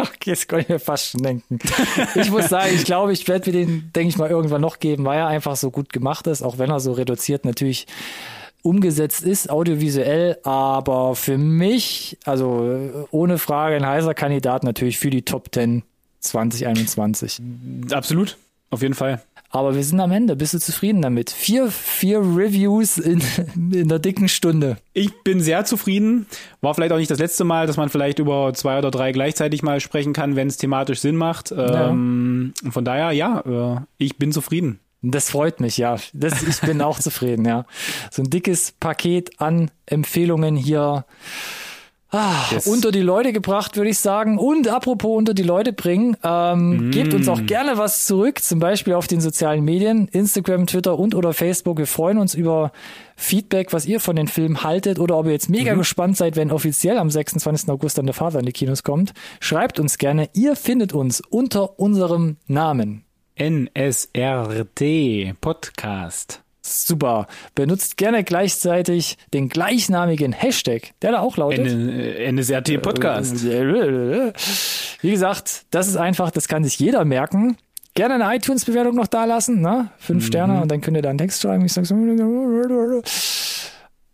Okay, 0.00 0.30
das 0.30 0.48
kann 0.48 0.60
ich 0.60 0.68
mir 0.70 0.78
fast 0.78 1.10
schon 1.10 1.22
denken. 1.22 1.58
Ich 2.14 2.30
muss 2.30 2.48
sagen, 2.48 2.70
ich 2.74 2.84
glaube, 2.84 3.12
ich 3.12 3.28
werde 3.28 3.50
mir 3.50 3.66
den, 3.66 3.90
denke 3.94 4.08
ich 4.08 4.16
mal, 4.16 4.30
irgendwann 4.30 4.62
noch 4.62 4.78
geben, 4.78 5.04
weil 5.04 5.18
er 5.18 5.26
einfach 5.26 5.56
so 5.56 5.70
gut 5.70 5.92
gemacht 5.92 6.26
ist, 6.26 6.40
auch 6.42 6.56
wenn 6.56 6.70
er 6.70 6.80
so 6.80 6.92
reduziert 6.92 7.44
natürlich 7.44 7.86
umgesetzt 8.62 9.22
ist, 9.22 9.50
audiovisuell, 9.50 10.38
aber 10.42 11.14
für 11.14 11.38
mich, 11.38 12.18
also 12.24 12.70
äh, 12.70 13.06
ohne 13.10 13.38
Frage 13.38 13.76
ein 13.76 13.86
heißer 13.86 14.14
Kandidat 14.14 14.64
natürlich 14.64 14.98
für 14.98 15.10
die 15.10 15.22
Top 15.22 15.48
10 15.52 15.82
2021. 16.20 17.40
Absolut, 17.90 18.36
auf 18.70 18.82
jeden 18.82 18.94
Fall. 18.94 19.22
Aber 19.52 19.74
wir 19.74 19.82
sind 19.82 19.98
am 19.98 20.12
Ende. 20.12 20.36
Bist 20.36 20.54
du 20.54 20.60
zufrieden 20.60 21.02
damit? 21.02 21.30
Vier, 21.30 21.72
vier 21.72 22.20
Reviews 22.20 22.98
in, 22.98 23.20
in 23.72 23.88
der 23.88 23.98
dicken 23.98 24.28
Stunde. 24.28 24.76
Ich 24.92 25.10
bin 25.24 25.40
sehr 25.40 25.64
zufrieden. 25.64 26.26
War 26.60 26.74
vielleicht 26.74 26.92
auch 26.92 26.98
nicht 26.98 27.10
das 27.10 27.18
letzte 27.18 27.42
Mal, 27.42 27.66
dass 27.66 27.76
man 27.76 27.88
vielleicht 27.88 28.20
über 28.20 28.52
zwei 28.54 28.78
oder 28.78 28.92
drei 28.92 29.10
gleichzeitig 29.10 29.62
mal 29.62 29.80
sprechen 29.80 30.12
kann, 30.12 30.36
wenn 30.36 30.46
es 30.46 30.56
thematisch 30.56 31.00
Sinn 31.00 31.16
macht. 31.16 31.52
Ähm, 31.56 32.54
von 32.70 32.84
daher, 32.84 33.10
ja, 33.10 33.40
äh, 33.40 33.80
ich 33.98 34.18
bin 34.18 34.30
zufrieden. 34.30 34.78
Das 35.02 35.30
freut 35.30 35.60
mich, 35.60 35.78
ja. 35.78 35.96
Das, 36.12 36.42
ich 36.42 36.60
bin 36.60 36.82
auch 36.82 36.98
zufrieden, 37.00 37.46
ja. 37.46 37.64
So 38.10 38.22
ein 38.22 38.30
dickes 38.30 38.72
Paket 38.72 39.40
an 39.40 39.70
Empfehlungen 39.86 40.56
hier 40.56 41.06
ah, 42.10 42.34
Yes. 42.50 42.66
unter 42.66 42.90
die 42.90 43.00
Leute 43.00 43.32
gebracht, 43.32 43.76
würde 43.78 43.88
ich 43.90 43.98
sagen. 43.98 44.36
Und 44.36 44.68
apropos 44.68 45.16
unter 45.16 45.32
die 45.32 45.42
Leute 45.42 45.72
bringen, 45.72 46.18
ähm, 46.22 46.90
gebt 46.90 47.14
uns 47.14 47.28
auch 47.28 47.46
gerne 47.46 47.78
was 47.78 48.04
zurück, 48.04 48.40
zum 48.42 48.58
Beispiel 48.58 48.92
auf 48.92 49.06
den 49.06 49.22
sozialen 49.22 49.64
Medien, 49.64 50.06
Instagram, 50.08 50.66
Twitter 50.66 50.98
und 50.98 51.14
oder 51.14 51.32
Facebook. 51.32 51.78
Wir 51.78 51.86
freuen 51.86 52.18
uns 52.18 52.34
über 52.34 52.70
Feedback, 53.16 53.72
was 53.72 53.86
ihr 53.86 54.00
von 54.00 54.16
den 54.16 54.28
Filmen 54.28 54.62
haltet 54.64 54.98
oder 54.98 55.16
ob 55.16 55.26
ihr 55.26 55.32
jetzt 55.32 55.48
mega 55.48 55.72
gespannt 55.74 56.18
seid, 56.18 56.36
wenn 56.36 56.50
offiziell 56.50 56.98
am 56.98 57.08
26. 57.08 57.70
August 57.70 57.96
dann 57.96 58.06
der 58.06 58.14
Vater 58.14 58.38
in 58.38 58.46
die 58.46 58.52
Kinos 58.52 58.82
kommt. 58.82 59.12
Schreibt 59.40 59.80
uns 59.80 59.96
gerne. 59.96 60.28
Ihr 60.34 60.56
findet 60.56 60.92
uns 60.92 61.20
unter 61.20 61.78
unserem 61.78 62.36
Namen. 62.46 63.04
NSRT 63.40 65.34
Podcast. 65.40 66.42
Super. 66.60 67.26
Benutzt 67.54 67.96
gerne 67.96 68.22
gleichzeitig 68.22 69.16
den 69.32 69.48
gleichnamigen 69.48 70.32
Hashtag, 70.32 70.90
der 71.00 71.12
da 71.12 71.20
auch 71.20 71.38
lautet. 71.38 71.66
N 71.66 71.88
äh, 71.88 72.30
NSRT 72.32 72.82
Podcast. 72.82 73.42
Wie 73.42 75.10
gesagt, 75.10 75.64
das 75.70 75.88
ist 75.88 75.96
einfach, 75.96 76.30
das 76.30 76.48
kann 76.48 76.64
sich 76.64 76.78
jeder 76.78 77.06
merken. 77.06 77.56
gerne 77.94 78.22
eine 78.22 78.36
iTunes-Bewertung 78.36 78.94
noch 78.94 79.06
da 79.06 79.24
lassen, 79.24 79.62
ne? 79.62 79.88
Fünf 79.98 80.26
Sterne 80.26 80.60
und 80.60 80.70
dann 80.70 80.82
könnt 80.82 80.98
ihr 80.98 81.02
da 81.02 81.08
einen 81.08 81.18
Text 81.18 81.40
schreiben. 81.40 81.64
Ich 81.64 81.72
sag 81.72 81.86
so. 81.86 81.94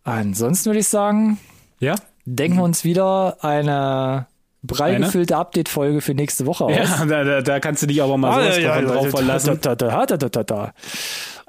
Ansonsten 0.04 0.66
würde 0.66 0.78
ich 0.80 0.88
sagen, 0.88 1.38
Ja? 1.80 1.96
denken 2.24 2.58
wir 2.58 2.62
uns 2.64 2.84
wieder 2.84 3.38
eine 3.44 4.26
prall 4.66 4.90
Eine? 4.94 5.06
gefüllte 5.06 5.36
Update-Folge 5.36 6.00
für 6.00 6.14
nächste 6.14 6.46
Woche 6.46 6.64
aus. 6.64 6.72
Ja, 6.76 7.04
da, 7.06 7.24
da, 7.24 7.42
da 7.42 7.60
kannst 7.60 7.82
du 7.82 7.86
dich 7.86 8.02
aber 8.02 8.16
mal 8.16 8.42
sowas 8.42 8.62
davon 8.62 8.86
drauf 8.86 9.10
verlassen. 9.10 9.58
Da, 9.62 9.74
da, 9.74 10.06
da, 10.06 10.16
da, 10.16 10.28
da, 10.28 10.42
da. 10.44 10.72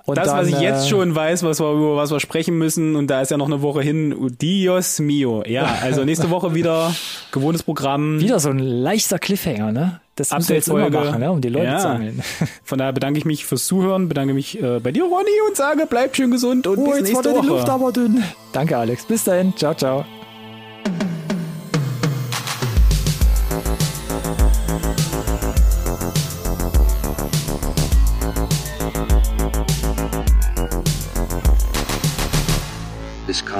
Und 0.05 0.18
Das, 0.18 0.28
dann, 0.28 0.38
was 0.39 0.47
ich 0.47 0.59
jetzt 0.61 0.86
äh, 0.86 0.89
schon 0.89 1.13
weiß, 1.15 1.43
was 1.43 1.59
wir, 1.59 1.70
über 1.74 1.97
was 1.97 2.11
wir 2.11 2.22
sprechen 2.22 2.57
müssen, 2.57 2.95
und 2.95 3.07
da 3.07 3.22
ist 3.22 3.30
ja 3.30 3.36
noch 3.36 3.47
eine 3.47 3.61
Woche 3.61 3.82
hin, 3.82 4.15
Dios 4.39 4.99
mio. 4.99 5.43
Ja, 5.45 5.80
also 5.82 6.05
nächste 6.05 6.30
Woche 6.30 6.55
wieder 6.55 6.95
gewohntes 7.34 7.61
Programm. 7.63 8.18
Wieder 8.22 8.39
so 8.39 8.49
ein 8.49 8.59
leichter 8.59 9.20
Cliffhanger, 9.20 9.74
ne? 9.74 9.99
Das 10.15 10.32
müssen 10.32 10.47
wir 10.49 10.55
jetzt 10.55 10.70
immer 10.70 10.89
machen, 10.89 11.20
ne? 11.20 11.30
um 11.30 11.41
die 11.41 11.49
Leute 11.49 11.65
Ja. 11.65 11.78
zu 11.78 11.84
sammeln. 11.84 12.24
Von 12.63 12.78
daher 12.80 12.93
bedanke 12.93 13.20
ich 13.20 13.26
mich 13.26 13.45
fürs 13.45 13.65
Zuhören, 13.65 14.07
bedanke 14.07 14.34
mich 14.34 14.59
äh, 14.63 14.80
bei 14.80 14.93
dir, 14.93 15.03
Ronny, 15.03 15.30
und 15.49 15.57
sage, 15.57 15.86
bleibt 15.86 16.15
schön 16.15 16.32
gesund 16.32 16.65
und 16.68 16.78
Oh, 16.80 16.86
bis 16.91 17.01
nächste 17.01 17.22
da 17.24 17.30
die 17.32 17.36
Woche. 17.39 17.47
Luft 17.47 17.70
aber 17.70 17.91
dünn. 17.91 18.24
Danke, 18.53 18.78
Alex. 18.78 19.05
Bis 19.05 19.26
dahin. 19.26 19.53
Ciao, 19.57 19.74
ciao. 19.74 20.05